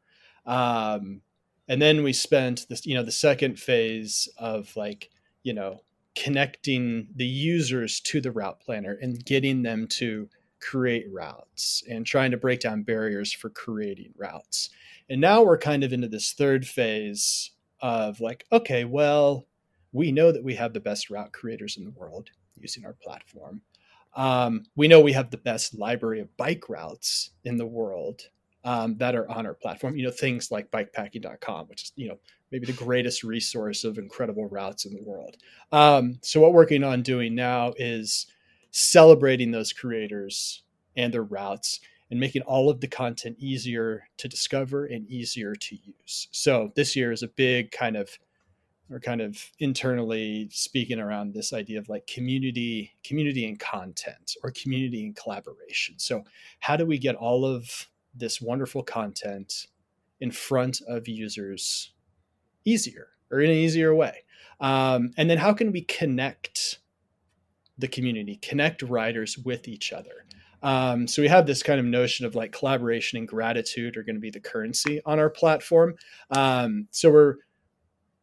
Um, 0.46 1.22
and 1.68 1.82
then 1.82 2.04
we 2.04 2.14
spent 2.14 2.68
this, 2.70 2.86
you 2.86 2.96
know, 2.96 3.04
the 3.04 3.12
second 3.12 3.60
phase 3.60 4.30
of 4.38 4.74
like, 4.78 5.10
you 5.44 5.54
know, 5.54 5.82
connecting 6.16 7.08
the 7.16 7.26
users 7.26 8.00
to 8.00 8.22
the 8.22 8.32
route 8.32 8.60
planner 8.62 8.98
and 9.02 9.26
getting 9.26 9.64
them 9.64 9.88
to 9.88 10.30
create 10.62 11.06
routes 11.12 11.84
and 11.90 12.06
trying 12.06 12.32
to 12.32 12.38
break 12.38 12.60
down 12.60 12.84
barriers 12.84 13.32
for 13.32 13.50
creating 13.50 14.14
routes. 14.18 14.70
And 15.10 15.22
now 15.22 15.44
we're 15.44 15.58
kind 15.58 15.84
of 15.84 15.94
into 15.94 16.08
this 16.08 16.34
third 16.34 16.68
phase 16.68 17.52
of 17.82 18.20
like, 18.20 18.46
okay, 18.52 18.86
well, 18.86 19.46
we 19.92 20.12
know 20.12 20.32
that 20.32 20.44
we 20.44 20.56
have 20.56 20.74
the 20.74 20.80
best 20.80 21.10
route 21.10 21.32
creators 21.32 21.78
in 21.78 21.86
the 21.86 21.92
world 21.92 22.30
using 22.60 22.86
our 22.86 22.94
platform. 22.94 23.62
Um, 24.16 24.66
we 24.76 24.88
know 24.88 25.02
we 25.02 25.14
have 25.14 25.30
the 25.30 25.38
best 25.38 25.78
library 25.78 26.22
of 26.22 26.36
bike 26.38 26.70
routes 26.70 27.32
in 27.44 27.58
the 27.58 27.66
world 27.66 28.22
um, 28.64 28.98
that 28.98 29.16
are 29.16 29.30
on 29.30 29.46
our 29.46 29.54
platform. 29.54 29.96
You 29.96 30.06
know, 30.06 30.12
things 30.12 30.52
like 30.52 30.72
bikepacking.com, 30.72 31.68
which 31.68 31.84
is, 31.84 31.92
you 31.96 32.10
know, 32.10 32.18
maybe 32.52 32.66
the 32.66 32.74
greatest 32.74 33.24
resource 33.24 33.84
of 33.84 33.98
incredible 33.98 34.48
routes 34.48 34.86
in 34.86 34.94
the 34.94 35.04
world. 35.04 35.38
Um, 35.72 36.18
so, 36.22 36.40
what 36.40 36.52
we're 36.52 36.62
working 36.62 36.84
on 36.84 37.02
doing 37.02 37.36
now 37.36 37.74
is 37.78 38.28
celebrating 38.76 39.52
those 39.52 39.74
creators 39.74 40.64
and 40.96 41.14
their 41.14 41.24
routes 41.24 41.80
and 42.12 42.20
making 42.20 42.42
all 42.44 42.70
of 42.70 42.82
the 42.82 42.88
content 42.88 43.38
easier 43.40 44.08
to 44.18 44.28
discover 44.28 44.86
and 44.86 45.10
easier 45.10 45.56
to 45.56 45.76
use. 45.76 46.28
So, 46.32 46.72
this 46.76 46.96
year 46.96 47.12
is 47.12 47.24
a 47.24 47.28
big 47.28 47.72
kind 47.72 47.96
of 47.96 48.18
or 48.92 49.00
kind 49.00 49.20
of 49.20 49.52
internally 49.58 50.48
speaking 50.52 51.00
around 51.00 51.34
this 51.34 51.54
idea 51.54 51.80
of 51.80 51.90
like 51.90 52.06
community 52.06 52.96
community 53.04 53.48
and 53.48 53.60
content 53.60 54.36
or 54.44 54.52
community 54.52 55.04
and 55.04 55.16
collaboration 55.16 55.98
so 55.98 56.24
how 56.60 56.78
do 56.78 56.86
we 56.86 57.00
get 57.00 57.16
all 57.16 57.46
of 57.46 57.88
this 58.14 58.40
wonderful 58.40 58.84
content 58.84 59.66
in 60.20 60.32
front 60.32 60.82
of 60.88 61.08
users 61.08 61.92
easier 62.64 63.08
or 63.32 63.40
in 63.40 63.50
an 63.50 63.56
easier 63.56 63.94
way? 63.94 64.24
Um, 64.60 65.12
and 65.18 65.30
then 65.30 65.38
how 65.38 65.54
can 65.54 65.72
we 65.72 65.82
connect 65.82 66.80
the 67.78 67.88
community, 67.88 68.38
connect 68.38 68.82
riders 68.82 69.38
with 69.38 69.68
each 69.68 69.94
other? 69.94 70.26
Um, 70.64 71.08
so 71.08 71.22
we 71.22 71.28
have 71.28 71.46
this 71.46 71.62
kind 71.62 71.80
of 71.80 71.86
notion 71.86 72.26
of 72.26 72.36
like 72.36 72.52
collaboration 72.52 73.18
and 73.18 73.28
gratitude 73.28 73.98
are 73.98 74.04
going 74.04 74.16
to 74.16 74.22
be 74.22 74.32
the 74.32 74.40
currency 74.40 75.02
on 75.06 75.20
our 75.20 75.30
platform. 75.30 75.96
Um, 76.32 76.88
so 76.92 77.12
we're 77.12 77.36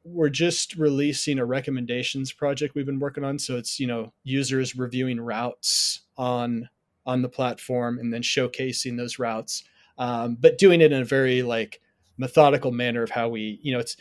we're 0.05 0.31
just 0.31 0.75
releasing 0.75 1.39
a 1.39 1.45
recommendations 1.45 2.33
project 2.33 2.75
we've 2.75 2.87
been 2.87 2.99
working 2.99 3.23
on. 3.23 3.39
So 3.39 3.57
it's 3.57 3.79
you 3.79 3.87
know 3.87 4.13
users 4.25 4.75
reviewing 4.77 5.21
routes 5.21 6.01
on 6.17 6.69
on 7.07 7.23
the 7.23 7.29
platform 7.29 7.99
and 7.99 8.13
then 8.13 8.23
showcasing 8.23 8.97
those 8.97 9.19
routes 9.19 9.65
um, 9.99 10.37
but 10.41 10.59
doing 10.59 10.81
it 10.81 10.93
in 10.93 11.03
a 11.03 11.05
very 11.05 11.43
like 11.43 11.81
methodical 12.19 12.73
manner 12.73 13.03
of 13.03 13.11
how 13.11 13.29
we, 13.29 13.59
you 13.63 13.73
know, 13.73 13.79
it's 13.79 13.97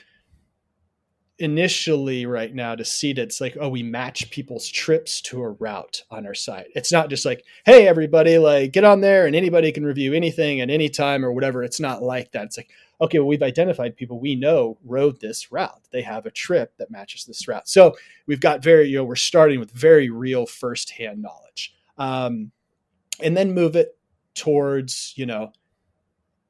initially 1.41 2.27
right 2.27 2.53
now 2.53 2.75
to 2.75 2.85
see 2.85 3.09
it 3.09 3.17
it's 3.17 3.41
like 3.41 3.57
oh 3.59 3.67
we 3.67 3.81
match 3.81 4.29
people's 4.29 4.69
trips 4.69 5.19
to 5.21 5.41
a 5.41 5.49
route 5.49 6.03
on 6.11 6.27
our 6.27 6.35
site. 6.35 6.67
It's 6.75 6.91
not 6.91 7.09
just 7.09 7.25
like 7.25 7.43
hey 7.65 7.87
everybody 7.87 8.37
like 8.37 8.73
get 8.73 8.83
on 8.83 9.01
there 9.01 9.25
and 9.25 9.35
anybody 9.35 9.71
can 9.71 9.83
review 9.83 10.13
anything 10.13 10.61
at 10.61 10.69
any 10.69 10.87
time 10.87 11.25
or 11.25 11.31
whatever. 11.31 11.63
It's 11.63 11.79
not 11.79 12.03
like 12.03 12.31
that. 12.31 12.45
It's 12.45 12.57
like 12.57 12.69
okay 13.01 13.17
well 13.17 13.27
we've 13.27 13.41
identified 13.41 13.97
people. 13.97 14.19
We 14.19 14.35
know 14.35 14.77
rode 14.85 15.19
this 15.19 15.51
route. 15.51 15.81
They 15.91 16.03
have 16.03 16.27
a 16.27 16.31
trip 16.31 16.77
that 16.77 16.91
matches 16.91 17.25
this 17.25 17.47
route. 17.47 17.67
So 17.67 17.95
we've 18.27 18.39
got 18.39 18.63
very 18.63 18.87
you 18.87 18.97
know 18.97 19.03
we're 19.03 19.15
starting 19.15 19.59
with 19.59 19.71
very 19.71 20.11
real 20.11 20.45
firsthand 20.45 21.23
knowledge. 21.23 21.73
Um, 21.97 22.51
and 23.19 23.35
then 23.35 23.53
move 23.53 23.75
it 23.75 23.97
towards 24.35 25.13
you 25.15 25.25
know 25.25 25.51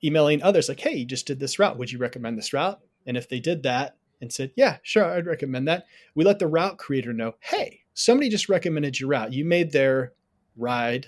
emailing 0.04 0.44
others 0.44 0.68
like 0.68 0.82
hey 0.82 0.96
you 0.96 1.06
just 1.06 1.28
did 1.28 1.39
this 1.39 1.60
route. 1.60 1.78
Would 1.78 1.94
you 1.94 1.98
recommend 1.98 2.38
this 2.38 2.52
route? 2.52 2.82
And 3.06 3.16
if 3.16 3.30
they 3.30 3.39
did 3.39 3.64
that 3.64 3.96
and 4.22 4.32
said, 4.32 4.51
Yeah, 4.55 4.78
sure, 4.84 5.05
I'd 5.05 5.26
recommend 5.26 5.67
that. 5.67 5.86
We 6.15 6.24
let 6.24 6.39
the 6.39 6.47
route 6.47 6.78
creator 6.78 7.13
know, 7.13 7.34
Hey, 7.39 7.82
somebody 7.93 8.30
just 8.30 8.49
recommended 8.49 8.99
your 8.99 9.09
route. 9.09 9.34
You 9.34 9.45
made 9.45 9.72
their 9.72 10.13
ride 10.55 11.07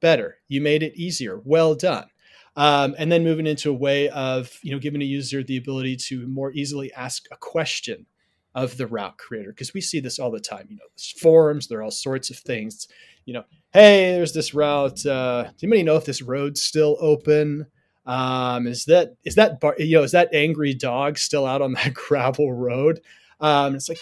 better. 0.00 0.38
You 0.48 0.60
made 0.60 0.82
it 0.82 0.96
easier. 0.96 1.40
Well 1.44 1.74
done. 1.74 2.08
Um, 2.56 2.96
and 2.98 3.12
then 3.12 3.22
moving 3.22 3.46
into 3.46 3.70
a 3.70 3.74
way 3.74 4.08
of 4.08 4.58
you 4.62 4.72
know 4.72 4.80
giving 4.80 5.02
a 5.02 5.04
user 5.04 5.44
the 5.44 5.56
ability 5.56 5.96
to 6.08 6.26
more 6.26 6.50
easily 6.52 6.92
ask 6.92 7.26
a 7.30 7.36
question 7.36 8.06
of 8.54 8.76
the 8.76 8.86
route 8.88 9.16
creator 9.18 9.50
because 9.50 9.72
we 9.72 9.80
see 9.80 10.00
this 10.00 10.18
all 10.18 10.32
the 10.32 10.40
time 10.40 10.66
you 10.68 10.74
know 10.74 10.82
there's 10.96 11.12
forums 11.20 11.68
there 11.68 11.78
are 11.78 11.82
all 11.82 11.90
sorts 11.92 12.30
of 12.30 12.36
things 12.38 12.88
you 13.26 13.32
know 13.32 13.44
hey 13.72 14.12
there's 14.12 14.32
this 14.32 14.54
route 14.54 15.06
uh, 15.06 15.44
does 15.44 15.62
anybody 15.62 15.84
know 15.84 15.94
if 15.94 16.06
this 16.06 16.22
road's 16.22 16.60
still 16.60 16.96
open 16.98 17.66
um, 18.08 18.66
is 18.66 18.86
that 18.86 19.14
is 19.22 19.34
that 19.34 19.60
bar, 19.60 19.76
you 19.78 19.98
know 19.98 20.02
is 20.02 20.12
that 20.12 20.30
angry 20.32 20.72
dog 20.72 21.18
still 21.18 21.44
out 21.46 21.60
on 21.60 21.74
that 21.74 21.92
gravel 22.08 22.52
road? 22.52 23.00
Um, 23.38 23.76
it's 23.76 23.88
like 23.88 24.00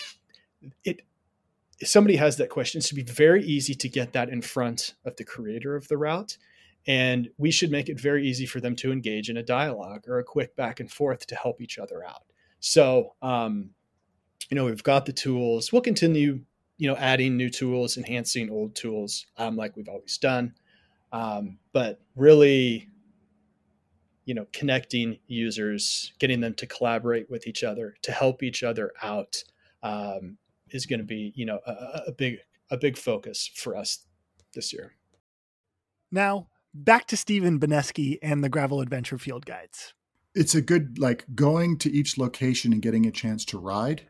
it. 0.85 1.03
If 1.79 1.89
somebody 1.89 2.17
has 2.17 2.39
that 2.39 2.49
question, 2.49 2.79
it 2.79 2.85
should 2.85 2.97
be 2.97 3.03
very 3.03 3.45
easy 3.45 3.75
to 3.75 3.89
get 3.89 4.15
that 4.15 4.31
in 4.31 4.41
front 4.41 4.95
of 5.05 5.17
the 5.17 5.25
creator 5.25 5.77
of 5.77 5.89
the 5.89 5.99
route, 5.99 6.39
and 6.87 7.29
we 7.37 7.51
should 7.51 7.71
make 7.71 7.89
it 7.89 8.01
very 8.01 8.27
easy 8.27 8.47
for 8.47 8.61
them 8.61 8.77
to 8.77 8.93
engage 8.93 9.29
in 9.29 9.37
a 9.37 9.43
dialogue 9.43 10.05
or 10.09 10.19
a 10.19 10.25
quick 10.25 10.57
back 10.57 10.81
and 10.81 10.91
forth 10.91 11.27
to 11.27 11.35
help 11.35 11.61
each 11.61 11.79
other 11.79 12.03
out. 12.03 12.23
So, 12.61 13.15
um, 13.21 13.71
you 14.49 14.55
know, 14.55 14.65
we've 14.65 14.83
got 14.83 15.05
the 15.05 15.13
tools. 15.13 15.71
We'll 15.71 15.83
continue, 15.83 16.41
you 16.79 16.89
know, 16.89 16.97
adding 16.97 17.37
new 17.37 17.51
tools, 17.51 17.99
enhancing 17.99 18.51
old 18.51 18.75
tools, 18.75 19.27
um, 19.37 19.57
like 19.57 19.77
we've 19.77 19.89
always 19.89 20.17
done. 20.17 20.55
Um, 21.13 21.59
but 21.73 22.01
really, 22.15 22.89
you 24.27 24.35
know 24.35 24.47
connecting 24.53 25.19
users 25.29 26.13
getting 26.19 26.41
them 26.41 26.53
to 26.55 26.67
collaborate 26.67 27.31
with 27.31 27.47
each 27.47 27.65
other 27.65 27.95
to 28.03 28.13
help 28.13 28.43
each 28.43 28.63
other 28.63 28.93
out 29.03 29.43
um, 29.83 30.37
is 30.71 30.85
going 30.85 30.99
to 30.99 31.07
be 31.07 31.33
you 31.35 31.47
know 31.47 31.61
a, 31.67 32.03
a 32.09 32.13
big 32.13 32.39
a 32.71 32.77
big 32.77 32.99
focus 32.99 33.51
for 33.55 33.75
us 33.77 34.05
this 34.53 34.73
year. 34.73 34.93
Now 36.11 36.49
back 36.75 37.07
to 37.07 37.17
stephen 37.17 37.59
beneski 37.59 38.19
and 38.21 38.45
the 38.45 38.51
gravel 38.51 38.83
adventure 38.83 39.17
field 39.17 39.47
guides. 39.47 39.95
It's 40.35 40.55
a 40.55 40.61
good 40.61 40.99
like 40.99 41.25
going 41.35 41.79
to 41.79 41.91
each 41.91 42.19
location 42.19 42.73
and 42.75 42.83
getting 42.83 43.07
a 43.07 43.11
chance 43.11 43.45
to 43.47 43.59
ride. 43.59 44.03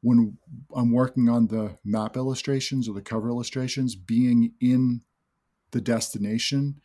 When 0.00 0.38
i'm 0.74 0.92
working 0.92 1.28
on 1.28 1.48
the 1.48 1.78
map 1.84 2.16
illustrations 2.16 2.88
or 2.88 2.94
the 2.94 3.02
cover 3.02 3.28
illustrations 3.28 3.94
being 3.94 4.54
in 4.60 5.02
the 5.72 5.80
destination 5.80 6.80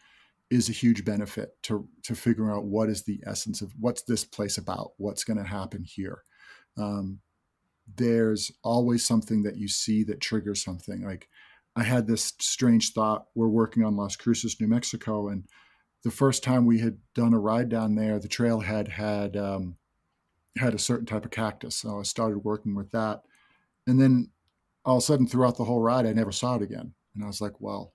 is 0.53 0.69
a 0.69 0.73
huge 0.73 1.03
benefit 1.03 1.57
to 1.63 1.87
to 2.03 2.13
figuring 2.13 2.51
out 2.51 2.65
what 2.65 2.87
is 2.87 3.01
the 3.01 3.19
essence 3.25 3.61
of 3.61 3.73
what's 3.79 4.03
this 4.03 4.23
place 4.23 4.59
about, 4.59 4.91
what's 4.97 5.23
going 5.23 5.37
to 5.37 5.43
happen 5.43 5.83
here. 5.83 6.21
Um, 6.77 7.19
there's 7.95 8.51
always 8.63 9.03
something 9.03 9.41
that 9.43 9.57
you 9.57 9.67
see 9.67 10.03
that 10.03 10.21
triggers 10.21 10.63
something. 10.63 11.03
Like 11.03 11.27
I 11.75 11.83
had 11.83 12.05
this 12.05 12.33
strange 12.39 12.93
thought. 12.93 13.25
We're 13.33 13.47
working 13.47 13.83
on 13.83 13.97
Las 13.97 14.15
Cruces, 14.15 14.61
New 14.61 14.67
Mexico, 14.67 15.29
and 15.29 15.45
the 16.03 16.11
first 16.11 16.43
time 16.43 16.67
we 16.67 16.79
had 16.79 16.97
done 17.15 17.33
a 17.33 17.39
ride 17.39 17.69
down 17.69 17.95
there, 17.95 18.19
the 18.19 18.27
trailhead 18.27 18.89
had 18.89 19.35
um, 19.35 19.77
had 20.57 20.75
a 20.75 20.79
certain 20.79 21.07
type 21.07 21.25
of 21.25 21.31
cactus. 21.31 21.75
So 21.75 21.99
I 21.99 22.03
started 22.03 22.39
working 22.39 22.75
with 22.75 22.91
that, 22.91 23.23
and 23.87 23.99
then 23.99 24.29
all 24.85 24.97
of 24.97 25.03
a 25.03 25.05
sudden, 25.05 25.25
throughout 25.27 25.57
the 25.57 25.63
whole 25.63 25.79
ride, 25.79 26.05
I 26.05 26.13
never 26.13 26.31
saw 26.31 26.55
it 26.57 26.61
again. 26.61 26.93
And 27.15 27.23
I 27.23 27.27
was 27.27 27.41
like, 27.41 27.59
well, 27.59 27.92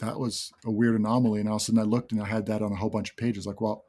that 0.00 0.18
was 0.18 0.52
a 0.64 0.70
weird 0.70 0.96
anomaly. 0.96 1.40
And 1.40 1.48
all 1.48 1.56
of 1.56 1.62
a 1.62 1.64
sudden 1.64 1.80
I 1.80 1.84
looked 1.84 2.12
and 2.12 2.22
I 2.22 2.26
had 2.26 2.46
that 2.46 2.62
on 2.62 2.72
a 2.72 2.76
whole 2.76 2.90
bunch 2.90 3.10
of 3.10 3.16
pages. 3.16 3.46
Like, 3.46 3.60
well, 3.60 3.84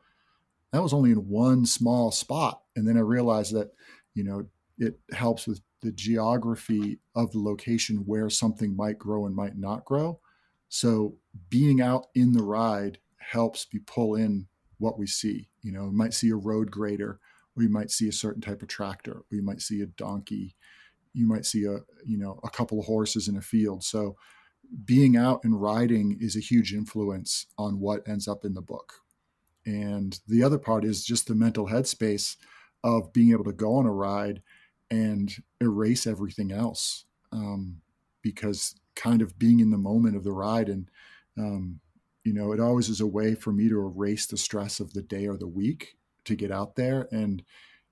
that 0.71 0.83
was 0.83 0.93
only 0.93 1.11
in 1.11 1.27
one 1.27 1.65
small 1.65 2.11
spot. 2.11 2.61
And 2.75 2.87
then 2.87 2.97
I 2.97 3.01
realized 3.01 3.53
that, 3.53 3.71
you 4.13 4.23
know, 4.23 4.45
it 4.77 4.99
helps 5.11 5.47
with 5.47 5.61
the 5.81 5.91
geography 5.91 6.99
of 7.15 7.31
the 7.31 7.39
location 7.39 8.03
where 8.05 8.29
something 8.29 8.75
might 8.75 8.97
grow 8.97 9.25
and 9.25 9.35
might 9.35 9.57
not 9.57 9.85
grow. 9.85 10.19
So 10.69 11.15
being 11.49 11.81
out 11.81 12.07
in 12.15 12.33
the 12.33 12.43
ride 12.43 12.99
helps 13.19 13.67
me 13.73 13.79
pull 13.85 14.15
in 14.15 14.47
what 14.77 14.97
we 14.97 15.07
see. 15.07 15.49
You 15.61 15.71
know, 15.71 15.85
you 15.85 15.91
might 15.91 16.13
see 16.13 16.29
a 16.29 16.35
road 16.35 16.71
grader, 16.71 17.19
or 17.55 17.63
you 17.63 17.69
might 17.69 17.91
see 17.91 18.07
a 18.07 18.13
certain 18.13 18.41
type 18.41 18.61
of 18.61 18.67
tractor, 18.67 19.11
or 19.11 19.25
you 19.31 19.43
might 19.43 19.61
see 19.61 19.81
a 19.81 19.87
donkey, 19.87 20.55
you 21.13 21.27
might 21.27 21.45
see 21.45 21.65
a, 21.65 21.79
you 22.05 22.17
know, 22.17 22.39
a 22.43 22.49
couple 22.49 22.79
of 22.79 22.85
horses 22.85 23.27
in 23.27 23.35
a 23.35 23.41
field. 23.41 23.83
So 23.83 24.15
being 24.85 25.17
out 25.17 25.43
and 25.43 25.61
riding 25.61 26.17
is 26.19 26.35
a 26.35 26.41
huge 26.41 26.73
influence 26.73 27.47
on 27.57 27.79
what 27.79 28.07
ends 28.07 28.27
up 28.27 28.45
in 28.45 28.53
the 28.53 28.61
book. 28.61 28.93
And 29.65 30.19
the 30.27 30.43
other 30.43 30.57
part 30.57 30.85
is 30.85 31.05
just 31.05 31.27
the 31.27 31.35
mental 31.35 31.67
headspace 31.67 32.37
of 32.83 33.13
being 33.13 33.31
able 33.31 33.43
to 33.43 33.51
go 33.51 33.75
on 33.75 33.85
a 33.85 33.91
ride 33.91 34.41
and 34.89 35.33
erase 35.59 36.07
everything 36.07 36.51
else. 36.51 37.05
Um, 37.31 37.81
because 38.21 38.75
kind 38.95 39.21
of 39.21 39.39
being 39.39 39.59
in 39.59 39.71
the 39.71 39.77
moment 39.77 40.15
of 40.15 40.23
the 40.23 40.31
ride 40.31 40.69
and, 40.69 40.89
um, 41.37 41.79
you 42.23 42.33
know, 42.33 42.51
it 42.51 42.59
always 42.59 42.89
is 42.89 43.01
a 43.01 43.07
way 43.07 43.33
for 43.35 43.51
me 43.51 43.67
to 43.67 43.79
erase 43.79 44.25
the 44.27 44.37
stress 44.37 44.79
of 44.79 44.93
the 44.93 45.01
day 45.01 45.27
or 45.27 45.37
the 45.37 45.47
week 45.47 45.97
to 46.25 46.35
get 46.35 46.51
out 46.51 46.75
there 46.75 47.07
and 47.11 47.43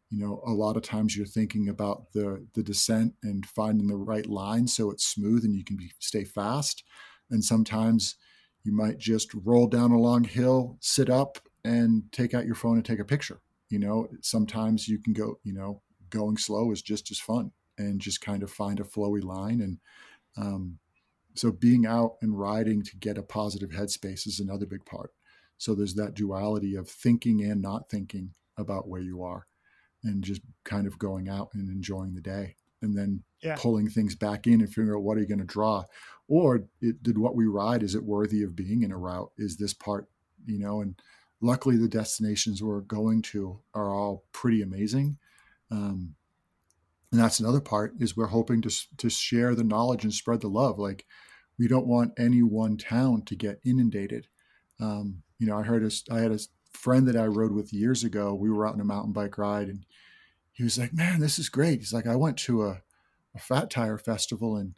you 0.09 0.19
know 0.19 0.41
a 0.45 0.51
lot 0.51 0.75
of 0.75 0.83
times 0.83 1.15
you're 1.15 1.25
thinking 1.25 1.69
about 1.69 2.11
the 2.13 2.45
the 2.53 2.63
descent 2.63 3.13
and 3.23 3.45
finding 3.45 3.87
the 3.87 3.95
right 3.95 4.25
line 4.25 4.67
so 4.67 4.89
it's 4.89 5.05
smooth 5.05 5.43
and 5.45 5.55
you 5.55 5.63
can 5.63 5.77
be, 5.77 5.91
stay 5.99 6.23
fast. 6.23 6.83
And 7.31 7.43
sometimes 7.43 8.15
you 8.63 8.75
might 8.75 8.97
just 8.97 9.31
roll 9.33 9.67
down 9.67 9.91
a 9.91 9.99
long 9.99 10.23
hill 10.23 10.77
sit 10.79 11.09
up 11.09 11.39
and 11.63 12.03
take 12.11 12.33
out 12.33 12.45
your 12.45 12.55
phone 12.55 12.77
and 12.77 12.85
take 12.85 12.99
a 12.99 13.05
picture. 13.05 13.39
You 13.69 13.79
know 13.79 14.07
sometimes 14.21 14.87
you 14.87 14.99
can 14.99 15.13
go 15.13 15.39
you 15.43 15.53
know 15.53 15.81
going 16.09 16.37
slow 16.37 16.71
is 16.71 16.81
just 16.81 17.11
as 17.11 17.19
fun 17.19 17.51
and 17.77 18.01
just 18.01 18.19
kind 18.19 18.41
of 18.41 18.51
find 18.51 18.79
a 18.79 18.83
flowy 18.83 19.23
line. 19.23 19.61
And 19.61 19.77
um, 20.37 20.79
so 21.35 21.51
being 21.51 21.85
out 21.85 22.15
and 22.21 22.37
riding 22.37 22.81
to 22.81 22.97
get 22.97 23.17
a 23.17 23.23
positive 23.23 23.69
headspace 23.69 24.25
is 24.25 24.39
another 24.39 24.65
big 24.65 24.83
part. 24.85 25.11
So 25.57 25.75
there's 25.75 25.93
that 25.95 26.15
duality 26.15 26.75
of 26.75 26.89
thinking 26.89 27.43
and 27.43 27.61
not 27.61 27.89
thinking 27.89 28.33
about 28.57 28.87
where 28.87 29.01
you 29.01 29.23
are 29.23 29.45
and 30.03 30.23
just 30.23 30.41
kind 30.63 30.87
of 30.87 30.99
going 30.99 31.29
out 31.29 31.49
and 31.53 31.69
enjoying 31.69 32.13
the 32.13 32.21
day 32.21 32.55
and 32.81 32.97
then 32.97 33.23
yeah. 33.41 33.55
pulling 33.57 33.89
things 33.89 34.15
back 34.15 34.47
in 34.47 34.61
and 34.61 34.69
figuring 34.69 34.91
out 34.91 35.03
what 35.03 35.17
are 35.17 35.21
you 35.21 35.27
going 35.27 35.39
to 35.39 35.45
draw. 35.45 35.83
Or 36.27 36.63
it, 36.81 37.03
did 37.03 37.17
what 37.17 37.35
we 37.35 37.45
ride 37.45 37.83
is 37.83 37.95
it 37.95 38.03
worthy 38.03 38.43
of 38.43 38.55
being 38.55 38.83
in 38.83 38.91
a 38.91 38.97
route? 38.97 39.31
Is 39.37 39.57
this 39.57 39.73
part 39.73 40.07
you 40.45 40.59
know 40.59 40.81
and 40.81 40.99
luckily 41.41 41.77
the 41.77 41.87
destinations 41.87 42.61
we're 42.61 42.81
going 42.81 43.21
to 43.21 43.59
are 43.73 43.93
all 43.93 44.23
pretty 44.31 44.61
amazing. 44.61 45.17
Um, 45.71 46.15
and 47.11 47.19
that's 47.19 47.39
another 47.39 47.61
part 47.61 47.93
is 47.99 48.15
we're 48.15 48.27
hoping 48.27 48.61
to, 48.61 48.69
to 48.97 49.09
share 49.09 49.55
the 49.55 49.63
knowledge 49.63 50.03
and 50.03 50.13
spread 50.13 50.41
the 50.41 50.47
love. 50.47 50.77
Like 50.77 51.05
we 51.57 51.67
don't 51.67 51.87
want 51.87 52.13
any 52.17 52.43
one 52.43 52.77
town 52.77 53.23
to 53.23 53.35
get 53.35 53.59
inundated. 53.65 54.27
Um, 54.79 55.23
you 55.39 55.47
know 55.47 55.57
i 55.57 55.63
heard 55.63 55.83
a, 55.83 55.91
i 56.13 56.19
had 56.19 56.31
a 56.31 56.39
friend 56.71 57.07
that 57.07 57.15
I 57.15 57.25
rode 57.25 57.51
with 57.51 57.73
years 57.73 58.03
ago, 58.03 58.33
we 58.33 58.49
were 58.49 58.67
out 58.67 58.73
on 58.73 58.81
a 58.81 58.85
mountain 58.85 59.13
bike 59.13 59.37
ride 59.37 59.67
and 59.67 59.85
he 60.51 60.63
was 60.63 60.77
like, 60.77 60.93
man, 60.93 61.19
this 61.19 61.39
is 61.39 61.49
great. 61.49 61.79
He's 61.79 61.93
like, 61.93 62.07
I 62.07 62.15
went 62.15 62.37
to 62.39 62.63
a, 62.63 62.81
a 63.35 63.39
fat 63.39 63.69
tire 63.69 63.97
festival 63.97 64.57
and, 64.57 64.73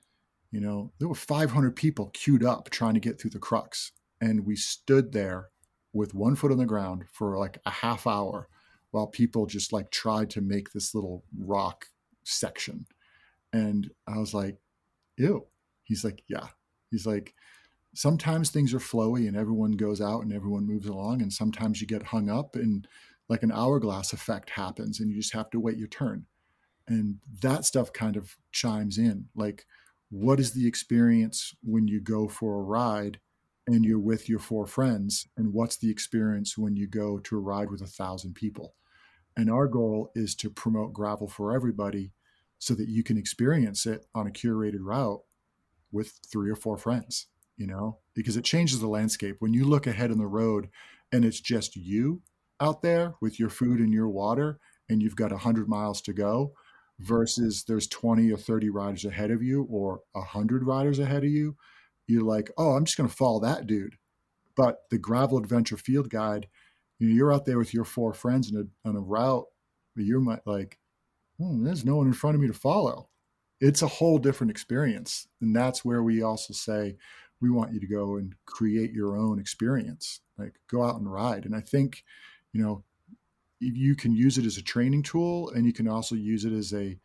you 0.51 0.59
know, 0.59 0.91
there 0.99 1.07
were 1.07 1.15
500 1.15 1.75
people 1.75 2.11
queued 2.13 2.43
up 2.43 2.69
trying 2.69 2.93
to 2.93 2.99
get 2.99 3.19
through 3.19 3.31
the 3.31 3.39
crux. 3.39 3.91
And 4.19 4.45
we 4.45 4.55
stood 4.55 5.11
there 5.11 5.49
with 5.93 6.13
one 6.13 6.35
foot 6.35 6.51
on 6.51 6.57
the 6.57 6.65
ground 6.65 7.05
for 7.11 7.37
like 7.37 7.57
a 7.65 7.71
half 7.71 8.05
hour 8.05 8.47
while 8.91 9.07
people 9.07 9.45
just 9.45 9.73
like 9.73 9.89
tried 9.89 10.29
to 10.31 10.41
make 10.41 10.71
this 10.71 10.93
little 10.93 11.23
rock 11.37 11.85
section. 12.23 12.85
And 13.53 13.89
I 14.07 14.17
was 14.17 14.33
like, 14.33 14.57
ew. 15.17 15.47
He's 15.83 16.03
like, 16.03 16.23
yeah. 16.27 16.47
He's 16.89 17.05
like, 17.05 17.33
sometimes 17.93 18.49
things 18.49 18.73
are 18.73 18.79
flowy 18.79 19.27
and 19.27 19.35
everyone 19.35 19.71
goes 19.71 20.01
out 20.01 20.21
and 20.21 20.33
everyone 20.33 20.65
moves 20.65 20.87
along 20.87 21.21
and 21.21 21.31
sometimes 21.31 21.81
you 21.81 21.87
get 21.87 22.03
hung 22.03 22.29
up 22.29 22.55
and 22.55 22.87
like 23.29 23.43
an 23.43 23.51
hourglass 23.51 24.13
effect 24.13 24.51
happens 24.51 24.99
and 24.99 25.09
you 25.09 25.15
just 25.17 25.33
have 25.33 25.49
to 25.49 25.59
wait 25.59 25.77
your 25.77 25.87
turn. 25.87 26.25
And 26.87 27.19
that 27.41 27.65
stuff 27.65 27.93
kind 27.93 28.17
of 28.17 28.37
chimes 28.51 28.97
in 28.97 29.25
like 29.35 29.65
what 30.09 30.39
is 30.39 30.51
the 30.51 30.67
experience 30.67 31.55
when 31.63 31.87
you 31.87 32.01
go 32.01 32.27
for 32.27 32.59
a 32.59 32.63
ride 32.63 33.19
and 33.67 33.85
you're 33.85 33.99
with 33.99 34.27
your 34.27 34.39
four 34.39 34.67
friends 34.67 35.27
and 35.37 35.53
what's 35.53 35.77
the 35.77 35.89
experience 35.89 36.57
when 36.57 36.75
you 36.75 36.87
go 36.87 37.19
to 37.19 37.37
a 37.37 37.39
ride 37.39 37.71
with 37.71 37.81
a 37.81 37.87
thousand 37.87 38.35
people? 38.35 38.75
And 39.37 39.49
our 39.49 39.67
goal 39.67 40.11
is 40.13 40.35
to 40.35 40.49
promote 40.49 40.91
gravel 40.91 41.27
for 41.27 41.53
everybody 41.55 42.11
so 42.59 42.73
that 42.75 42.89
you 42.89 43.03
can 43.03 43.17
experience 43.17 43.85
it 43.85 44.05
on 44.13 44.27
a 44.27 44.31
curated 44.31 44.81
route 44.81 45.21
with 45.91 46.19
three 46.29 46.49
or 46.49 46.55
four 46.55 46.77
friends, 46.77 47.27
you 47.58 47.68
know, 47.68 47.99
because 48.16 48.38
it 48.38 48.43
changes 48.43 48.80
the 48.80 48.88
landscape. 48.88 49.38
When 49.39 49.54
you 49.54 49.66
look 49.66 49.88
ahead 49.88 50.12
in 50.12 50.18
the 50.18 50.28
road 50.28 50.70
and 51.12 51.26
it's 51.26 51.39
just 51.39 51.76
you 51.76 52.22
out 52.60 52.82
there 52.82 53.16
with 53.22 53.39
your 53.39 53.49
food 53.49 53.80
and 53.80 53.93
your 53.93 54.10
water, 54.10 54.60
and 54.91 55.02
you've 55.02 55.16
got 55.16 55.32
100 55.32 55.68
miles 55.70 56.02
to 56.02 56.14
go 56.14 56.54
versus 56.99 57.64
there's 57.64 57.88
20 57.88 58.32
or 58.32 58.38
30 58.38 58.70
riders 58.70 59.06
ahead 59.06 59.32
of 59.32 59.41
you 59.41 59.64
or 59.72 60.02
100 60.12 60.64
riders 60.64 60.99
ahead 60.99 61.24
of 61.24 61.30
you, 61.30 61.56
you're 62.08 62.24
like, 62.24 62.52
oh, 62.58 62.76
I'm 62.76 62.86
just 62.86 62.97
going 62.97 63.10
to 63.10 63.16
follow 63.16 63.39
that 63.39 63.66
dude. 63.66 63.95
But 64.56 64.80
the 64.91 64.97
gravel 64.97 65.38
adventure 65.38 65.78
field 65.78 66.10
guide, 66.10 66.47
you 66.99 67.08
you're 67.08 67.34
out 67.34 67.45
there 67.45 67.58
with 67.58 67.74
your 67.74 67.86
four 67.86 68.14
friends 68.14 68.52
on 68.54 68.70
a, 68.86 68.89
on 68.89 68.95
a 68.95 68.99
route, 68.99 69.45
but 69.95 70.06
you're 70.06 70.22
like, 70.45 70.78
oh, 71.41 71.58
there's 71.64 71.86
no 71.86 71.95
one 71.95 72.08
in 72.08 72.14
front 72.14 72.36
of 72.36 72.41
me 72.41 72.47
to 72.47 72.54
follow. 72.54 73.10
It's 73.62 73.82
a 73.82 73.88
whole 73.88 74.18
different 74.18 74.52
experience. 74.52 75.28
And 75.39 75.56
that's 75.56 75.86
where 75.86 76.04
we 76.04 76.22
also 76.22 76.54
say, 76.54 76.97
we 77.41 77.49
want 77.49 77.73
you 77.73 77.79
to 77.79 77.87
go 77.87 78.17
and 78.17 78.35
create 78.45 78.91
your 78.91 79.17
own 79.17 79.39
experience, 79.39 80.21
like 80.37 80.53
go 80.69 80.83
out 80.83 80.97
and 80.97 81.11
ride. 81.11 81.45
And 81.45 81.55
I 81.55 81.61
think, 81.61 82.03
you 82.53 82.61
know, 82.61 82.83
you 83.59 83.95
can 83.95 84.15
use 84.15 84.37
it 84.37 84.45
as 84.45 84.57
a 84.57 84.61
training 84.61 85.03
tool 85.03 85.49
and 85.51 85.65
you 85.65 85.73
can 85.73 85.87
also 85.87 86.15
use 86.15 86.45
it 86.45 86.53
as 86.53 86.73
a 86.73 86.97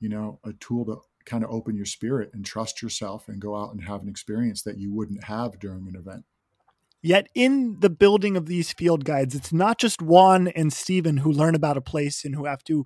you 0.00 0.08
know 0.08 0.38
a 0.44 0.52
tool 0.54 0.84
to 0.86 0.98
kind 1.26 1.44
of 1.44 1.50
open 1.50 1.76
your 1.76 1.84
spirit 1.84 2.30
and 2.32 2.46
trust 2.46 2.80
yourself 2.80 3.28
and 3.28 3.42
go 3.42 3.54
out 3.54 3.72
and 3.72 3.84
have 3.84 4.00
an 4.00 4.08
experience 4.08 4.62
that 4.62 4.78
you 4.78 4.90
wouldn't 4.90 5.24
have 5.24 5.58
during 5.58 5.86
an 5.86 5.96
event 5.96 6.24
Yet 7.00 7.28
in 7.34 7.78
the 7.78 7.90
building 7.90 8.36
of 8.36 8.46
these 8.46 8.72
field 8.72 9.04
guides, 9.04 9.34
it's 9.34 9.52
not 9.52 9.78
just 9.78 10.02
Juan 10.02 10.48
and 10.48 10.72
Stephen 10.72 11.18
who 11.18 11.30
learn 11.30 11.54
about 11.54 11.76
a 11.76 11.80
place 11.80 12.24
and 12.24 12.34
who 12.34 12.46
have 12.46 12.64
to 12.64 12.84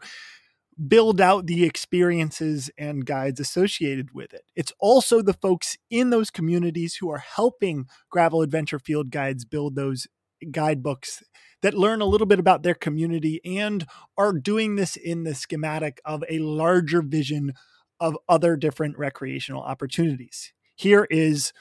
build 0.89 1.21
out 1.21 1.47
the 1.47 1.65
experiences 1.65 2.71
and 2.79 3.05
guides 3.07 3.39
associated 3.41 4.15
with 4.15 4.33
it. 4.33 4.43
It's 4.57 4.73
also 4.81 5.23
the 5.23 5.35
folks 5.35 5.77
in 5.91 6.11
those 6.11 6.31
communities 6.31 6.97
who 6.97 7.11
are 7.11 7.19
helping 7.19 7.87
Gravel 8.11 8.43
Adventure 8.43 8.79
Field 8.79 9.11
Guides 9.11 9.45
build 9.45 9.75
those 9.75 10.07
guidebooks 10.51 11.23
that 11.61 11.75
learn 11.75 12.01
a 12.01 12.07
little 12.07 12.27
bit 12.27 12.39
about 12.39 12.63
their 12.63 12.75
community 12.75 13.41
and 13.45 13.87
are 14.17 14.33
doing 14.33 14.77
this 14.77 14.97
in 14.97 15.25
the 15.25 15.35
schematic 15.35 16.01
of 16.05 16.25
a 16.29 16.39
larger 16.39 17.03
vision 17.03 17.53
of 18.01 18.17
other 18.29 18.57
different 18.57 18.99
recreational 18.99 19.63
opportunities. 19.63 20.53
Here 20.75 21.07
is 21.11 21.53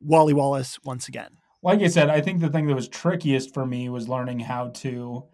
Wally 0.00 0.34
Wallace 0.34 0.78
once 0.84 1.08
again. 1.08 1.38
Like 1.62 1.80
I 1.80 1.88
said, 1.88 2.08
I 2.08 2.20
think 2.20 2.40
the 2.40 2.50
thing 2.50 2.68
that 2.68 2.76
was 2.76 2.86
trickiest 2.86 3.52
for 3.52 3.66
me 3.66 3.88
was 3.88 4.08
learning 4.08 4.40
how 4.40 4.68
to 4.68 5.24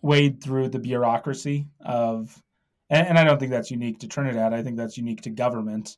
wade 0.00 0.42
through 0.42 0.68
the 0.68 0.78
bureaucracy 0.78 1.66
of, 1.80 2.42
and, 2.92 3.08
and 3.08 3.18
I 3.18 3.24
don't 3.24 3.40
think 3.40 3.50
that's 3.50 3.70
unique 3.70 3.98
to 4.00 4.06
Trinidad. 4.06 4.52
I 4.52 4.62
think 4.62 4.76
that's 4.76 4.98
unique 4.98 5.22
to 5.22 5.30
government. 5.30 5.96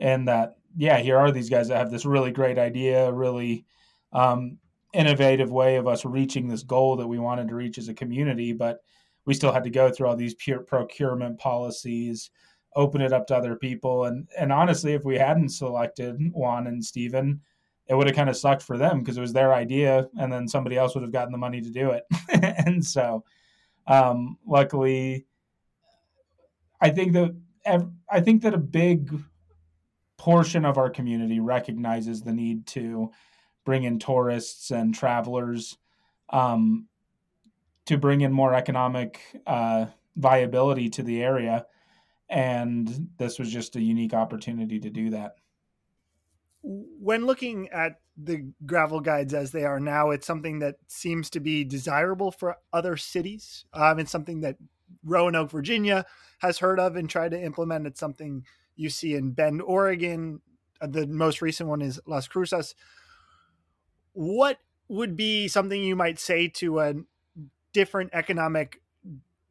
And 0.00 0.26
that, 0.28 0.56
yeah, 0.76 0.98
here 0.98 1.16
are 1.16 1.30
these 1.30 1.48
guys 1.48 1.68
that 1.68 1.78
have 1.78 1.92
this 1.92 2.04
really 2.04 2.32
great 2.32 2.58
idea, 2.58 3.10
really 3.12 3.64
um, 4.12 4.58
innovative 4.92 5.52
way 5.52 5.76
of 5.76 5.86
us 5.86 6.04
reaching 6.04 6.48
this 6.48 6.64
goal 6.64 6.96
that 6.96 7.06
we 7.06 7.20
wanted 7.20 7.48
to 7.48 7.54
reach 7.54 7.78
as 7.78 7.88
a 7.88 7.94
community, 7.94 8.52
but 8.52 8.80
we 9.26 9.32
still 9.32 9.52
had 9.52 9.62
to 9.64 9.70
go 9.70 9.90
through 9.90 10.08
all 10.08 10.16
these 10.16 10.34
pure 10.34 10.58
procurement 10.58 11.38
policies, 11.38 12.30
open 12.74 13.00
it 13.00 13.12
up 13.12 13.28
to 13.28 13.36
other 13.36 13.54
people. 13.54 14.06
And 14.06 14.28
and 14.36 14.52
honestly, 14.52 14.92
if 14.92 15.04
we 15.04 15.16
hadn't 15.16 15.50
selected 15.50 16.18
Juan 16.32 16.66
and 16.66 16.84
Stephen, 16.84 17.40
it 17.86 17.94
would 17.94 18.08
have 18.08 18.16
kind 18.16 18.28
of 18.28 18.36
sucked 18.36 18.62
for 18.62 18.76
them 18.76 18.98
because 18.98 19.16
it 19.16 19.22
was 19.22 19.32
their 19.32 19.54
idea, 19.54 20.08
and 20.18 20.32
then 20.32 20.48
somebody 20.48 20.76
else 20.76 20.94
would 20.94 21.02
have 21.02 21.12
gotten 21.12 21.32
the 21.32 21.38
money 21.38 21.60
to 21.60 21.70
do 21.70 21.90
it. 21.90 22.04
and 22.66 22.84
so, 22.84 23.24
um, 23.86 24.36
luckily, 24.46 25.26
I 26.84 26.90
think 26.90 27.14
that 27.14 27.34
I 28.10 28.20
think 28.20 28.42
that 28.42 28.52
a 28.52 28.58
big 28.58 29.10
portion 30.18 30.66
of 30.66 30.76
our 30.76 30.90
community 30.90 31.40
recognizes 31.40 32.20
the 32.20 32.32
need 32.32 32.66
to 32.68 33.10
bring 33.64 33.84
in 33.84 33.98
tourists 33.98 34.70
and 34.70 34.94
travelers 34.94 35.78
um, 36.28 36.86
to 37.86 37.96
bring 37.96 38.20
in 38.20 38.32
more 38.32 38.52
economic 38.52 39.18
uh, 39.46 39.86
viability 40.16 40.90
to 40.90 41.02
the 41.02 41.22
area. 41.22 41.64
And 42.28 43.08
this 43.16 43.38
was 43.38 43.50
just 43.50 43.76
a 43.76 43.80
unique 43.80 44.12
opportunity 44.12 44.78
to 44.80 44.90
do 44.90 45.08
that. 45.10 45.36
When 46.62 47.24
looking 47.24 47.70
at 47.70 48.00
the 48.14 48.52
gravel 48.66 49.00
guides 49.00 49.32
as 49.32 49.52
they 49.52 49.64
are 49.64 49.80
now, 49.80 50.10
it's 50.10 50.26
something 50.26 50.58
that 50.58 50.76
seems 50.86 51.30
to 51.30 51.40
be 51.40 51.64
desirable 51.64 52.30
for 52.30 52.58
other 52.74 52.98
cities. 52.98 53.64
Um, 53.72 53.98
it's 53.98 54.10
something 54.10 54.42
that 54.42 54.56
Roanoke, 55.04 55.50
Virginia 55.50 56.06
has 56.38 56.58
heard 56.58 56.80
of 56.80 56.96
and 56.96 57.08
tried 57.08 57.30
to 57.30 57.40
implement. 57.40 57.86
It's 57.86 58.00
something 58.00 58.44
you 58.76 58.90
see 58.90 59.14
in 59.14 59.32
Bend, 59.32 59.62
Oregon. 59.62 60.40
Uh, 60.80 60.86
the 60.88 61.06
most 61.06 61.40
recent 61.40 61.68
one 61.68 61.82
is 61.82 62.00
Las 62.06 62.26
Cruces 62.26 62.74
what 64.14 64.58
would 64.88 65.16
be 65.16 65.48
something 65.48 65.82
you 65.82 65.96
might 65.96 66.18
say 66.18 66.48
to 66.48 66.80
a 66.80 66.94
different 67.72 68.10
economic 68.12 68.80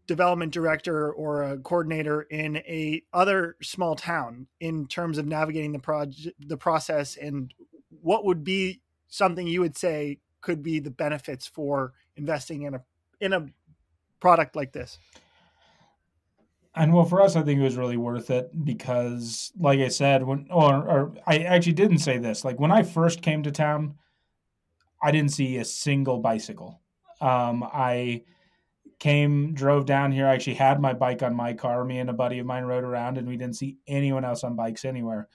development 0.08 0.52
director 0.52 1.12
or 1.12 1.44
a 1.44 1.58
coordinator 1.58 2.24
in 2.24 2.58
a 2.58 3.02
other 3.14 3.56
small 3.62 3.96
town 3.96 4.48
in 4.60 4.88
terms 4.88 5.18
of 5.18 5.26
navigating 5.26 5.72
the 5.72 5.80
project 5.80 6.30
the 6.40 6.58
process 6.58 7.16
and 7.16 7.54
what 8.02 8.26
would 8.26 8.44
be 8.44 8.82
something 9.08 9.48
you 9.48 9.62
would 9.62 9.78
say 9.78 10.20
could 10.42 10.62
be 10.62 10.80
the 10.80 10.92
benefits 10.92 11.48
for 11.48 11.94
investing 12.18 12.64
in 12.64 12.74
a 12.74 12.84
in 13.22 13.32
a 13.32 13.46
product 14.20 14.56
like 14.56 14.74
this 14.74 14.98
and 16.76 16.94
well 16.94 17.06
for 17.06 17.22
us 17.22 17.36
i 17.36 17.42
think 17.42 17.60
it 17.60 17.64
was 17.64 17.78
really 17.78 17.98
worth 17.98 18.30
it 18.30 18.50
because 18.66 19.52
like 19.60 19.80
i 19.80 19.88
said 19.88 20.24
when 20.24 20.48
or, 20.50 20.74
or 20.88 21.14
i 21.28 21.40
actually 21.40 21.74
didn't 21.74 22.00
say 22.00 22.18
this 22.18 22.44
like 22.44 22.60
when 22.60 22.72
i 22.72 22.82
first 22.82 23.22
came 23.22 23.44
to 23.44 23.52
town 23.52 23.96
I 25.04 25.12
didn't 25.12 25.34
see 25.34 25.58
a 25.58 25.66
single 25.66 26.20
bicycle. 26.20 26.82
Um, 27.20 27.62
I 27.62 28.24
came, 29.00 29.54
drove 29.54 29.86
down 29.86 30.14
here. 30.14 30.26
I 30.26 30.34
actually 30.34 30.54
had 30.54 30.80
my 30.80 30.94
bike 30.94 31.22
on 31.22 31.36
my 31.36 31.54
car. 31.54 31.84
Me 31.84 32.00
and 32.00 32.10
a 32.10 32.14
buddy 32.14 32.40
of 32.40 32.46
mine 32.46 32.64
rode 32.64 32.86
around, 32.86 33.18
and 33.18 33.28
we 33.28 33.36
didn't 33.36 33.58
see 33.58 33.78
anyone 33.86 34.24
else 34.24 34.46
on 34.46 34.56
bikes 34.56 34.86
anywhere. 34.86 35.28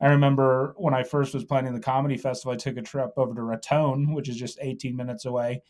I 0.00 0.10
remember 0.10 0.74
when 0.78 0.94
I 0.94 1.02
first 1.02 1.34
was 1.34 1.44
planning 1.44 1.74
the 1.74 1.80
comedy 1.80 2.16
festival, 2.16 2.52
I 2.52 2.56
took 2.56 2.76
a 2.76 2.82
trip 2.82 3.10
over 3.16 3.34
to 3.34 3.42
Raton, 3.42 4.14
which 4.14 4.28
is 4.28 4.36
just 4.36 4.58
18 4.62 4.96
minutes 4.96 5.24
away, 5.24 5.62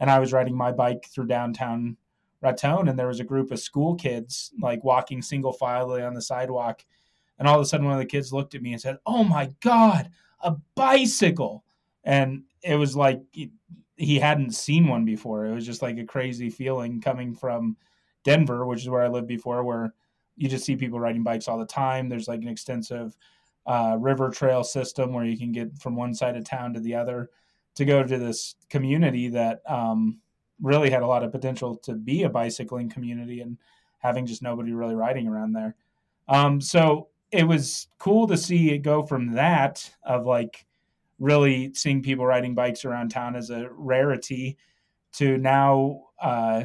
and 0.00 0.10
I 0.10 0.18
was 0.18 0.32
riding 0.32 0.56
my 0.56 0.72
bike 0.72 1.06
through 1.08 1.28
downtown 1.28 1.96
Raton, 2.40 2.88
and 2.88 2.98
there 2.98 3.08
was 3.08 3.20
a 3.20 3.24
group 3.24 3.50
of 3.50 3.58
school 3.58 3.94
kids 3.94 4.52
like 4.60 4.84
walking 4.84 5.22
single 5.22 5.52
file 5.52 5.90
on 5.90 6.14
the 6.14 6.22
sidewalk. 6.22 6.84
And 7.38 7.46
all 7.46 7.56
of 7.56 7.62
a 7.62 7.64
sudden, 7.66 7.86
one 7.86 7.94
of 7.94 8.00
the 8.00 8.06
kids 8.06 8.32
looked 8.32 8.54
at 8.54 8.62
me 8.62 8.72
and 8.72 8.80
said, 8.80 8.98
"Oh 9.06 9.24
my 9.24 9.50
God, 9.60 10.10
a 10.40 10.56
bicycle!" 10.74 11.64
And 12.04 12.44
it 12.62 12.76
was 12.76 12.96
like 12.96 13.20
he 13.96 14.18
hadn't 14.18 14.52
seen 14.52 14.86
one 14.86 15.04
before. 15.04 15.46
It 15.46 15.54
was 15.54 15.66
just 15.66 15.82
like 15.82 15.98
a 15.98 16.04
crazy 16.04 16.50
feeling 16.50 17.00
coming 17.00 17.34
from 17.34 17.76
Denver, 18.24 18.64
which 18.64 18.82
is 18.82 18.88
where 18.88 19.02
I 19.02 19.08
lived 19.08 19.26
before, 19.26 19.64
where 19.64 19.92
you 20.36 20.48
just 20.48 20.64
see 20.64 20.76
people 20.76 21.00
riding 21.00 21.24
bikes 21.24 21.48
all 21.48 21.58
the 21.58 21.66
time. 21.66 22.08
There's 22.08 22.28
like 22.28 22.42
an 22.42 22.48
extensive 22.48 23.16
uh, 23.66 23.96
river 23.98 24.30
trail 24.30 24.62
system 24.62 25.12
where 25.12 25.24
you 25.24 25.36
can 25.36 25.52
get 25.52 25.76
from 25.78 25.96
one 25.96 26.14
side 26.14 26.36
of 26.36 26.44
town 26.44 26.72
to 26.74 26.80
the 26.80 26.94
other 26.94 27.30
to 27.74 27.84
go 27.84 28.02
to 28.02 28.18
this 28.18 28.54
community 28.70 29.28
that 29.28 29.60
um, 29.66 30.18
really 30.60 30.90
had 30.90 31.02
a 31.02 31.06
lot 31.06 31.22
of 31.22 31.32
potential 31.32 31.76
to 31.76 31.94
be 31.94 32.24
a 32.24 32.28
bicycling 32.28 32.88
community 32.88 33.40
and 33.40 33.58
having 33.98 34.26
just 34.26 34.42
nobody 34.42 34.72
really 34.72 34.94
riding 34.94 35.28
around 35.28 35.52
there. 35.52 35.74
Um, 36.28 36.60
so 36.60 37.08
it 37.30 37.44
was 37.44 37.88
cool 37.98 38.26
to 38.26 38.36
see 38.36 38.70
it 38.70 38.78
go 38.78 39.02
from 39.02 39.32
that 39.34 39.88
of 40.04 40.26
like 40.26 40.66
really 41.18 41.72
seeing 41.74 42.02
people 42.02 42.24
riding 42.24 42.54
bikes 42.54 42.84
around 42.84 43.10
town 43.10 43.36
as 43.36 43.50
a 43.50 43.68
rarity 43.72 44.56
to 45.12 45.36
now 45.36 46.02
uh, 46.22 46.64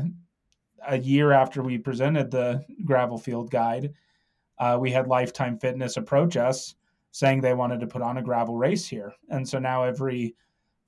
a 0.87 0.97
year 0.97 1.31
after 1.31 1.63
we 1.63 1.77
presented 1.77 2.29
the 2.29 2.63
gravel 2.85 3.17
field 3.17 3.49
guide 3.49 3.93
uh, 4.59 4.77
we 4.79 4.91
had 4.91 5.07
lifetime 5.07 5.57
fitness 5.57 5.97
approach 5.97 6.37
us 6.37 6.75
saying 7.11 7.41
they 7.41 7.53
wanted 7.53 7.79
to 7.79 7.87
put 7.87 8.01
on 8.01 8.17
a 8.17 8.21
gravel 8.21 8.57
race 8.57 8.85
here 8.85 9.13
and 9.29 9.47
so 9.47 9.59
now 9.59 9.83
every 9.83 10.35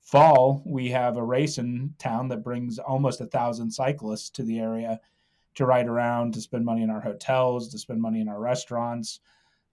fall 0.06 0.62
we 0.64 0.88
have 0.88 1.16
a 1.16 1.22
race 1.22 1.58
in 1.58 1.92
town 1.98 2.28
that 2.28 2.42
brings 2.42 2.78
almost 2.78 3.20
a 3.20 3.26
thousand 3.26 3.70
cyclists 3.70 4.30
to 4.30 4.42
the 4.44 4.58
area 4.58 5.00
to 5.54 5.66
ride 5.66 5.88
around 5.88 6.32
to 6.32 6.40
spend 6.40 6.64
money 6.64 6.82
in 6.82 6.90
our 6.90 7.00
hotels 7.00 7.68
to 7.68 7.78
spend 7.78 8.00
money 8.00 8.20
in 8.20 8.28
our 8.28 8.38
restaurants 8.38 9.20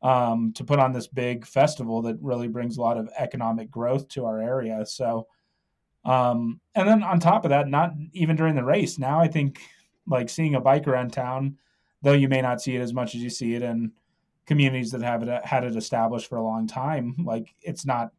um, 0.03 0.51
to 0.53 0.63
put 0.63 0.79
on 0.79 0.91
this 0.91 1.07
big 1.07 1.45
festival 1.45 2.01
that 2.01 2.17
really 2.21 2.47
brings 2.47 2.77
a 2.77 2.81
lot 2.81 2.97
of 2.97 3.09
economic 3.17 3.71
growth 3.71 4.07
to 4.09 4.25
our 4.25 4.41
area. 4.41 4.85
So, 4.85 5.27
um, 6.03 6.59
and 6.75 6.87
then 6.87 7.03
on 7.03 7.19
top 7.19 7.45
of 7.45 7.49
that, 7.49 7.69
not 7.69 7.93
even 8.11 8.35
during 8.35 8.55
the 8.55 8.65
race, 8.65 8.99
now 8.99 9.21
I 9.21 9.29
think 9.29 9.61
like 10.05 10.29
seeing 10.29 10.55
a 10.55 10.61
bike 10.61 10.87
around 10.87 11.13
town, 11.13 11.57
though 12.01 12.13
you 12.13 12.27
may 12.27 12.41
not 12.41 12.61
see 12.61 12.75
it 12.75 12.81
as 12.81 12.93
much 12.93 13.15
as 13.15 13.21
you 13.21 13.29
see 13.29 13.55
it 13.55 13.63
in 13.63 13.93
communities 14.45 14.91
that 14.91 15.01
have 15.01 15.23
it, 15.23 15.45
had 15.45 15.63
it 15.63 15.77
established 15.77 16.27
for 16.27 16.37
a 16.37 16.43
long 16.43 16.67
time, 16.67 17.15
like 17.23 17.55
it's 17.61 17.85
not 17.85 18.11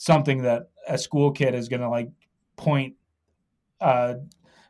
something 0.00 0.40
that 0.40 0.70
a 0.88 0.96
school 0.96 1.30
kid 1.30 1.54
is 1.54 1.68
going 1.68 1.82
to 1.82 1.88
like 1.90 2.08
point 2.56 2.94
uh, 3.82 4.14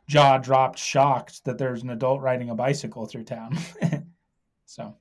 jaw 0.05 0.37
dropped 0.37 0.77
shocked 0.77 1.45
that 1.45 1.57
there's 1.57 1.83
an 1.83 1.89
adult 1.89 2.19
riding 2.19 2.49
a 2.49 2.55
bicycle 2.55 3.05
through 3.05 3.23
town. 3.23 3.57
so. 4.65 4.93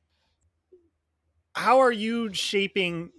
How 1.53 1.81
are 1.81 1.91
you 1.91 2.33
shaping 2.33 3.11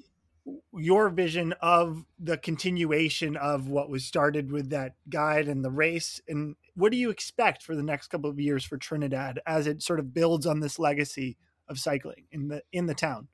your 0.73 1.09
vision 1.09 1.53
of 1.61 2.05
the 2.17 2.37
continuation 2.37 3.35
of 3.35 3.67
what 3.67 3.89
was 3.89 4.05
started 4.05 4.49
with 4.49 4.69
that 4.69 4.93
guide 5.09 5.49
and 5.49 5.65
the 5.65 5.69
race? 5.69 6.21
And 6.29 6.55
what 6.75 6.93
do 6.93 6.97
you 6.97 7.09
expect 7.09 7.61
for 7.61 7.75
the 7.75 7.83
next 7.83 8.07
couple 8.07 8.29
of 8.29 8.39
years 8.39 8.63
for 8.63 8.77
Trinidad 8.77 9.41
as 9.45 9.67
it 9.67 9.83
sort 9.83 9.99
of 9.99 10.13
builds 10.13 10.45
on 10.45 10.61
this 10.61 10.79
legacy 10.79 11.35
of 11.67 11.77
cycling 11.77 12.23
in 12.31 12.47
the 12.47 12.63
in 12.71 12.85
the 12.85 12.95
town? 12.95 13.27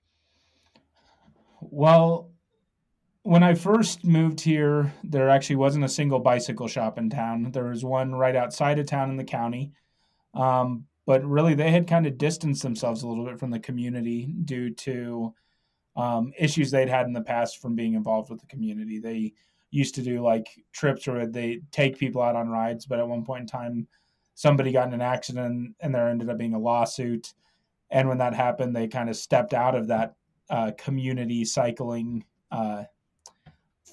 Well 1.62 2.32
when 3.28 3.44
I 3.44 3.56
first 3.56 4.06
moved 4.06 4.40
here, 4.40 4.94
there 5.04 5.28
actually 5.28 5.58
wasn't 5.58 5.84
a 5.84 5.90
single 5.90 6.20
bicycle 6.20 6.70
shop 6.70 6.98
in 6.98 7.10
town. 7.10 7.52
There 7.52 7.66
was 7.66 7.84
one 7.84 8.16
right 8.16 8.38
outside 8.38 8.80
of 8.80 8.86
town 8.86 9.10
in 9.10 9.18
the 9.18 9.26
county. 9.26 9.74
Um, 10.34 10.86
but 11.06 11.26
really, 11.26 11.54
they 11.54 11.70
had 11.70 11.90
kind 11.90 12.08
of 12.08 12.18
distanced 12.18 12.64
themselves 12.64 13.04
a 13.04 13.08
little 13.08 13.26
bit 13.26 13.38
from 13.38 13.50
the 13.50 13.60
community 13.60 14.34
due 14.46 14.74
to 14.76 15.34
um, 15.98 16.32
issues 16.40 16.72
they'd 16.72 16.88
had 16.88 17.06
in 17.06 17.12
the 17.12 17.22
past 17.22 17.62
from 17.62 17.76
being 17.76 17.96
involved 17.96 18.30
with 18.30 18.40
the 18.40 18.48
community. 18.48 18.98
They 18.98 19.34
used 19.72 19.96
to 19.96 20.02
do 20.02 20.22
like 20.22 20.48
trips 20.72 21.06
where 21.06 21.28
they 21.28 21.60
take 21.74 22.00
people 22.00 22.22
out 22.22 22.38
on 22.38 22.48
rides, 22.48 22.86
but 22.86 23.00
at 23.00 23.10
one 23.10 23.26
point 23.26 23.42
in 23.42 23.48
time, 23.48 23.88
somebody 24.36 24.72
got 24.72 24.88
in 24.88 24.94
an 24.94 25.02
accident 25.02 25.76
and 25.82 25.94
there 25.94 26.08
ended 26.08 26.30
up 26.30 26.38
being 26.38 26.54
a 26.54 26.60
lawsuit. 26.60 27.34
And 27.90 28.08
when 28.08 28.20
that 28.20 28.34
happened, 28.34 28.74
they 28.74 28.88
kind 28.88 29.10
of 29.10 29.18
stepped 29.18 29.54
out 29.54 29.76
of 29.76 29.88
that 29.88 30.16
uh, 30.50 30.72
community 30.78 31.44
cycling 31.44 32.24
uh, 32.52 32.84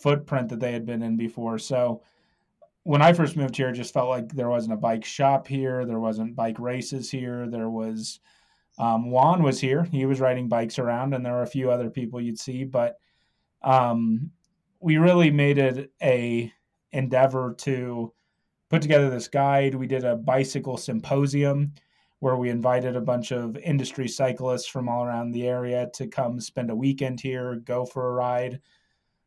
footprint 0.04 0.50
that 0.50 0.60
they 0.60 0.70
had 0.70 0.84
been 0.84 1.02
in 1.02 1.16
before. 1.16 1.58
So 1.58 2.02
when 2.82 3.00
I 3.00 3.14
first 3.14 3.38
moved 3.38 3.56
here, 3.56 3.70
it 3.70 3.72
just 3.72 3.94
felt 3.94 4.10
like 4.10 4.28
there 4.28 4.50
wasn't 4.50 4.74
a 4.74 4.76
bike 4.76 5.02
shop 5.02 5.46
here. 5.46 5.86
There 5.86 5.98
wasn't 5.98 6.36
bike 6.36 6.60
races 6.60 7.10
here. 7.10 7.48
There 7.48 7.70
was 7.70 8.20
um, 8.76 9.10
Juan 9.10 9.42
was 9.42 9.58
here. 9.58 9.84
He 9.84 10.04
was 10.04 10.20
riding 10.20 10.46
bikes 10.46 10.78
around, 10.78 11.14
and 11.14 11.24
there 11.24 11.32
were 11.32 11.42
a 11.42 11.46
few 11.46 11.70
other 11.70 11.88
people 11.88 12.20
you'd 12.20 12.38
see. 12.38 12.64
But 12.64 12.98
um, 13.62 14.30
we 14.78 14.98
really 14.98 15.30
made 15.30 15.56
it 15.56 15.90
a 16.02 16.52
endeavor 16.92 17.54
to 17.60 18.12
put 18.68 18.82
together 18.82 19.08
this 19.08 19.28
guide. 19.28 19.74
We 19.74 19.86
did 19.86 20.04
a 20.04 20.16
bicycle 20.16 20.76
symposium 20.76 21.72
where 22.18 22.36
we 22.36 22.50
invited 22.50 22.94
a 22.94 23.00
bunch 23.00 23.32
of 23.32 23.56
industry 23.56 24.08
cyclists 24.08 24.66
from 24.66 24.86
all 24.86 25.02
around 25.02 25.30
the 25.30 25.48
area 25.48 25.88
to 25.94 26.06
come 26.08 26.40
spend 26.40 26.70
a 26.70 26.76
weekend 26.76 27.22
here, 27.22 27.54
go 27.64 27.86
for 27.86 28.10
a 28.10 28.12
ride 28.12 28.60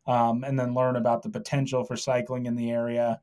um, 0.08 0.44
and 0.44 0.60
then 0.60 0.74
learn 0.74 0.96
about 0.96 1.22
the 1.22 1.30
potential 1.30 1.84
for 1.84 1.96
cycling 1.96 2.46
in 2.46 2.56
the 2.56 2.72
area. 2.72 3.22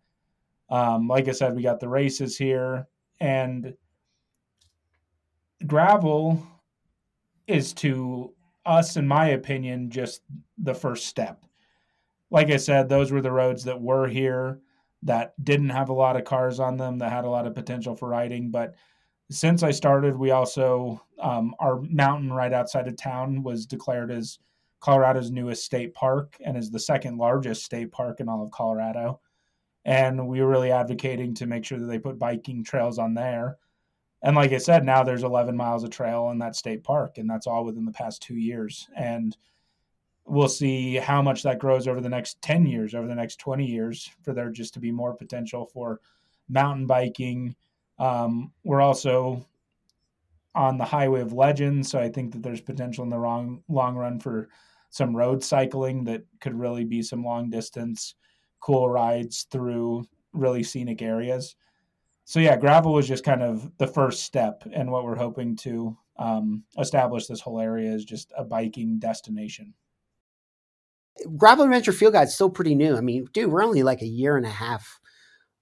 Um, 0.71 1.09
like 1.09 1.29
I 1.29 1.33
said, 1.33 1.55
we 1.55 1.63
got 1.63 1.81
the 1.81 1.89
races 1.89 2.37
here, 2.37 2.87
and 3.21 3.75
gravel 5.67 6.47
is 7.47 7.73
to 7.75 8.33
us, 8.67 8.97
in 8.97 9.07
my 9.07 9.29
opinion, 9.29 9.91
just 9.91 10.23
the 10.59 10.75
first 10.75 11.07
step. 11.07 11.45
Like 12.31 12.51
I 12.51 12.57
said, 12.57 12.89
those 12.89 13.13
were 13.13 13.21
the 13.21 13.33
roads 13.33 13.65
that 13.65 13.81
were 13.81 14.09
here 14.09 14.61
that 15.03 15.35
didn't 15.45 15.69
have 15.69 15.91
a 15.91 15.95
lot 15.95 16.17
of 16.17 16.25
cars 16.25 16.59
on 16.59 16.77
them, 16.77 16.99
that 16.99 17.13
had 17.13 17.25
a 17.25 17.31
lot 17.31 17.47
of 17.47 17.55
potential 17.55 17.95
for 17.95 18.09
riding. 18.09 18.51
But 18.51 18.75
since 19.31 19.63
I 19.63 19.71
started, 19.71 20.17
we 20.17 20.31
also, 20.31 21.01
um, 21.19 21.55
our 21.59 21.83
mountain 21.83 22.33
right 22.33 22.53
outside 22.53 22.89
of 22.89 22.97
town 22.97 23.43
was 23.43 23.67
declared 23.67 24.11
as 24.11 24.39
Colorado's 24.85 25.31
newest 25.31 25.65
state 25.65 25.95
park 25.95 26.37
and 26.45 26.59
is 26.59 26.71
the 26.71 26.79
second 26.79 27.17
largest 27.17 27.65
state 27.65 27.91
park 27.91 28.21
in 28.21 28.29
all 28.29 28.45
of 28.45 28.51
Colorado. 28.51 29.19
And 29.87 30.29
we 30.29 30.43
were 30.43 30.49
really 30.49 30.73
advocating 30.73 31.33
to 31.37 31.47
make 31.47 31.65
sure 31.65 31.79
that 31.79 31.87
they 31.87 31.99
put 31.99 32.19
biking 32.19 32.63
trails 32.63 32.99
on 32.99 33.15
there. 33.15 33.57
And 34.23 34.37
like 34.37 34.53
I 34.53 34.59
said, 34.59 34.85
now 34.85 35.03
there's 35.03 35.23
11 35.23 35.57
miles 35.57 35.85
of 35.85 35.91
trail 35.91 36.29
in 36.33 36.39
that 36.41 36.55
state 36.55 36.85
park, 36.85 37.17
and 37.17 37.29
that's 37.31 37.47
all 37.47 37.65
within 37.65 37.87
the 37.87 37.93
past 37.93 38.21
two 38.21 38.37
years. 38.37 38.87
And 38.95 39.35
we'll 40.27 40.49
see 40.49 40.97
how 40.97 41.23
much 41.23 41.43
that 41.45 41.59
grows 41.59 41.89
over 41.89 42.03
the 42.03 42.11
next 42.11 42.43
10 42.43 42.67
years, 42.67 42.95
over 42.95 43.09
the 43.09 43.15
next 43.15 43.37
20 43.37 43.65
years, 43.65 44.11
for 44.23 44.35
there 44.35 44.51
just 44.51 44.75
to 44.75 44.81
be 44.81 44.93
more 44.93 45.15
potential 45.15 45.65
for 45.65 46.03
mountain 46.51 46.87
biking. 46.87 47.57
Um, 47.99 48.53
we're 48.65 48.83
also 48.83 49.47
on 50.55 50.77
the 50.77 50.85
highway 50.85 51.23
of 51.23 51.33
legends, 51.33 51.91
so 51.91 51.99
I 51.99 52.11
think 52.11 52.33
that 52.33 52.43
there's 52.43 52.61
potential 52.61 53.03
in 53.03 53.09
the 53.09 53.19
wrong 53.19 53.63
long 53.67 53.97
run 53.97 54.21
for 54.21 54.51
some 54.95 55.17
road 55.17 55.43
cycling 55.43 56.05
that 56.05 56.23
could 56.41 56.55
really 56.55 56.85
be 56.85 57.03
some 57.03 57.25
long 57.25 57.51
distance 57.51 58.15
cool 58.61 58.89
rides 58.89 59.49
through 59.51 60.05
really 60.33 60.63
scenic 60.63 61.03
areas. 61.03 61.57
So 62.25 62.39
yeah, 62.39 62.57
gravel 62.57 62.93
was 62.93 63.09
just 63.09 63.25
kind 63.25 63.43
of 63.43 63.77
the 63.79 63.89
first 63.89 64.23
step, 64.23 64.63
and 64.73 64.93
what 64.93 65.03
we're 65.03 65.17
hoping 65.17 65.57
to 65.57 65.99
um, 66.17 66.63
establish 66.79 67.27
this 67.27 67.41
whole 67.41 67.59
area 67.59 67.93
is 67.93 68.05
just 68.05 68.33
a 68.39 68.45
biking 68.45 69.01
destination. 69.01 69.75
Gravel 71.37 71.65
Adventure 71.65 71.93
Field 71.93 72.13
Guide 72.13 72.29
is 72.29 72.35
still 72.35 72.49
pretty 72.49 72.77
new. 72.77 72.97
I 72.97 73.01
mean, 73.01 73.27
dude, 73.33 73.51
we're 73.51 73.65
only 73.65 73.83
like 73.83 74.01
a 74.01 74.07
year 74.07 74.37
and 74.37 74.47
a 74.47 74.51
half 74.51 75.01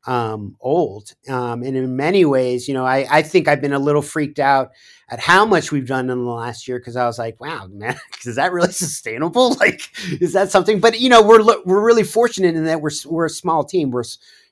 um, 0.07 0.57
old. 0.61 1.13
Um, 1.29 1.63
and 1.63 1.77
in 1.77 1.97
many 1.97 2.25
ways, 2.25 2.67
you 2.67 2.75
know, 2.75 2.85
I, 2.85 3.07
I 3.11 3.23
think 3.23 3.47
I've 3.47 3.61
been 3.61 3.73
a 3.73 3.79
little 3.79 4.03
freaked 4.03 4.39
out 4.39 4.73
at 5.09 5.21
how 5.21 5.45
much 5.45 5.71
we've 5.71 5.87
done 5.87 6.11
in 6.11 6.25
the 6.25 6.31
last 6.31 6.67
year 6.67 6.79
because 6.79 6.97
I 6.97 7.07
was 7.07 7.19
like, 7.19 7.41
wow, 7.41 7.69
man, 7.71 7.97
is 8.25 8.37
that 8.37 8.53
really 8.53 8.73
sustainable? 8.73 9.57
Like, 9.63 9.83
is 10.21 10.33
that 10.33 10.51
something? 10.51 10.81
But 10.81 10.99
you 10.99 11.09
know, 11.09 11.23
we're 11.23 11.45
we're 11.65 11.85
really 11.85 12.03
fortunate 12.03 12.57
in 12.57 12.65
that 12.65 12.81
we're 12.81 12.91
we're 13.07 13.27
a 13.27 13.31
small 13.31 13.63
team. 13.63 13.91
We're 13.91 14.03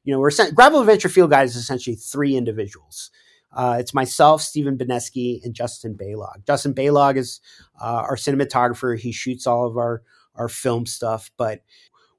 you 0.05 0.13
know 0.13 0.21
we're 0.21 0.31
Gravel 0.55 0.81
Adventure 0.81 1.09
Field 1.09 1.31
Guide 1.31 1.47
is 1.47 1.57
essentially 1.57 1.97
three 1.97 2.37
individuals. 2.37 3.11
Uh, 3.53 3.79
it's 3.81 3.93
myself, 3.93 4.41
Stephen 4.41 4.79
Beneski, 4.79 5.45
and 5.45 5.53
Justin 5.53 5.95
Baylog. 5.95 6.47
Justin 6.47 6.75
Baylog 6.75 7.17
is 7.17 7.41
uh, 7.81 8.05
our 8.09 8.15
cinematographer. 8.15 8.97
He 8.97 9.11
shoots 9.11 9.49
all 9.49 9.67
of 9.67 9.77
our 9.77 10.03
our 10.37 10.49
film 10.49 10.87
stuff, 10.87 11.33
but 11.37 11.63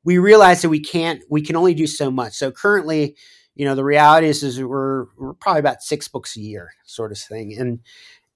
we 0.03 0.17
realize 0.17 0.61
that 0.61 0.69
we 0.69 0.79
can't 0.79 1.21
we 1.29 1.41
can 1.41 1.55
only 1.55 1.73
do 1.73 1.87
so 1.87 2.11
much. 2.11 2.33
So 2.33 2.51
currently 2.51 3.15
you 3.55 3.65
know 3.65 3.75
the 3.75 3.83
reality 3.83 4.27
is 4.27 4.43
is 4.43 4.61
we're 4.61 5.05
we're 5.17 5.33
probably 5.33 5.59
about 5.59 5.81
six 5.81 6.07
books 6.07 6.35
a 6.35 6.41
year 6.41 6.71
sort 6.85 7.11
of 7.11 7.17
thing. 7.17 7.57
And 7.57 7.79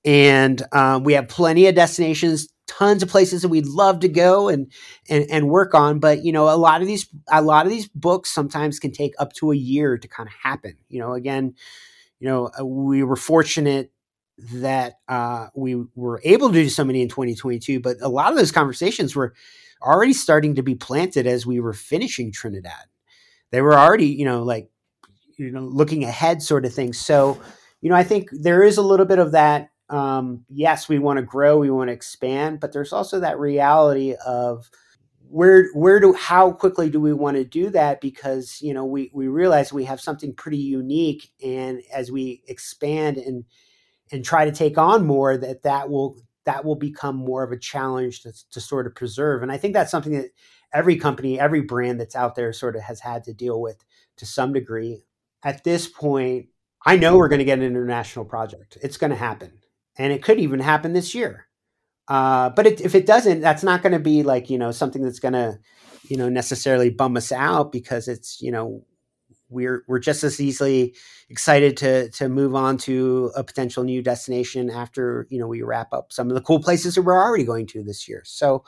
and 0.04 0.62
um, 0.72 1.04
we 1.04 1.14
have 1.14 1.28
plenty 1.28 1.68
of 1.68 1.76
destinations 1.76 2.48
tons 2.68 3.04
of 3.04 3.10
places 3.10 3.44
that 3.44 3.50
we'd 3.50 3.68
love 3.68 4.00
to 4.00 4.10
go 4.10 4.50
and, 4.50 4.72
and 5.08 5.26
and 5.30 5.50
work 5.50 5.74
on. 5.74 6.00
But 6.00 6.24
you 6.24 6.32
know 6.32 6.50
a 6.50 6.58
lot 6.58 6.82
of 6.82 6.88
these 6.88 7.08
a 7.32 7.42
lot 7.42 7.66
of 7.66 7.72
these 7.72 7.88
books 7.88 8.34
sometimes 8.34 8.80
can 8.80 8.92
take 8.92 9.14
up 9.20 9.34
to 9.34 9.52
a 9.52 9.56
year 9.56 9.98
to 9.98 10.08
kind 10.08 10.28
of 10.28 10.34
happen. 10.34 10.78
You 10.90 11.00
know 11.00 11.14
again 11.14 11.56
you 12.20 12.28
know 12.28 12.50
uh, 12.60 12.66
we 12.66 13.04
were 13.04 13.16
fortunate 13.16 13.92
that 14.54 14.96
uh, 15.08 15.48
we 15.56 15.82
were 15.96 16.22
able 16.24 16.50
to 16.50 16.54
do 16.54 16.70
so 16.70 16.84
many 16.84 17.02
in 17.02 17.08
2022 17.08 17.80
but 17.80 17.98
a 18.02 18.10
lot 18.10 18.32
of 18.32 18.38
those 18.38 18.52
conversations 18.52 19.16
were 19.16 19.34
already 19.82 20.14
starting 20.14 20.56
to 20.56 20.64
be 20.64 20.76
planted 20.76 21.28
as 21.28 21.46
we 21.46 21.60
were 21.60 21.74
finishing 21.74 22.32
Trinidad. 22.32 22.86
They 23.52 23.62
were 23.62 23.78
already, 23.78 24.08
you 24.08 24.26
know, 24.26 24.44
like, 24.44 24.70
you 25.38 25.52
know, 25.52 25.64
looking 25.64 26.04
ahead 26.04 26.42
sort 26.42 26.66
of 26.66 26.74
thing. 26.74 26.94
So, 26.94 27.40
you 27.82 27.90
know, 27.90 27.96
I 27.96 28.04
think 28.04 28.30
there 28.32 28.64
is 28.64 28.78
a 28.78 28.82
little 28.82 29.06
bit 29.06 29.20
of 29.20 29.34
that. 29.34 29.70
Um, 29.90 30.46
yes, 30.50 30.90
we 30.90 30.98
want 30.98 31.18
to 31.18 31.24
grow, 31.24 31.60
we 31.60 31.70
want 31.70 31.90
to 31.90 31.94
expand, 31.94 32.60
but 32.60 32.74
there's 32.74 32.94
also 32.94 33.20
that 33.20 33.40
reality 33.40 34.16
of 34.26 34.70
where 35.30 35.68
where 35.74 36.00
do 36.00 36.14
how 36.14 36.52
quickly 36.52 36.90
do 36.90 37.00
we 37.00 37.14
want 37.14 37.36
to 37.36 37.44
do 37.44 37.70
that 37.70 38.00
because 38.00 38.60
you 38.62 38.74
know 38.74 38.86
we 38.86 39.12
we 39.14 39.28
realize 39.28 39.74
we 39.74 39.86
have 39.86 40.00
something 40.00 40.34
pretty 40.34 40.58
unique 40.58 41.32
and 41.44 41.82
as 41.94 42.12
we 42.12 42.44
expand 42.48 43.18
and 43.18 43.44
and 44.12 44.24
try 44.24 44.46
to 44.46 44.52
take 44.52 44.78
on 44.78 45.06
more 45.06 45.36
that 45.38 45.64
that 45.64 45.90
will 45.90 46.18
that 46.46 46.64
will 46.64 46.76
become 46.76 47.16
more 47.16 47.44
of 47.44 47.52
a 47.52 47.60
challenge 47.60 48.22
to, 48.22 48.34
to 48.52 48.62
sort 48.62 48.88
of 48.88 48.96
preserve. 48.96 49.44
And 49.44 49.52
I 49.52 49.58
think 49.58 49.74
that's 49.74 49.92
something 49.92 50.14
that 50.14 50.30
every 50.74 50.96
company, 50.96 51.40
every 51.40 51.62
brand 51.62 52.00
that's 52.00 52.16
out 52.16 52.36
there 52.36 52.54
sort 52.54 52.76
of 52.76 52.84
has 52.84 53.00
had 53.00 53.24
to 53.26 53.34
deal 53.34 53.60
with 53.60 53.84
to 54.18 54.26
some 54.26 54.54
degree. 54.54 55.04
At 55.44 55.64
this 55.64 55.88
point, 55.88 56.48
I 56.86 56.98
know 56.98 57.18
we're 57.18 57.30
going 57.30 57.40
to 57.40 57.46
get 57.46 57.60
an 57.60 57.66
international 57.66 58.26
project. 58.26 58.78
It's 58.82 58.98
going 58.98 59.10
to 59.10 59.18
happen. 59.18 59.54
And 59.98 60.14
it 60.14 60.24
could 60.24 60.40
even 60.40 60.60
happen 60.60 60.94
this 60.94 61.16
year. 61.16 61.48
Uh, 62.08 62.50
but 62.50 62.68
it, 62.68 62.82
if 62.82 62.94
it 62.94 63.06
doesn't, 63.06 63.42
that's 63.42 63.64
not 63.64 63.82
going 63.82 63.94
to 63.94 64.00
be 64.00 64.22
like, 64.22 64.50
you 64.50 64.58
know, 64.58 64.72
something 64.72 65.02
that's 65.02 65.20
going 65.20 65.34
to, 65.34 65.58
you 66.08 66.18
know, 66.18 66.30
necessarily 66.30 66.92
bum 66.92 67.18
us 67.18 67.32
out 67.32 67.72
because 67.72 68.08
it's, 68.08 68.42
you 68.42 68.52
know, 68.52 68.86
we're 69.50 69.84
we're 69.88 70.00
just 70.00 70.24
as 70.24 70.40
easily 70.40 70.96
excited 71.30 71.78
to 71.78 72.10
to 72.12 72.30
move 72.30 72.56
on 72.56 72.78
to 72.78 73.32
a 73.36 73.44
potential 73.44 73.84
new 73.84 74.02
destination 74.02 74.70
after 74.70 75.28
you 75.30 75.40
know 75.40 75.48
we 75.48 75.62
wrap 75.62 75.94
up 75.94 76.12
some 76.12 76.30
of 76.30 76.36
the 76.36 76.42
cool 76.42 76.60
places 76.60 76.96
that 76.96 77.04
we're 77.04 77.22
already 77.22 77.44
going 77.44 77.68
to 77.68 77.84
this 77.84 78.08
year. 78.08 78.24
So, 78.26 78.64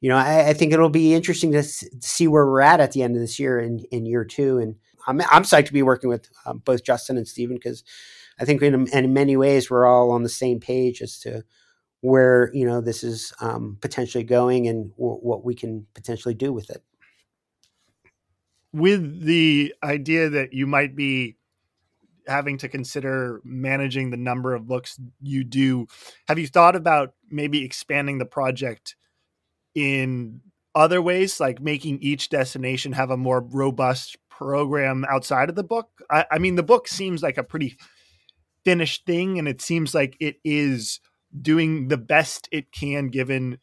you 0.00 0.08
know, 0.08 0.16
I, 0.16 0.50
I 0.50 0.52
think 0.52 0.72
it'll 0.72 0.90
be 0.90 1.14
interesting 1.14 1.52
to 1.52 1.62
see 1.62 2.28
where 2.28 2.46
we're 2.46 2.60
at 2.60 2.80
at 2.80 2.92
the 2.92 3.02
end 3.02 3.16
of 3.16 3.20
this 3.20 3.38
year 3.38 3.58
in 3.58 3.80
in 3.90 4.06
year 4.06 4.24
two. 4.24 4.58
And 4.58 4.76
I'm 5.06 5.20
I'm 5.22 5.44
psyched 5.44 5.66
to 5.66 5.72
be 5.72 5.82
working 5.82 6.10
with 6.10 6.28
um, 6.46 6.62
both 6.64 6.84
Justin 6.84 7.16
and 7.16 7.28
Stephen 7.28 7.56
because 7.56 7.84
I 8.38 8.44
think 8.44 8.62
in 8.62 8.88
in 8.88 9.12
many 9.12 9.36
ways 9.36 9.70
we're 9.70 9.86
all 9.86 10.10
on 10.10 10.22
the 10.22 10.28
same 10.28 10.60
page 10.60 11.00
as 11.02 11.18
to 11.20 11.44
where 12.00 12.50
you 12.52 12.66
know 12.66 12.82
this 12.82 13.02
is 13.02 13.32
um, 13.40 13.78
potentially 13.80 14.24
going 14.24 14.68
and 14.68 14.90
w- 14.96 15.18
what 15.22 15.44
we 15.44 15.54
can 15.54 15.86
potentially 15.94 16.34
do 16.34 16.52
with 16.52 16.68
it 16.68 16.82
with 18.74 19.22
the 19.22 19.72
idea 19.84 20.28
that 20.28 20.52
you 20.52 20.66
might 20.66 20.96
be 20.96 21.36
having 22.26 22.58
to 22.58 22.68
consider 22.68 23.40
managing 23.44 24.10
the 24.10 24.16
number 24.16 24.52
of 24.52 24.66
books 24.66 24.98
you 25.22 25.44
do, 25.44 25.86
have 26.26 26.40
you 26.40 26.48
thought 26.48 26.74
about 26.74 27.14
maybe 27.30 27.64
expanding 27.64 28.18
the 28.18 28.26
project 28.26 28.96
in 29.76 30.40
other 30.74 31.00
ways, 31.00 31.38
like 31.38 31.60
making 31.60 32.00
each 32.02 32.30
destination 32.30 32.90
have 32.92 33.10
a 33.10 33.16
more 33.16 33.40
robust 33.40 34.16
program 34.28 35.06
outside 35.08 35.48
of 35.48 35.54
the 35.54 35.62
book? 35.62 35.90
I, 36.10 36.26
I 36.32 36.38
mean, 36.38 36.56
the 36.56 36.64
book 36.64 36.88
seems 36.88 37.22
like 37.22 37.38
a 37.38 37.44
pretty 37.44 37.76
finished 38.64 39.06
thing, 39.06 39.38
and 39.38 39.46
it 39.46 39.62
seems 39.62 39.94
like 39.94 40.16
it 40.18 40.38
is 40.44 40.98
doing 41.40 41.86
the 41.86 41.98
best 41.98 42.48
it 42.50 42.72
can 42.72 43.06
given 43.06 43.58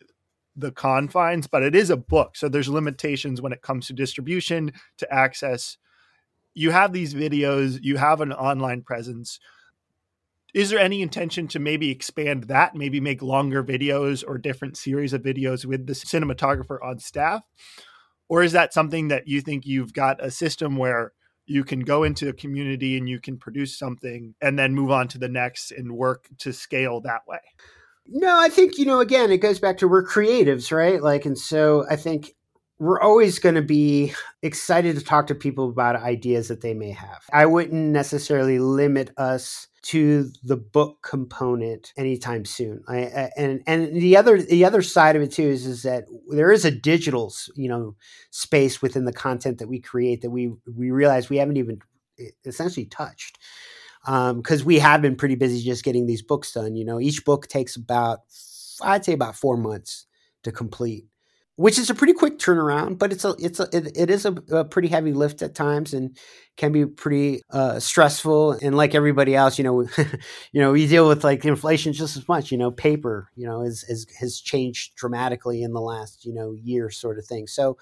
the 0.55 0.71
confines, 0.71 1.47
but 1.47 1.63
it 1.63 1.75
is 1.75 1.89
a 1.89 1.97
book. 1.97 2.35
So 2.35 2.49
there's 2.49 2.69
limitations 2.69 3.41
when 3.41 3.53
it 3.53 3.61
comes 3.61 3.87
to 3.87 3.93
distribution, 3.93 4.73
to 4.97 5.13
access. 5.13 5.77
You 6.53 6.71
have 6.71 6.93
these 6.93 7.13
videos, 7.13 7.79
you 7.81 7.97
have 7.97 8.21
an 8.21 8.33
online 8.33 8.81
presence. 8.81 9.39
Is 10.53 10.69
there 10.69 10.79
any 10.79 11.01
intention 11.01 11.47
to 11.49 11.59
maybe 11.59 11.89
expand 11.89 12.45
that, 12.45 12.75
maybe 12.75 12.99
make 12.99 13.21
longer 13.21 13.63
videos 13.63 14.23
or 14.27 14.37
different 14.37 14.75
series 14.75 15.13
of 15.13 15.21
videos 15.21 15.65
with 15.65 15.87
the 15.87 15.93
cinematographer 15.93 16.77
on 16.83 16.99
staff? 16.99 17.43
Or 18.27 18.43
is 18.43 18.51
that 18.51 18.73
something 18.73 19.07
that 19.07 19.27
you 19.27 19.41
think 19.41 19.65
you've 19.65 19.93
got 19.93 20.23
a 20.23 20.31
system 20.31 20.75
where 20.75 21.13
you 21.45 21.63
can 21.63 21.81
go 21.81 22.03
into 22.03 22.29
a 22.29 22.33
community 22.33 22.97
and 22.97 23.07
you 23.07 23.19
can 23.19 23.37
produce 23.37 23.77
something 23.77 24.35
and 24.41 24.59
then 24.59 24.73
move 24.73 24.91
on 24.91 25.07
to 25.09 25.17
the 25.17 25.29
next 25.29 25.71
and 25.71 25.93
work 25.93 26.27
to 26.39 26.51
scale 26.51 26.99
that 27.01 27.21
way? 27.27 27.39
No, 28.07 28.37
I 28.39 28.49
think, 28.49 28.77
you 28.77 28.85
know, 28.85 28.99
again, 28.99 29.31
it 29.31 29.37
goes 29.37 29.59
back 29.59 29.77
to 29.77 29.87
we're 29.87 30.05
creatives, 30.05 30.75
right? 30.75 31.01
Like, 31.01 31.25
and 31.25 31.37
so 31.37 31.85
I 31.89 31.95
think 31.95 32.33
we're 32.79 32.99
always 32.99 33.37
going 33.39 33.55
to 33.55 33.61
be 33.61 34.13
excited 34.41 34.97
to 34.97 35.03
talk 35.05 35.27
to 35.27 35.35
people 35.35 35.69
about 35.69 35.95
ideas 35.95 36.47
that 36.47 36.61
they 36.61 36.73
may 36.73 36.91
have. 36.91 37.21
I 37.31 37.45
wouldn't 37.45 37.73
necessarily 37.73 38.57
limit 38.59 39.11
us 39.17 39.67
to 39.83 40.31
the 40.43 40.57
book 40.57 40.97
component 41.03 41.93
anytime 41.97 42.45
soon. 42.45 42.83
I, 42.87 43.29
and 43.37 43.61
and 43.65 43.95
the 43.95 44.17
other 44.17 44.41
the 44.41 44.65
other 44.65 44.81
side 44.81 45.15
of 45.15 45.21
it 45.21 45.31
too 45.31 45.43
is 45.47 45.65
is 45.65 45.83
that 45.83 46.05
there 46.29 46.51
is 46.51 46.65
a 46.65 46.71
digital 46.71 47.33
you 47.55 47.67
know 47.69 47.95
space 48.29 48.81
within 48.81 49.05
the 49.05 49.13
content 49.13 49.57
that 49.59 49.67
we 49.67 49.79
create 49.79 50.21
that 50.21 50.29
we 50.29 50.53
we 50.75 50.91
realize 50.91 51.29
we 51.29 51.37
haven't 51.37 51.57
even 51.57 51.79
essentially 52.45 52.85
touched 52.85 53.39
because 54.05 54.61
um, 54.61 54.65
we 54.65 54.79
have 54.79 55.01
been 55.01 55.15
pretty 55.15 55.35
busy 55.35 55.61
just 55.61 55.83
getting 55.83 56.07
these 56.07 56.21
books 56.21 56.53
done. 56.53 56.75
You 56.75 56.85
know, 56.85 56.99
each 56.99 57.23
book 57.25 57.47
takes 57.47 57.75
about 57.75 58.19
I'd 58.81 59.05
say 59.05 59.13
about 59.13 59.35
four 59.35 59.57
months 59.57 60.05
to 60.43 60.51
complete 60.51 61.05
which 61.61 61.77
is 61.77 61.91
a 61.91 61.95
pretty 61.95 62.13
quick 62.13 62.39
turnaround, 62.39 62.97
but 62.97 63.11
it's 63.11 63.23
a 63.23 63.35
it's 63.37 63.59
a 63.59 63.67
it, 63.71 63.95
it 63.95 64.09
is 64.09 64.25
a, 64.25 64.31
a, 64.51 64.65
pretty 64.65 64.87
heavy 64.87 65.13
lift 65.13 65.43
at 65.43 65.53
times 65.53 65.93
and 65.93 66.17
can 66.57 66.71
be 66.71 66.87
pretty 66.87 67.43
uh, 67.51 67.79
stressful. 67.79 68.53
And 68.53 68.75
like 68.75 68.95
everybody 68.95 69.35
else, 69.35 69.59
you 69.59 69.63
know, 69.63 69.81
you 70.51 70.61
know, 70.61 70.71
we 70.71 70.87
deal 70.87 71.07
with 71.07 71.23
like 71.23 71.45
inflation 71.45 71.93
just 71.93 72.17
as 72.17 72.27
much. 72.27 72.51
You 72.51 72.57
know, 72.57 72.71
paper, 72.71 73.29
you 73.35 73.45
know, 73.45 73.61
is, 73.61 73.83
is 73.87 74.07
has 74.19 74.39
changed 74.39 74.95
dramatically 74.95 75.61
in 75.61 75.73
the 75.73 75.81
last 75.81 76.25
you 76.25 76.33
know 76.33 76.53
year, 76.53 76.89
sort 76.89 77.19
of 77.19 77.25
thing. 77.25 77.45
So, 77.45 77.77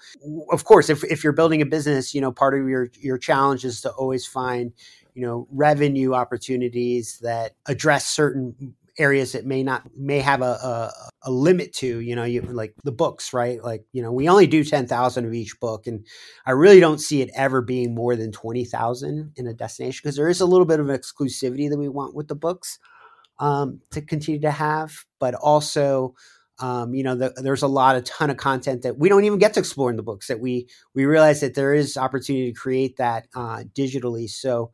of 0.52 0.64
course, 0.64 0.90
if 0.90 1.02
if 1.04 1.24
you're 1.24 1.32
building 1.32 1.62
a 1.62 1.66
business, 1.66 2.14
you 2.14 2.20
know, 2.20 2.32
part 2.32 2.52
of 2.52 2.68
your 2.68 2.90
your 3.00 3.16
challenge 3.16 3.64
is 3.64 3.80
to 3.80 3.90
always 3.92 4.26
find 4.26 4.72
you 5.14 5.26
know 5.26 5.46
revenue 5.50 6.14
opportunities 6.14 7.18
that 7.22 7.52
address 7.66 8.06
certain 8.06 8.74
areas 8.98 9.32
that 9.32 9.46
may 9.46 9.62
not 9.62 9.82
may 9.96 10.20
have 10.20 10.42
a, 10.42 10.44
a, 10.44 10.92
a 11.22 11.30
limit 11.30 11.72
to 11.72 12.00
you 12.00 12.14
know 12.14 12.24
you 12.24 12.42
like 12.42 12.74
the 12.84 12.92
books 12.92 13.32
right? 13.32 13.62
Like 13.62 13.84
you 13.92 14.02
know 14.02 14.12
we 14.12 14.28
only 14.28 14.46
do 14.46 14.64
10,000 14.64 15.24
of 15.24 15.34
each 15.34 15.58
book 15.60 15.86
and 15.86 16.06
I 16.46 16.52
really 16.52 16.80
don't 16.80 17.00
see 17.00 17.22
it 17.22 17.30
ever 17.34 17.62
being 17.62 17.94
more 17.94 18.16
than 18.16 18.32
20,000 18.32 19.32
in 19.36 19.46
a 19.46 19.54
destination 19.54 20.00
because 20.02 20.16
there 20.16 20.28
is 20.28 20.40
a 20.40 20.46
little 20.46 20.66
bit 20.66 20.80
of 20.80 20.86
exclusivity 20.86 21.68
that 21.70 21.78
we 21.78 21.88
want 21.88 22.14
with 22.14 22.28
the 22.28 22.34
books 22.34 22.78
um, 23.38 23.80
to 23.90 24.02
continue 24.02 24.40
to 24.40 24.50
have 24.50 25.04
but 25.18 25.34
also 25.34 26.14
um, 26.58 26.94
you 26.94 27.02
know 27.02 27.14
the, 27.14 27.32
there's 27.36 27.62
a 27.62 27.68
lot 27.68 27.96
a 27.96 28.02
ton 28.02 28.28
of 28.28 28.36
content 28.36 28.82
that 28.82 28.98
we 28.98 29.08
don't 29.08 29.24
even 29.24 29.38
get 29.38 29.54
to 29.54 29.60
explore 29.60 29.90
in 29.90 29.96
the 29.96 30.02
books 30.02 30.28
that 30.28 30.40
we 30.40 30.68
we 30.94 31.06
realize 31.06 31.40
that 31.40 31.54
there 31.54 31.72
is 31.72 31.96
opportunity 31.96 32.52
to 32.52 32.58
create 32.58 32.98
that 32.98 33.28
uh, 33.34 33.64
digitally. 33.74 34.28
So 34.28 34.70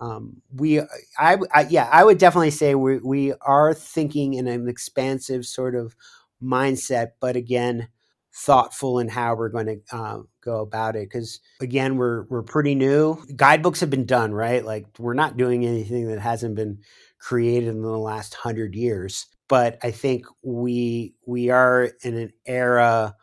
um, 0.00 0.40
we 0.54 0.80
I, 1.18 1.36
I, 1.52 1.66
yeah 1.68 1.88
i 1.90 2.04
would 2.04 2.18
definitely 2.18 2.50
say 2.50 2.74
we, 2.74 2.98
we 2.98 3.32
are 3.40 3.74
thinking 3.74 4.34
in 4.34 4.46
an 4.46 4.68
expansive 4.68 5.46
sort 5.46 5.74
of 5.74 5.94
mindset 6.42 7.12
but 7.20 7.36
again 7.36 7.88
thoughtful 8.34 9.00
in 9.00 9.08
how 9.08 9.34
we're 9.34 9.48
going 9.48 9.66
to 9.66 9.96
uh, 9.96 10.18
go 10.44 10.60
about 10.60 10.94
it 10.94 11.08
because 11.10 11.40
again 11.60 11.96
we're 11.96 12.22
we're 12.28 12.42
pretty 12.42 12.76
new. 12.76 13.20
Guidebooks 13.34 13.80
have 13.80 13.90
been 13.90 14.06
done 14.06 14.32
right? 14.32 14.64
Like 14.64 14.86
we're 14.96 15.14
not 15.14 15.36
doing 15.36 15.66
anything 15.66 16.06
that 16.06 16.20
hasn't 16.20 16.54
been 16.54 16.78
created 17.18 17.68
in 17.68 17.82
the 17.82 17.88
last 17.88 18.34
hundred 18.34 18.74
years 18.74 19.26
but 19.48 19.78
i 19.82 19.90
think 19.90 20.26
we 20.42 21.14
we 21.26 21.50
are 21.50 21.90
in 22.02 22.16
an 22.16 22.32
era 22.46 23.14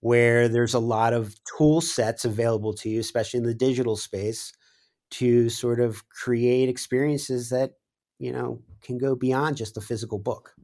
where 0.00 0.48
there's 0.48 0.74
a 0.74 0.78
lot 0.78 1.12
of 1.12 1.34
tool 1.44 1.80
sets 1.80 2.24
available 2.24 2.72
to 2.74 2.88
you 2.88 3.00
especially 3.00 3.38
in 3.38 3.44
the 3.44 3.54
digital 3.54 3.96
space 3.96 4.52
to 5.18 5.48
sort 5.48 5.80
of 5.80 6.08
create 6.08 6.68
experiences 6.68 7.50
that 7.50 7.72
you 8.18 8.32
know 8.32 8.60
can 8.82 8.98
go 8.98 9.14
beyond 9.14 9.56
just 9.56 9.74
the 9.74 9.80
physical 9.80 10.18
book. 10.18 10.54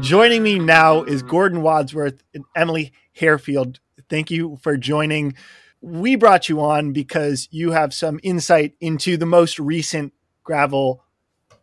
Joining 0.00 0.42
me 0.42 0.58
now 0.58 1.02
is 1.02 1.22
Gordon 1.22 1.62
Wadsworth 1.62 2.22
and 2.32 2.44
Emily 2.56 2.92
Hairfield. 3.12 3.80
Thank 4.08 4.30
you 4.30 4.58
for 4.62 4.76
joining. 4.76 5.34
We 5.80 6.16
brought 6.16 6.48
you 6.48 6.60
on 6.60 6.92
because 6.92 7.48
you 7.50 7.72
have 7.72 7.92
some 7.92 8.18
insight 8.22 8.74
into 8.80 9.16
the 9.16 9.26
most 9.26 9.58
recent 9.58 10.14
gravel 10.44 11.04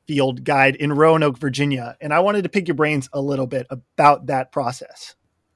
field 0.06 0.44
guide 0.44 0.76
in 0.76 0.94
Roanoke, 0.94 1.38
Virginia. 1.38 1.98
And 2.00 2.14
I 2.14 2.20
wanted 2.20 2.44
to 2.44 2.50
pick 2.50 2.68
your 2.68 2.76
brains 2.76 3.10
a 3.14 3.22
little 3.22 3.48
bit 3.48 3.68
about 3.70 4.28
that 4.28 4.52
process. 4.52 5.16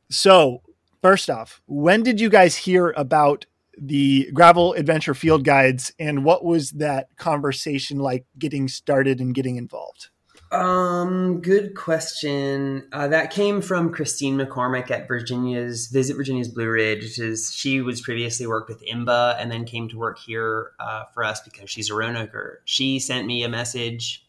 So, 0.10 0.64
First 1.02 1.30
off, 1.30 1.62
when 1.66 2.04
did 2.04 2.20
you 2.20 2.30
guys 2.30 2.58
hear 2.58 2.94
about 2.98 3.46
the 3.78 4.30
gravel 4.34 4.74
adventure 4.74 5.14
field 5.14 5.46
guides 5.46 5.94
and 5.98 6.26
what 6.26 6.44
was 6.44 6.72
that 6.72 7.08
conversation 7.16 8.00
like 8.00 8.26
getting 8.38 8.68
started 8.68 9.22
and 9.22 9.34
getting 9.34 9.56
involved? 9.56 10.10
Um, 10.52 11.42
good 11.42 11.76
question. 11.76 12.88
Uh, 12.92 13.08
that 13.08 13.32
came 13.32 13.62
from 13.62 13.94
Christine 13.94 14.38
McCormick 14.38 14.90
at 14.90 15.08
Virginia's 15.08 15.88
Visit 15.88 16.16
Virginia's 16.16 16.48
Blue 16.48 16.68
Ridge. 16.68 17.04
Which 17.04 17.20
is 17.20 17.54
she 17.54 17.82
was 17.82 18.02
previously 18.02 18.48
worked 18.48 18.68
with 18.68 18.84
IMBA 18.84 19.36
and 19.40 19.52
then 19.52 19.64
came 19.64 19.88
to 19.90 19.98
work 19.98 20.18
here 20.18 20.72
uh, 20.80 21.04
for 21.14 21.24
us 21.24 21.40
because 21.42 21.70
she's 21.70 21.92
a 21.92 21.94
Roanoker. 21.94 22.62
She 22.66 23.00
sent 23.00 23.28
me 23.28 23.44
a 23.44 23.50
message 23.50 24.26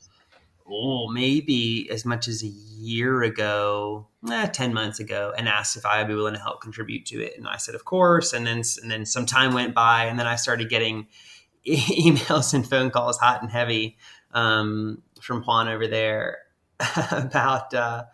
oh, 0.71 1.09
maybe 1.09 1.89
as 1.91 2.05
much 2.05 2.29
as 2.29 2.43
a 2.43 2.47
year 2.47 3.23
ago, 3.23 4.07
eh, 4.31 4.47
10 4.47 4.73
months 4.73 5.01
ago, 5.01 5.33
and 5.37 5.49
asked 5.49 5.77
if 5.77 5.85
I 5.85 5.99
would 5.99 6.09
be 6.09 6.15
willing 6.15 6.35
to 6.35 6.41
help 6.41 6.61
contribute 6.61 7.07
to 7.07 7.21
it. 7.23 7.35
And 7.37 7.47
I 7.47 7.57
said, 7.57 7.75
of 7.75 7.85
course. 7.85 8.33
And 8.33 8.47
then, 8.47 8.63
and 8.83 8.91
then 8.91 9.05
some 9.05 9.27
time 9.27 9.53
went 9.53 9.75
by, 9.75 10.05
and 10.05 10.19
then 10.19 10.27
I 10.27 10.37
started 10.37 10.69
getting 10.69 11.07
emails 11.67 12.55
and 12.55 12.69
phone 12.69 12.91
calls 12.91 13.19
hot 13.19 13.43
and 13.43 13.51
heavy 13.51 13.99
um, 14.33 15.03
from 15.21 15.43
Juan 15.43 15.69
over 15.69 15.87
there 15.87 16.39
about, 17.11 17.75
uh, 17.75 18.05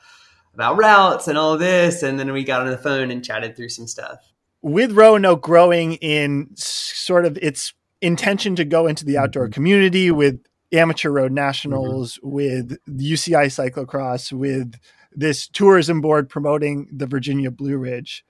about 0.54 0.76
routes 0.76 1.28
and 1.28 1.38
all 1.38 1.56
this. 1.58 2.02
And 2.02 2.18
then 2.18 2.32
we 2.32 2.44
got 2.44 2.62
on 2.62 2.70
the 2.70 2.78
phone 2.78 3.10
and 3.10 3.24
chatted 3.24 3.56
through 3.56 3.68
some 3.68 3.86
stuff. 3.86 4.32
With 4.62 4.92
Roanoke 4.92 5.42
growing 5.42 5.94
in 5.94 6.50
sort 6.56 7.24
of 7.24 7.38
its 7.40 7.72
intention 8.00 8.56
to 8.56 8.64
go 8.64 8.86
into 8.86 9.04
the 9.04 9.18
outdoor 9.18 9.44
mm-hmm. 9.44 9.52
community 9.52 10.10
with 10.10 10.40
amateur 10.72 11.10
road 11.10 11.32
nationals, 11.32 12.18
mm-hmm. 12.18 12.30
with 12.30 12.78
UCI 12.88 13.46
cyclocross, 13.46 14.32
with 14.32 14.74
this 15.12 15.48
tourism 15.48 16.00
board 16.00 16.28
promoting 16.28 16.88
the 16.92 17.06
Virginia 17.06 17.50
Blue 17.50 17.76
Ridge. 17.76 18.24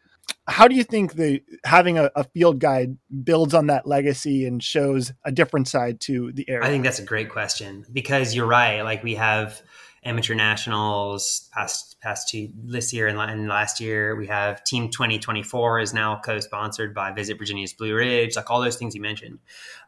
How 0.48 0.68
do 0.68 0.76
you 0.76 0.84
think 0.84 1.14
the 1.14 1.42
having 1.64 1.98
a, 1.98 2.10
a, 2.14 2.24
field 2.24 2.60
guide 2.60 2.96
builds 3.24 3.52
on 3.52 3.66
that 3.66 3.86
legacy 3.86 4.44
and 4.46 4.62
shows 4.62 5.12
a 5.24 5.32
different 5.32 5.66
side 5.66 6.00
to 6.02 6.32
the 6.32 6.48
area? 6.48 6.66
I 6.66 6.70
think 6.70 6.84
that's 6.84 7.00
a 7.00 7.04
great 7.04 7.30
question 7.30 7.84
because 7.92 8.34
you're 8.34 8.46
right. 8.46 8.82
Like 8.82 9.02
we 9.02 9.16
have 9.16 9.60
amateur 10.06 10.34
nationals 10.34 11.48
past 11.52 11.96
past 12.00 12.28
two 12.28 12.48
this 12.54 12.92
year 12.92 13.06
and, 13.08 13.48
last 13.48 13.80
year. 13.80 14.16
We 14.16 14.28
have 14.28 14.62
team 14.64 14.90
2024 14.90 15.80
is 15.80 15.92
now 15.92 16.20
co-sponsored 16.24 16.94
by 16.94 17.12
visit 17.12 17.38
virginia's 17.38 17.72
blue 17.72 17.94
ridge 17.94 18.36
like 18.36 18.50
all 18.50 18.60
those 18.60 18.76
things 18.76 18.94
you 18.94 19.00
mentioned. 19.00 19.38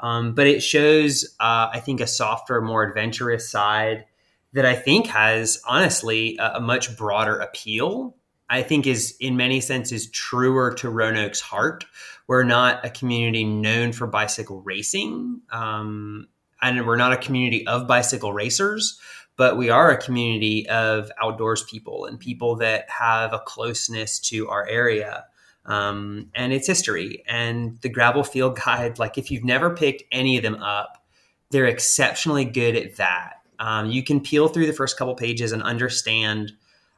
Um, 0.01 0.35
but 0.35 0.47
it 0.47 0.63
shows 0.63 1.25
uh, 1.41 1.69
i 1.73 1.81
think 1.81 2.01
a 2.01 2.07
softer 2.07 2.61
more 2.61 2.83
adventurous 2.83 3.49
side 3.49 4.05
that 4.53 4.67
i 4.67 4.75
think 4.75 5.07
has 5.07 5.63
honestly 5.67 6.37
a, 6.39 6.57
a 6.57 6.61
much 6.61 6.97
broader 6.97 7.39
appeal 7.39 8.15
I 8.51 8.63
think 8.63 8.87
is 8.87 9.15
in 9.21 9.37
many 9.37 9.61
senses 9.61 10.11
truer 10.11 10.73
to 10.75 10.89
Roanoke's 10.89 11.41
heart. 11.41 11.85
We're 12.27 12.45
not 12.45 12.85
a 12.85 12.91
community 12.91 13.45
known 13.45 13.93
for 13.93 14.07
bicycle 14.07 14.63
racing, 14.63 15.43
um, 15.51 16.29
and 16.63 16.87
we're 16.87 16.97
not 16.97 17.13
a 17.13 17.17
community 17.17 17.67
of 17.67 17.87
bicycle 17.87 18.33
racers 18.33 18.99
but 19.39 19.57
we 19.57 19.71
are 19.71 19.91
a 19.91 19.97
community 19.97 20.69
of 20.69 21.11
outdoors 21.23 21.63
people 21.63 22.05
and 22.05 22.21
people 22.21 22.57
that 22.57 22.91
have 22.91 23.33
a 23.33 23.39
closeness 23.39 24.19
to 24.19 24.49
our 24.51 24.69
area. 24.69 25.25
um, 25.69 26.31
and 26.35 26.53
its 26.53 26.67
history. 26.67 27.23
And 27.29 27.79
the 27.83 27.89
Gravel 27.89 28.25
Field 28.25 28.59
Guide, 28.65 28.99
like 28.99 29.19
if 29.19 29.31
you've 29.31 29.45
never 29.45 29.71
picked 29.75 30.03
any 30.11 30.37
of 30.37 30.43
them 30.43 30.57
up, 30.57 31.05
they're 31.51 31.67
exceptionally 31.67 32.45
good 32.45 32.75
at 32.75 32.97
that. 32.97 33.35
Um, 33.59 33.91
you 33.91 34.03
can 34.03 34.21
peel 34.21 34.49
through 34.49 34.67
the 34.67 34.73
first 34.73 34.97
couple 34.97 35.15
pages 35.15 35.53
and 35.53 35.63
understand, 35.63 36.53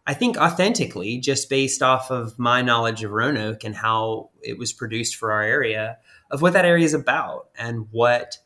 I 0.06 0.14
think, 0.14 0.36
authentically, 0.36 1.18
just 1.18 1.48
based 1.48 1.82
off 1.82 2.10
of 2.10 2.38
my 2.38 2.62
knowledge 2.62 3.02
of 3.02 3.10
Roanoke 3.10 3.64
and 3.64 3.74
how 3.74 4.30
it 4.42 4.58
was 4.58 4.72
produced 4.72 5.16
for 5.16 5.32
our 5.32 5.42
area, 5.42 5.98
of 6.30 6.42
what 6.42 6.52
that 6.52 6.64
area 6.64 6.84
is 6.84 6.94
about 6.94 7.48
and 7.58 7.88
what 7.90 8.38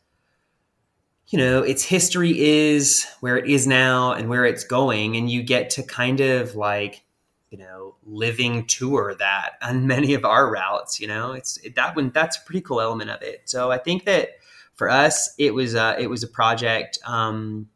you 1.28 1.38
know 1.38 1.62
its 1.62 1.82
history 1.82 2.38
is, 2.38 3.06
where 3.20 3.36
it 3.36 3.48
is 3.48 3.66
now, 3.66 4.12
and 4.12 4.28
where 4.28 4.44
it's 4.44 4.64
going, 4.64 5.16
and 5.16 5.30
you 5.30 5.42
get 5.42 5.70
to 5.70 5.82
kind 5.82 6.20
of 6.20 6.54
like 6.54 7.04
you 7.50 7.58
know 7.58 7.96
living 8.04 8.66
tour 8.66 9.14
that 9.18 9.52
on 9.62 9.86
many 9.86 10.14
of 10.14 10.24
our 10.24 10.50
routes. 10.50 11.00
You 11.00 11.08
know, 11.08 11.32
it's 11.32 11.58
that 11.76 11.96
one 11.96 12.10
that's 12.10 12.36
a 12.36 12.40
pretty 12.44 12.60
cool 12.60 12.80
element 12.80 13.10
of 13.10 13.22
it. 13.22 13.42
So 13.46 13.70
I 13.70 13.78
think 13.78 14.04
that 14.04 14.30
for 14.74 14.90
us, 14.90 15.34
it 15.38 15.54
was 15.54 15.74
uh, 15.74 15.96
it 15.98 16.08
was 16.08 16.22
a 16.22 16.28
project. 16.28 16.98
Um, 17.04 17.68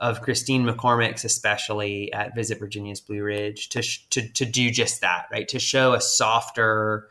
of 0.00 0.20
Christine 0.20 0.66
McCormick's, 0.66 1.24
especially 1.24 2.12
at 2.12 2.34
Visit 2.34 2.58
Virginia's 2.58 3.00
Blue 3.00 3.22
Ridge, 3.22 3.70
to, 3.70 3.80
sh- 3.80 4.06
to, 4.10 4.28
to 4.32 4.44
do 4.44 4.70
just 4.70 5.00
that, 5.00 5.28
right? 5.32 5.48
To 5.48 5.58
show 5.58 5.94
a 5.94 6.00
softer, 6.00 7.08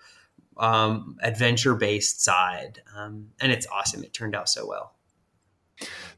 um, 0.57 1.17
adventure 1.21 1.75
based 1.75 2.21
side. 2.21 2.81
Um, 2.95 3.29
and 3.39 3.51
it's 3.51 3.67
awesome. 3.67 4.03
It 4.03 4.13
turned 4.13 4.35
out 4.35 4.49
so 4.49 4.67
well. 4.67 4.93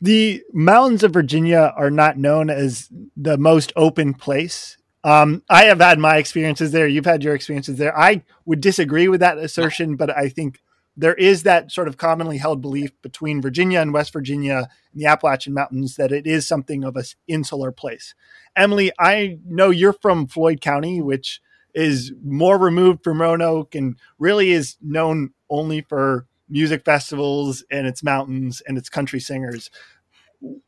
The 0.02 0.44
mountains 0.54 1.04
of 1.04 1.14
Virginia 1.14 1.74
are 1.76 1.92
not 1.92 2.18
known 2.18 2.50
as 2.50 2.90
the 3.16 3.38
most 3.38 3.72
open 3.76 4.14
place. 4.14 4.78
Um, 5.04 5.44
I 5.50 5.66
have 5.66 5.80
had 5.80 6.00
my 6.00 6.18
experiences 6.18 6.72
there. 6.72 6.88
You've 6.88 7.06
had 7.06 7.24
your 7.24 7.36
experiences 7.36 7.78
there. 7.78 7.98
I 7.98 8.24
would 8.46 8.60
disagree 8.60 9.08
with 9.08 9.20
that 9.20 9.38
assertion, 9.38 9.96
but 9.96 10.16
I 10.16 10.30
think 10.30 10.60
there 10.98 11.14
is 11.14 11.44
that 11.44 11.72
sort 11.72 11.88
of 11.88 11.98
commonly 11.98 12.38
held 12.38 12.62
belief 12.62 12.92
between 13.02 13.42
Virginia 13.42 13.80
and 13.82 13.94
West 13.94 14.14
Virginia 14.14 14.70
and 14.94 15.02
the 15.02 15.06
Appalachian 15.06 15.54
Mountains 15.54 15.96
that 15.98 16.12
it 16.12 16.26
is 16.26 16.48
something 16.48 16.84
of 16.84 16.96
an 16.96 17.04
insular 17.28 17.72
place. 17.72 18.16
Emily, 18.56 18.92
I 18.98 19.40
know 19.46 19.70
you're 19.70 19.94
from 19.94 20.28
Floyd 20.28 20.62
County, 20.62 21.02
which 21.02 21.42
is 21.74 22.14
more 22.24 22.58
removed 22.58 23.04
from 23.04 23.22
Roanoke 23.22 23.76
and 23.76 23.98
really 24.18 24.52
is 24.52 24.78
known 24.82 25.32
only 25.50 25.82
for 25.82 26.26
music 26.50 26.86
festivals 26.86 27.64
and 27.72 27.88
its 27.88 28.04
mountains 28.04 28.62
and 28.68 28.78
its 28.78 28.90
country 28.90 29.20
singers. 29.20 29.70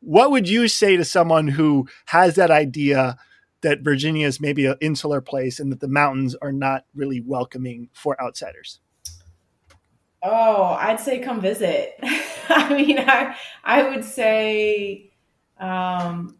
What 0.00 0.30
would 0.30 0.48
you 0.48 0.68
say 0.68 0.96
to 0.96 1.04
someone 1.04 1.48
who 1.48 1.88
has 2.06 2.34
that 2.36 2.50
idea 2.50 3.16
that 3.60 3.80
Virginia 3.80 4.26
is 4.26 4.40
maybe 4.40 4.66
an 4.66 4.76
insular 4.80 5.20
place 5.20 5.60
and 5.60 5.70
that 5.72 5.80
the 5.80 5.88
mountains 5.88 6.34
are 6.36 6.52
not 6.52 6.84
really 6.94 7.20
welcoming 7.20 7.88
for 7.92 8.20
outsiders? 8.20 8.80
Oh, 10.22 10.76
I'd 10.78 11.00
say 11.00 11.20
come 11.20 11.40
visit. 11.40 11.94
I 12.48 12.74
mean, 12.74 12.98
I 12.98 13.36
I 13.62 13.88
would 13.88 14.04
say 14.04 15.10
um 15.60 16.36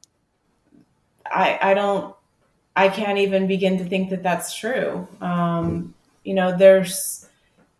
I 1.27 1.59
I 1.61 1.75
don't 1.75 2.15
I 2.75 2.89
can't 2.89 3.19
even 3.19 3.47
begin 3.47 3.79
to 3.79 3.85
think 3.85 4.11
that 4.11 4.23
that's 4.23 4.55
true. 4.55 5.07
Um 5.21 5.95
you 6.25 6.35
know, 6.35 6.57
there's 6.57 7.28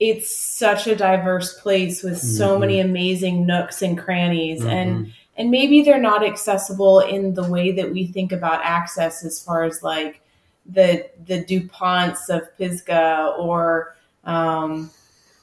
it's 0.01 0.35
such 0.35 0.87
a 0.87 0.95
diverse 0.95 1.55
place 1.61 2.03
with 2.03 2.19
so 2.19 2.51
mm-hmm. 2.51 2.61
many 2.61 2.81
amazing 2.81 3.47
nooks 3.47 3.83
and 3.83 3.99
crannies 3.99 4.61
mm-hmm. 4.61 4.71
and 4.71 5.13
and 5.37 5.51
maybe 5.53 5.83
they're 5.83 6.01
not 6.01 6.25
accessible 6.25 6.99
in 7.01 7.35
the 7.35 7.49
way 7.49 7.71
that 7.71 7.93
we 7.93 8.07
think 8.07 8.33
about 8.33 8.65
access 8.65 9.25
as 9.25 9.41
far 9.43 9.65
as 9.65 9.83
like 9.83 10.21
the 10.67 11.09
the 11.27 11.45
DuPonts 11.45 12.29
of 12.29 12.57
Pisgah 12.59 13.35
or 13.39 13.97
um, 14.25 14.91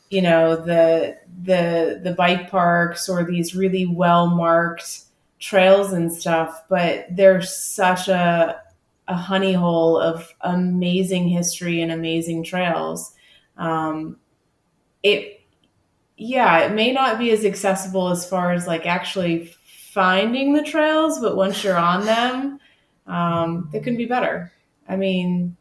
you 0.09 0.21
know 0.21 0.55
the 0.55 1.17
the 1.43 1.99
the 2.03 2.13
bike 2.13 2.49
parks 2.49 3.09
or 3.09 3.23
these 3.23 3.55
really 3.55 3.85
well 3.85 4.27
marked 4.27 5.01
trails 5.39 5.91
and 5.91 6.13
stuff 6.13 6.63
but 6.69 7.05
there's 7.09 7.55
such 7.55 8.07
a 8.07 8.61
a 9.07 9.15
honey 9.15 9.53
hole 9.53 9.99
of 9.99 10.33
amazing 10.41 11.27
history 11.27 11.81
and 11.81 11.91
amazing 11.91 12.43
trails 12.43 13.13
um, 13.57 14.17
it 15.05 15.41
yeah 16.17 16.59
it 16.59 16.73
may 16.73 16.91
not 16.91 17.19
be 17.19 17.31
as 17.31 17.45
accessible 17.45 18.09
as 18.09 18.27
far 18.27 18.51
as 18.51 18.65
like 18.65 18.85
actually 18.85 19.53
finding 19.91 20.51
the 20.51 20.63
trails 20.63 21.19
but 21.19 21.35
once 21.35 21.63
you're 21.63 21.77
on 21.77 22.05
them 22.05 22.59
um, 23.07 23.69
they 23.71 23.79
couldn't 23.79 23.97
be 23.97 24.07
better. 24.07 24.51
I 24.89 24.95
mean 24.95 25.55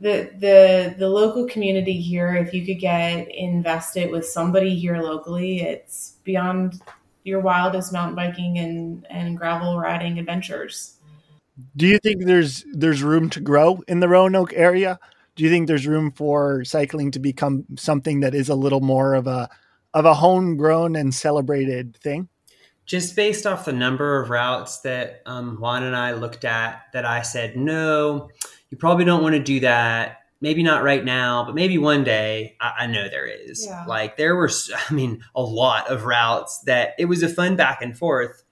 the 0.00 0.30
the 0.38 0.94
the 0.98 1.08
local 1.08 1.46
community 1.46 2.00
here 2.00 2.34
if 2.34 2.52
you 2.52 2.64
could 2.64 2.80
get 2.80 3.28
invested 3.34 4.10
with 4.10 4.26
somebody 4.26 4.74
here 4.74 4.98
locally 4.98 5.62
it's 5.62 6.16
beyond 6.22 6.82
your 7.24 7.40
wildest 7.40 7.92
mountain 7.92 8.14
biking 8.14 8.58
and 8.58 9.06
and 9.10 9.36
gravel 9.36 9.78
riding 9.78 10.18
adventures. 10.18 10.94
Do 11.76 11.86
you 11.86 11.98
think 11.98 12.24
there's 12.24 12.64
there's 12.72 13.02
room 13.02 13.28
to 13.30 13.40
grow 13.40 13.82
in 13.88 14.00
the 14.00 14.08
roanoke 14.08 14.52
area 14.54 14.98
do 15.36 15.44
you 15.44 15.50
think 15.50 15.68
there's 15.68 15.86
room 15.86 16.10
for 16.10 16.64
cycling 16.64 17.10
to 17.12 17.18
become 17.18 17.64
something 17.76 18.20
that 18.20 18.34
is 18.34 18.48
a 18.48 18.54
little 18.54 18.80
more 18.80 19.14
of 19.14 19.26
a 19.26 19.48
of 19.94 20.04
a 20.04 20.14
homegrown 20.14 20.96
and 20.96 21.14
celebrated 21.14 21.96
thing 21.96 22.28
just 22.84 23.16
based 23.16 23.46
off 23.46 23.64
the 23.64 23.72
number 23.72 24.20
of 24.20 24.30
routes 24.30 24.80
that 24.80 25.22
um, 25.26 25.56
juan 25.60 25.82
and 25.82 25.96
i 25.96 26.12
looked 26.12 26.44
at 26.44 26.82
that 26.92 27.04
i 27.04 27.22
said 27.22 27.56
no 27.56 28.28
you 28.70 28.76
probably 28.76 29.04
don't 29.04 29.22
want 29.22 29.34
to 29.34 29.42
do 29.42 29.60
that. 29.60 30.18
Maybe 30.40 30.62
not 30.62 30.82
right 30.82 31.04
now, 31.04 31.44
but 31.44 31.54
maybe 31.54 31.78
one 31.78 32.04
day. 32.04 32.56
I, 32.60 32.74
I 32.80 32.86
know 32.86 33.08
there 33.08 33.26
is. 33.26 33.66
Yeah. 33.66 33.84
Like 33.86 34.16
there 34.16 34.36
were, 34.36 34.50
I 34.90 34.92
mean, 34.92 35.22
a 35.34 35.42
lot 35.42 35.88
of 35.88 36.04
routes 36.04 36.60
that 36.66 36.94
it 36.98 37.06
was 37.06 37.22
a 37.22 37.28
fun 37.28 37.56
back 37.56 37.80
and 37.80 37.96
forth 37.96 38.42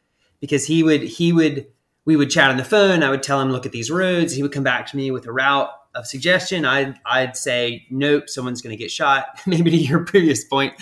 because 0.40 0.66
he 0.66 0.82
would 0.82 1.02
he 1.02 1.32
would 1.32 1.66
we 2.04 2.16
would 2.16 2.30
chat 2.30 2.50
on 2.50 2.56
the 2.56 2.64
phone. 2.64 3.02
I 3.02 3.10
would 3.10 3.22
tell 3.22 3.40
him 3.40 3.50
look 3.50 3.66
at 3.66 3.72
these 3.72 3.90
roads. 3.90 4.34
He 4.34 4.42
would 4.42 4.52
come 4.52 4.64
back 4.64 4.86
to 4.88 4.96
me 4.96 5.10
with 5.10 5.26
a 5.26 5.32
route 5.32 5.70
of 5.94 6.06
suggestion. 6.06 6.64
I'd 6.64 6.98
I'd 7.06 7.36
say 7.36 7.86
nope, 7.90 8.28
someone's 8.28 8.62
going 8.62 8.76
to 8.76 8.82
get 8.82 8.90
shot. 8.90 9.26
Maybe 9.46 9.70
to 9.70 9.76
your 9.76 10.04
previous 10.04 10.44
point, 10.44 10.74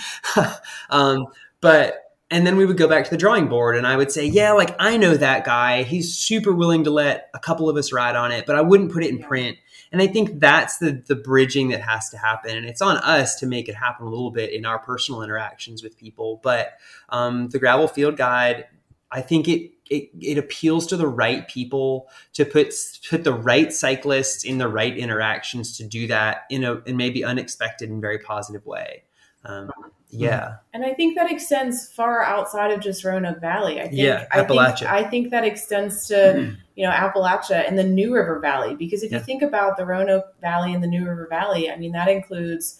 um, 0.91 1.27
but 1.61 1.99
and 2.33 2.47
then 2.47 2.57
we 2.57 2.65
would 2.65 2.79
go 2.79 2.89
back 2.89 3.05
to 3.05 3.11
the 3.11 3.19
drawing 3.19 3.47
board 3.47 3.77
and 3.77 3.87
I 3.87 3.95
would 3.95 4.11
say, 4.11 4.25
yeah, 4.25 4.53
like 4.53 4.75
I 4.79 4.97
know 4.97 5.15
that 5.15 5.45
guy. 5.45 5.83
He's 5.83 6.17
super 6.17 6.51
willing 6.51 6.85
to 6.85 6.91
let 6.91 7.29
a 7.35 7.39
couple 7.39 7.69
of 7.69 7.77
us 7.77 7.93
ride 7.93 8.17
on 8.17 8.33
it, 8.33 8.47
but 8.47 8.57
I 8.57 8.63
wouldn't 8.63 8.91
put 8.91 9.05
it 9.05 9.11
in 9.11 9.19
print. 9.19 9.59
And 9.93 10.01
I 10.01 10.07
think 10.07 10.41
that's 10.41 10.79
the 10.79 11.03
the 11.07 11.15
bridging 11.15 11.69
that 11.69 11.83
has 11.83 12.09
to 12.11 12.17
happen, 12.17 12.57
and 12.57 12.65
it's 12.65 12.81
on 12.81 12.97
us 12.97 13.39
to 13.41 13.47
make 13.47 13.69
it 13.69 13.75
happen 13.75 14.07
a 14.07 14.09
little 14.09 14.31
bit 14.31 14.51
in 14.51 14.65
our 14.65 14.79
personal 14.79 15.21
interactions 15.23 15.83
with 15.83 15.99
people. 15.99 16.41
But 16.43 16.73
um, 17.11 17.51
the 17.51 17.59
gravel 17.59 17.87
field 17.87 18.17
guide, 18.17 18.65
I 19.11 19.21
think 19.21 19.49
it, 19.49 19.72
it 19.91 20.11
it 20.21 20.39
appeals 20.39 20.87
to 20.87 20.97
the 20.97 21.07
right 21.07 21.49
people 21.49 22.09
to 22.35 22.45
put 22.45 22.75
put 23.09 23.25
the 23.25 23.33
right 23.33 23.73
cyclists 23.73 24.45
in 24.45 24.59
the 24.59 24.69
right 24.69 24.97
interactions 24.97 25.77
to 25.77 25.85
do 25.85 26.07
that 26.07 26.45
in 26.51 26.65
a 26.65 26.81
in 26.87 26.97
maybe 26.97 27.25
unexpected 27.25 27.91
and 27.91 28.01
very 28.01 28.19
positive 28.19 28.65
way. 28.67 29.05
Um, 29.45 29.71
yeah. 30.13 30.57
And 30.75 30.85
I 30.85 30.93
think 30.93 31.17
that 31.17 31.31
extends 31.31 31.89
far 31.89 32.23
outside 32.23 32.71
of 32.71 32.81
just 32.81 33.03
Roanoke 33.03 33.41
Valley. 33.41 33.81
I 33.81 33.85
think, 33.85 33.95
yeah, 33.95 34.27
Appalachia. 34.33 34.87
I 34.87 34.99
think, 34.99 35.07
I 35.07 35.11
think 35.11 35.31
that 35.31 35.45
extends 35.45 36.07
to, 36.09 36.55
you 36.77 36.87
know, 36.87 36.93
Appalachia 36.93 37.67
and 37.67 37.79
the 37.79 37.85
New 37.85 38.15
River 38.15 38.39
Valley. 38.39 38.77
Because 38.77 39.03
if 39.03 39.11
yeah. 39.11 39.19
you 39.19 39.25
think 39.25 39.43
about 39.43 39.79
the 39.79 39.87
Roanoke 39.87 40.39
Valley 40.41 40.75
and 40.75 40.83
the 40.83 40.87
New 40.87 41.09
River 41.09 41.27
Valley, 41.29 41.71
I 41.71 41.77
mean, 41.77 41.93
that 41.93 42.09
includes, 42.09 42.79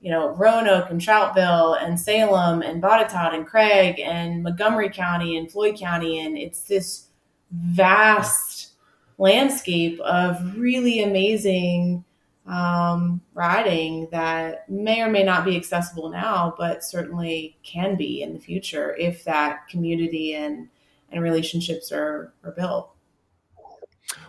you 0.00 0.10
know, 0.10 0.30
Roanoke 0.30 0.90
and 0.90 1.00
Troutville 1.00 1.82
and 1.82 2.00
Salem 2.00 2.62
and 2.62 2.82
Botetourt 2.82 3.34
and 3.34 3.46
Craig 3.46 4.00
and 4.00 4.42
Montgomery 4.42 4.88
County 4.88 5.36
and 5.36 5.50
Floyd 5.50 5.78
County. 5.78 6.20
And 6.20 6.38
it's 6.38 6.62
this 6.62 7.08
vast 7.50 8.70
landscape 9.18 10.00
of 10.00 10.56
really 10.56 11.02
amazing 11.02 12.04
um, 12.46 13.20
riding 13.34 14.08
that 14.10 14.68
may 14.68 15.02
or 15.02 15.10
may 15.10 15.22
not 15.22 15.44
be 15.44 15.56
accessible 15.56 16.08
now, 16.08 16.54
but 16.56 16.82
certainly 16.82 17.58
can 17.62 17.96
be 17.96 18.22
in 18.22 18.32
the 18.32 18.40
future 18.40 18.96
if 18.96 19.24
that 19.24 19.68
community 19.68 20.34
and 20.34 20.68
and 21.12 21.22
relationships 21.22 21.92
are 21.92 22.32
are 22.42 22.52
built. 22.52 22.90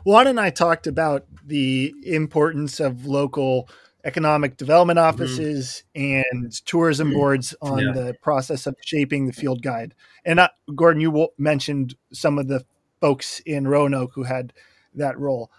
Juan 0.03 0.27
and 0.27 0.39
I 0.39 0.49
talked 0.49 0.87
about 0.87 1.25
the 1.45 1.93
importance 2.03 2.79
of 2.79 3.05
local 3.05 3.69
economic 4.03 4.57
development 4.57 4.97
mm-hmm. 4.97 5.07
offices 5.07 5.83
mm-hmm. 5.95 6.21
and 6.37 6.65
tourism 6.65 7.09
mm-hmm. 7.09 7.17
boards 7.17 7.55
on 7.61 7.79
yeah. 7.79 7.91
the 7.91 8.15
process 8.21 8.67
of 8.67 8.75
shaping 8.83 9.27
the 9.27 9.33
field 9.33 9.61
guide. 9.61 9.93
And 10.25 10.39
uh, 10.39 10.49
Gordon, 10.75 11.01
you 11.01 11.29
mentioned 11.37 11.95
some 12.11 12.37
of 12.37 12.47
the 12.47 12.65
folks 12.99 13.39
in 13.45 13.67
Roanoke 13.67 14.11
who 14.13 14.23
had 14.23 14.53
that 14.93 15.17
role 15.17 15.49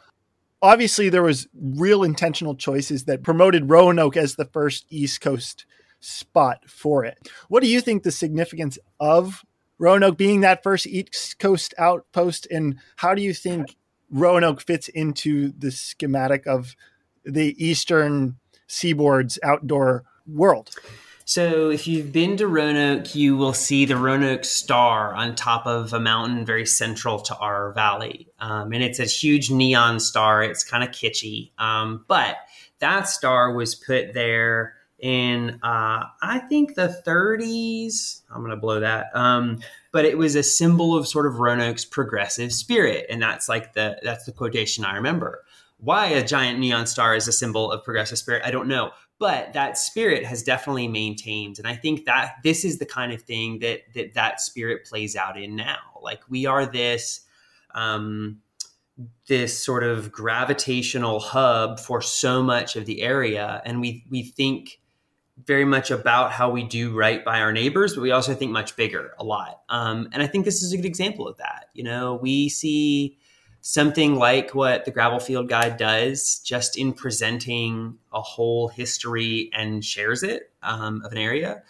obviously 0.62 1.08
there 1.08 1.22
was 1.22 1.48
real 1.54 2.04
intentional 2.04 2.54
choices 2.54 3.04
that 3.04 3.24
promoted 3.24 3.68
Roanoke 3.68 4.16
as 4.16 4.36
the 4.36 4.44
first 4.44 4.86
East 4.88 5.20
Coast 5.20 5.66
spot 6.00 6.68
for 6.68 7.04
it. 7.04 7.28
What 7.48 7.62
do 7.62 7.68
you 7.68 7.80
think 7.80 8.02
the 8.02 8.12
significance 8.12 8.78
of 9.00 9.44
Roanoke 9.78 10.16
being 10.16 10.40
that 10.40 10.62
first 10.62 10.86
East 10.86 11.38
Coast 11.38 11.74
outpost, 11.76 12.46
and 12.50 12.78
how 12.96 13.14
do 13.14 13.22
you 13.22 13.34
think 13.34 13.76
Roanoke 14.10 14.60
fits 14.60 14.88
into 14.88 15.52
the 15.58 15.72
schematic 15.72 16.46
of 16.46 16.76
the 17.24 17.54
eastern 17.64 18.36
seaboard's 18.66 19.38
outdoor 19.42 20.04
world. 20.26 20.70
So, 21.24 21.70
if 21.70 21.86
you've 21.86 22.12
been 22.12 22.36
to 22.38 22.48
Roanoke, 22.48 23.14
you 23.14 23.36
will 23.36 23.54
see 23.54 23.84
the 23.84 23.96
Roanoke 23.96 24.44
Star 24.44 25.14
on 25.14 25.36
top 25.36 25.66
of 25.66 25.92
a 25.92 26.00
mountain 26.00 26.44
very 26.44 26.66
central 26.66 27.20
to 27.20 27.36
our 27.36 27.72
valley. 27.72 28.28
Um, 28.40 28.72
and 28.72 28.82
it's 28.82 28.98
a 28.98 29.04
huge 29.04 29.50
neon 29.50 30.00
star. 30.00 30.42
It's 30.42 30.64
kind 30.64 30.82
of 30.82 30.90
kitschy. 30.90 31.52
Um, 31.58 32.04
but 32.08 32.36
that 32.80 33.08
star 33.08 33.52
was 33.52 33.76
put 33.76 34.14
there 34.14 34.74
in, 34.98 35.60
uh, 35.62 36.04
I 36.22 36.40
think, 36.48 36.74
the 36.74 37.00
30s. 37.06 38.22
I'm 38.30 38.40
going 38.40 38.50
to 38.50 38.56
blow 38.56 38.80
that. 38.80 39.06
Um, 39.14 39.60
but 39.92 40.04
it 40.04 40.18
was 40.18 40.34
a 40.34 40.42
symbol 40.42 40.96
of 40.96 41.06
sort 41.06 41.26
of 41.26 41.38
Roanoke's 41.38 41.84
progressive 41.84 42.52
spirit. 42.52 43.06
And 43.08 43.22
that's 43.22 43.48
like 43.48 43.74
the, 43.74 43.98
that's 44.02 44.24
the 44.24 44.32
quotation 44.32 44.84
I 44.84 44.96
remember. 44.96 45.44
Why 45.82 46.06
a 46.06 46.24
giant 46.24 46.60
neon 46.60 46.86
star 46.86 47.16
is 47.16 47.26
a 47.26 47.32
symbol 47.32 47.72
of 47.72 47.82
progressive 47.82 48.16
spirit, 48.16 48.42
I 48.44 48.52
don't 48.52 48.68
know. 48.68 48.92
But 49.18 49.52
that 49.52 49.76
spirit 49.76 50.24
has 50.24 50.44
definitely 50.44 50.88
maintained 50.88 51.58
and 51.58 51.66
i 51.66 51.74
think 51.74 52.06
that 52.06 52.34
this 52.42 52.64
is 52.64 52.78
the 52.78 52.86
kind 52.86 53.12
of 53.12 53.22
thing 53.22 53.58
that 53.60 53.80
that 53.94 54.14
that 54.14 54.40
spirit 54.40 54.84
plays 54.86 55.16
out 55.16 55.38
in 55.38 55.56
now. 55.56 55.78
Like 56.00 56.22
we 56.28 56.46
are 56.46 56.66
this 56.66 57.20
um 57.74 58.38
this 59.26 59.58
sort 59.58 59.82
of 59.82 60.12
gravitational 60.12 61.18
hub 61.18 61.80
for 61.80 62.00
so 62.00 62.42
much 62.42 62.76
of 62.76 62.86
the 62.86 63.02
area 63.02 63.60
and 63.64 63.80
we 63.80 64.04
we 64.08 64.22
think 64.22 64.80
very 65.44 65.64
much 65.64 65.90
about 65.90 66.30
how 66.30 66.50
we 66.50 66.62
do 66.62 66.96
right 66.96 67.24
by 67.24 67.40
our 67.40 67.52
neighbors 67.52 67.94
but 67.94 68.02
we 68.02 68.12
also 68.12 68.34
think 68.34 68.52
much 68.52 68.76
bigger 68.76 69.14
a 69.18 69.24
lot. 69.24 69.62
Um, 69.68 70.08
and 70.12 70.22
i 70.22 70.28
think 70.28 70.44
this 70.44 70.62
is 70.62 70.72
a 70.72 70.76
good 70.76 70.86
example 70.86 71.26
of 71.26 71.38
that. 71.38 71.66
You 71.74 71.82
know 71.82 72.20
we 72.22 72.48
see 72.48 73.18
something 73.62 74.16
like 74.16 74.54
what 74.54 74.84
the 74.84 74.90
gravel 74.90 75.18
field 75.18 75.48
guide 75.48 75.78
does 75.78 76.40
just 76.40 76.76
in 76.76 76.92
presenting 76.92 77.96
a 78.12 78.20
whole 78.20 78.68
history 78.68 79.50
and 79.54 79.84
shares 79.84 80.22
it 80.22 80.52
um, 80.62 81.00
of 81.04 81.12
an 81.12 81.18
area. 81.18 81.62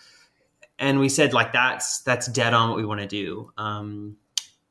And 0.78 0.98
we 0.98 1.08
said 1.08 1.32
like 1.32 1.52
that's 1.52 2.00
that's 2.00 2.26
dead 2.26 2.54
on 2.54 2.70
what 2.70 2.76
we 2.78 2.84
want 2.84 3.00
to 3.00 3.06
do. 3.06 3.52
Um, 3.56 4.16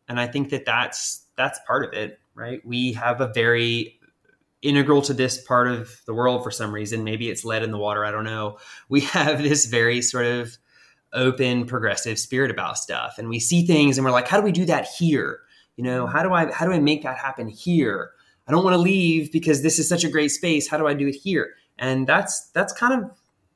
and 0.10 0.20
i 0.20 0.28
think 0.28 0.50
that 0.50 0.66
that's 0.66 1.26
that's 1.38 1.60
part 1.66 1.86
of 1.86 1.94
it 1.94 2.20
right? 2.36 2.66
We 2.66 2.94
have 2.94 3.22
a 3.22 3.32
very 3.34 4.00
integral 4.62 5.02
to 5.04 5.14
this 5.14 5.42
part 5.44 5.68
of 5.68 6.02
the 6.06 6.14
world 6.14 6.44
for 6.44 6.52
some 6.52 6.74
reason. 6.74 7.04
Maybe 7.04 7.30
it's 7.30 7.44
lead 7.44 7.64
in 7.64 7.72
the 7.72 7.78
water 7.78 8.06
i 8.06 8.12
don't 8.12 8.24
know. 8.24 8.58
We 8.90 9.02
have 9.02 9.42
this 9.44 9.66
very 9.66 10.02
sort 10.02 10.26
of 10.26 10.58
open 11.14 11.66
progressive 11.66 12.18
spirit 12.18 12.52
about 12.52 12.78
stuff. 12.78 13.16
And 13.18 13.28
we 13.28 13.40
see 13.40 13.66
things 13.66 13.98
and 13.98 14.06
we're 14.06 14.12
like 14.12 14.28
how 14.28 14.38
do 14.38 14.44
we 14.44 14.52
do 14.52 14.66
that 14.66 14.88
here 14.88 15.42
you 15.78 15.84
know 15.84 16.08
how 16.08 16.24
do 16.24 16.34
i 16.34 16.52
how 16.52 16.66
do 16.66 16.72
i 16.72 16.80
make 16.80 17.04
that 17.04 17.18
happen 17.18 17.48
here? 17.48 18.12
I 18.48 18.52
don't 18.52 18.64
want 18.64 18.74
to 18.74 18.82
leave 18.82 19.32
because 19.32 19.62
this 19.62 19.80
is 19.80 19.88
such 19.88 20.04
a 20.04 20.10
great 20.10 20.30
space. 20.30 20.68
How 20.68 20.78
do 20.78 20.88
i 20.88 20.94
do 20.94 21.08
it 21.08 21.16
here? 21.16 21.54
And 21.78 22.08
that's 22.08 22.50
that's 22.50 22.74
kind 22.74 23.04
of 23.04 23.12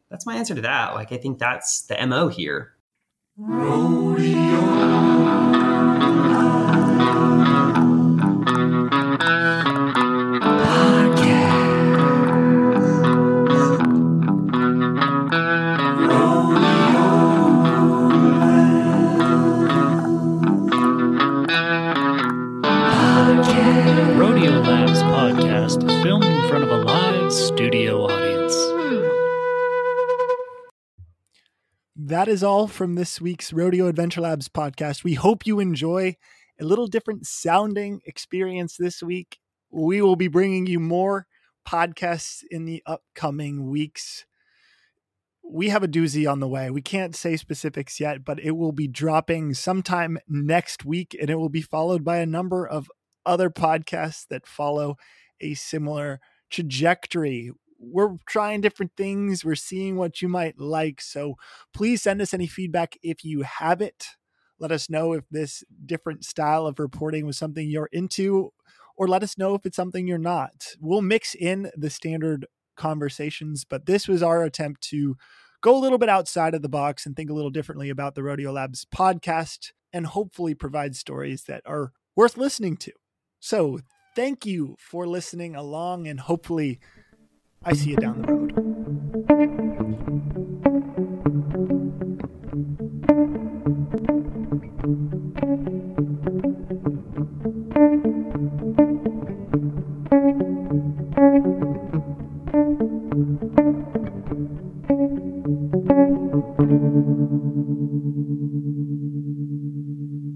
that's 0.10 0.26
my 0.26 0.36
answer 0.36 0.56
to 0.56 0.62
that. 0.62 0.94
Like 0.96 1.12
i 1.12 1.18
think 1.18 1.40
that's 1.40 1.82
the 1.84 2.06
mo 2.08 2.28
here. 2.28 2.74
Rodeo 3.38 4.96
That 32.16 32.30
is 32.30 32.44
all 32.44 32.70
from 32.70 32.96
this 32.96 33.20
week's 33.20 33.52
Rodeo 33.52 33.88
Adventure 33.88 34.22
Labs 34.22 34.48
podcast. 34.48 35.04
We 35.04 35.16
hope 35.16 35.46
you 35.46 35.60
enjoy 35.60 36.16
a 36.58 36.64
little 36.64 36.88
different 36.88 37.28
sounding 37.28 38.00
experience 38.06 38.78
this 38.78 39.04
week. 39.04 39.38
We 39.70 40.02
will 40.02 40.16
be 40.16 40.30
bringing 40.30 40.66
you 40.66 40.80
more 40.80 41.28
podcasts 41.68 42.42
in 42.50 42.64
the 42.64 42.82
upcoming 42.86 43.70
weeks. 43.70 44.26
We 45.44 45.68
have 45.68 45.84
a 45.84 45.90
doozy 45.90 46.26
on 46.26 46.40
the 46.40 46.48
way. 46.48 46.70
We 46.70 46.82
can't 46.82 47.18
say 47.18 47.36
specifics 47.36 48.00
yet, 48.00 48.24
but 48.24 48.40
it 48.40 48.52
will 48.52 48.72
be 48.72 48.88
dropping 48.88 49.54
sometime 49.54 50.18
next 50.26 50.86
week 50.86 51.18
and 51.20 51.30
it 51.30 51.36
will 51.36 51.50
be 51.50 51.62
followed 51.62 52.06
by 52.06 52.20
a 52.20 52.26
number 52.26 52.66
of 52.66 52.90
other 53.26 53.50
podcasts 53.50 54.26
that 54.30 54.48
follow 54.48 54.96
a 55.42 55.54
similar 55.54 56.22
trajectory. 56.50 57.52
We're 57.92 58.18
trying 58.28 58.62
different 58.62 58.94
things. 58.98 59.46
We're 59.46 59.56
seeing 59.56 59.96
what 59.96 60.22
you 60.22 60.28
might 60.28 60.60
like. 60.60 61.02
So 61.02 61.36
please 61.74 62.02
send 62.02 62.22
us 62.22 62.34
any 62.34 62.48
feedback 62.48 62.98
if 63.04 63.24
you 63.24 63.42
have 63.42 63.82
it. 63.82 64.06
Let 64.60 64.72
us 64.72 64.90
know 64.90 65.14
if 65.14 65.26
this 65.30 65.64
different 65.86 66.24
style 66.24 66.66
of 66.66 66.80
reporting 66.80 67.26
was 67.26 67.38
something 67.38 67.70
you're 67.70 67.90
into, 67.92 68.52
or 68.96 69.08
let 69.08 69.24
us 69.24 69.38
know 69.38 69.56
if 69.56 69.66
it's 69.66 69.76
something 69.76 70.08
you're 70.08 70.18
not. 70.18 70.76
We'll 70.80 71.02
mix 71.02 71.36
in 71.36 71.72
the 71.76 71.90
standard 71.90 72.46
conversations, 72.78 73.66
but 73.66 73.86
this 73.86 74.08
was 74.08 74.24
our 74.24 74.44
attempt 74.44 74.82
to 74.90 75.18
go 75.62 75.78
a 75.78 75.80
little 75.80 75.98
bit 75.98 76.10
outside 76.10 76.54
of 76.54 76.62
the 76.62 76.70
box 76.70 77.06
and 77.06 77.16
think 77.16 77.30
a 77.30 77.34
little 77.34 77.50
differently 77.50 77.90
about 77.90 78.16
the 78.16 78.24
Rodeo 78.24 78.52
Labs 78.52 78.86
podcast 78.86 79.72
and 79.92 80.08
hopefully 80.08 80.54
provide 80.54 80.96
stories 80.96 81.44
that 81.44 81.64
are 81.66 81.92
worth 82.16 82.38
listening 82.38 82.78
to. 82.78 82.92
So, 83.40 83.80
thank 84.16 84.46
you 84.46 84.76
for 84.80 85.06
listening 85.06 85.56
along, 85.56 86.08
and 86.08 86.20
hopefully, 86.20 86.80
I 87.68 87.74
see 87.74 87.90
you 87.90 87.96
down 87.96 88.22
the 88.22 88.28
road. 88.32 88.46